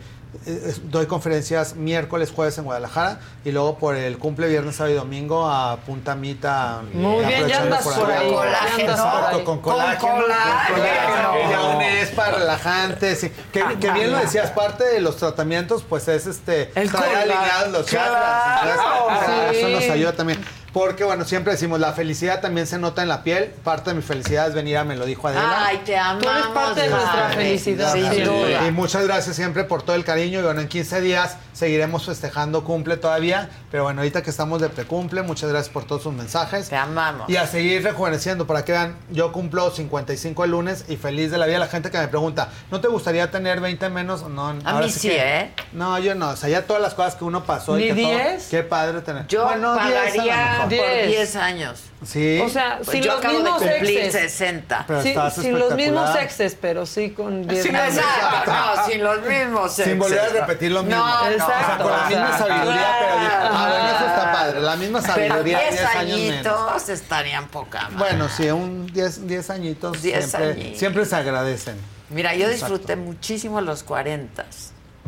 [0.84, 3.20] doy conferencias miércoles, jueves en Guadalajara.
[3.44, 6.82] Y luego por el cumple viernes, sábado y domingo a Punta Mita.
[6.92, 8.30] Muy bien, ya andas por ahí.
[8.32, 9.44] por Exacto, ahí.
[9.44, 10.00] con colágeno.
[10.00, 10.72] Con colágeno.
[10.74, 13.14] colágeno, Ya un spa relajante.
[13.16, 13.30] Sí.
[13.52, 16.70] Que, que bien lo decías, parte de los tratamientos, pues es este.
[16.74, 17.34] El estar colágeno.
[17.34, 18.62] alineados los chakras.
[18.62, 19.74] Claro, Entonces, Eso sí.
[19.74, 20.44] nos ayuda también.
[20.72, 23.52] Porque, bueno, siempre decimos, la felicidad también se nota en la piel.
[23.62, 25.66] Parte de mi felicidad es venir a Me lo dijo Adela.
[25.66, 26.22] Ay, te amamos.
[26.22, 28.66] Tú eres parte de nuestra felicidad, Sin sin duda.
[28.66, 30.40] Y muchas gracias siempre por todo el cariño.
[30.40, 33.50] Y bueno, en 15 días seguiremos festejando cumple todavía.
[33.70, 36.70] Pero bueno, ahorita que estamos de precumple, muchas gracias por todos sus mensajes.
[36.70, 37.28] Te amamos.
[37.28, 41.36] Y a seguir rejuveneciendo para que vean, yo cumplo 55 el lunes y feliz de
[41.36, 41.58] la vida.
[41.58, 44.22] La gente que me pregunta, ¿no te gustaría tener 20 menos?
[44.28, 45.50] No, A ahora mí sí, que- ¿eh?
[45.72, 46.30] No, yo no.
[46.30, 47.78] O sea, ya todas las cosas que uno pasó.
[47.78, 48.48] y ¿Ni que todo- 10?
[48.48, 49.26] qué padre tener.
[49.26, 51.06] Yo Bueno, 10 pagaría por Diez.
[51.08, 51.80] 10 años.
[52.04, 52.40] Sí.
[52.44, 54.32] O sea, Pues sin yo los acabo de mismos cumplir exes.
[54.32, 54.84] 60.
[54.88, 57.96] Pero Sí, sin los mismos exes, pero sí con 10 Sin años.
[57.96, 60.40] exacto, no, sin los mismos Sin volver a exes.
[60.40, 60.98] repetir lo mismo.
[61.00, 61.84] No, no, Exacto.
[61.84, 63.14] O sea, con la misma sabiduría, pero...
[63.54, 64.60] Ah, bueno, eso está padre.
[64.60, 66.46] La misma sabiduría, 10 10 años menos.
[66.46, 67.98] añitos estarían poca más.
[67.98, 70.78] Bueno, sí, un 10 10 añitos, 10 siempre, añitos.
[70.78, 71.76] siempre se agradecen.
[72.10, 72.74] Mira, yo Exacto.
[72.74, 74.44] disfruté muchísimo los 40.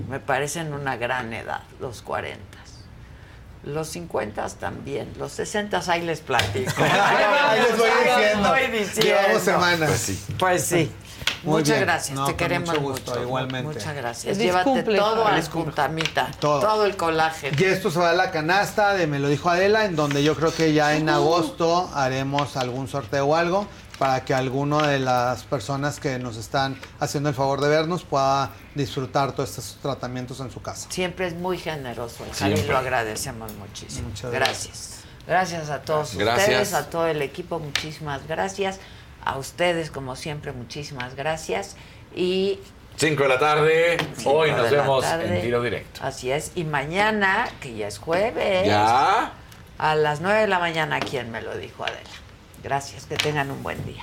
[0.09, 2.54] Me parecen una gran edad, los 40.
[3.65, 6.71] Los 50 también, los 60 ahí les platico.
[6.83, 8.49] Ahí les voy diciendo.
[8.51, 9.03] voy diciendo.
[9.03, 9.89] Llevamos semanas.
[9.89, 10.25] Pues sí.
[10.39, 10.93] Pues sí.
[11.45, 11.81] Muy Muchas bien.
[11.81, 12.93] gracias, No, te queremos mucho mucho.
[13.05, 13.73] gusto, igualmente.
[13.75, 14.37] Muchas gracias.
[14.37, 16.61] Feliz Llévate cumple, todo a feliz la juntamita, Todo.
[16.61, 16.87] todo.
[16.87, 17.57] el colágeno.
[17.59, 20.35] Y esto se va a la canasta de Me lo dijo Adela, en donde yo
[20.37, 23.67] creo que ya en agosto haremos algún sorteo o algo
[23.99, 28.51] para que alguno de las personas que nos están haciendo el favor de vernos pueda
[28.75, 30.89] disfrutar todos estos tratamientos en su casa.
[30.91, 32.67] Siempre es muy generoso el Siempre.
[32.67, 34.09] lo agradecemos muchísimo.
[34.09, 35.01] Muchas gracias.
[35.27, 36.49] Gracias a todos Gracias.
[36.49, 38.79] ustedes, a todo el equipo, muchísimas gracias.
[39.25, 41.77] A ustedes, como siempre, muchísimas gracias.
[42.15, 42.59] Y
[42.97, 43.97] 5 de la tarde.
[44.27, 45.37] Hoy nos vemos tarde.
[45.37, 46.01] en tiro directo.
[46.03, 46.53] Así es.
[46.55, 48.67] Y mañana, que ya es jueves.
[48.67, 49.33] Ya.
[49.79, 52.01] A las 9 de la mañana, ¿quién me lo dijo, Adela?
[52.65, 54.03] Gracias, que tengan un buen día.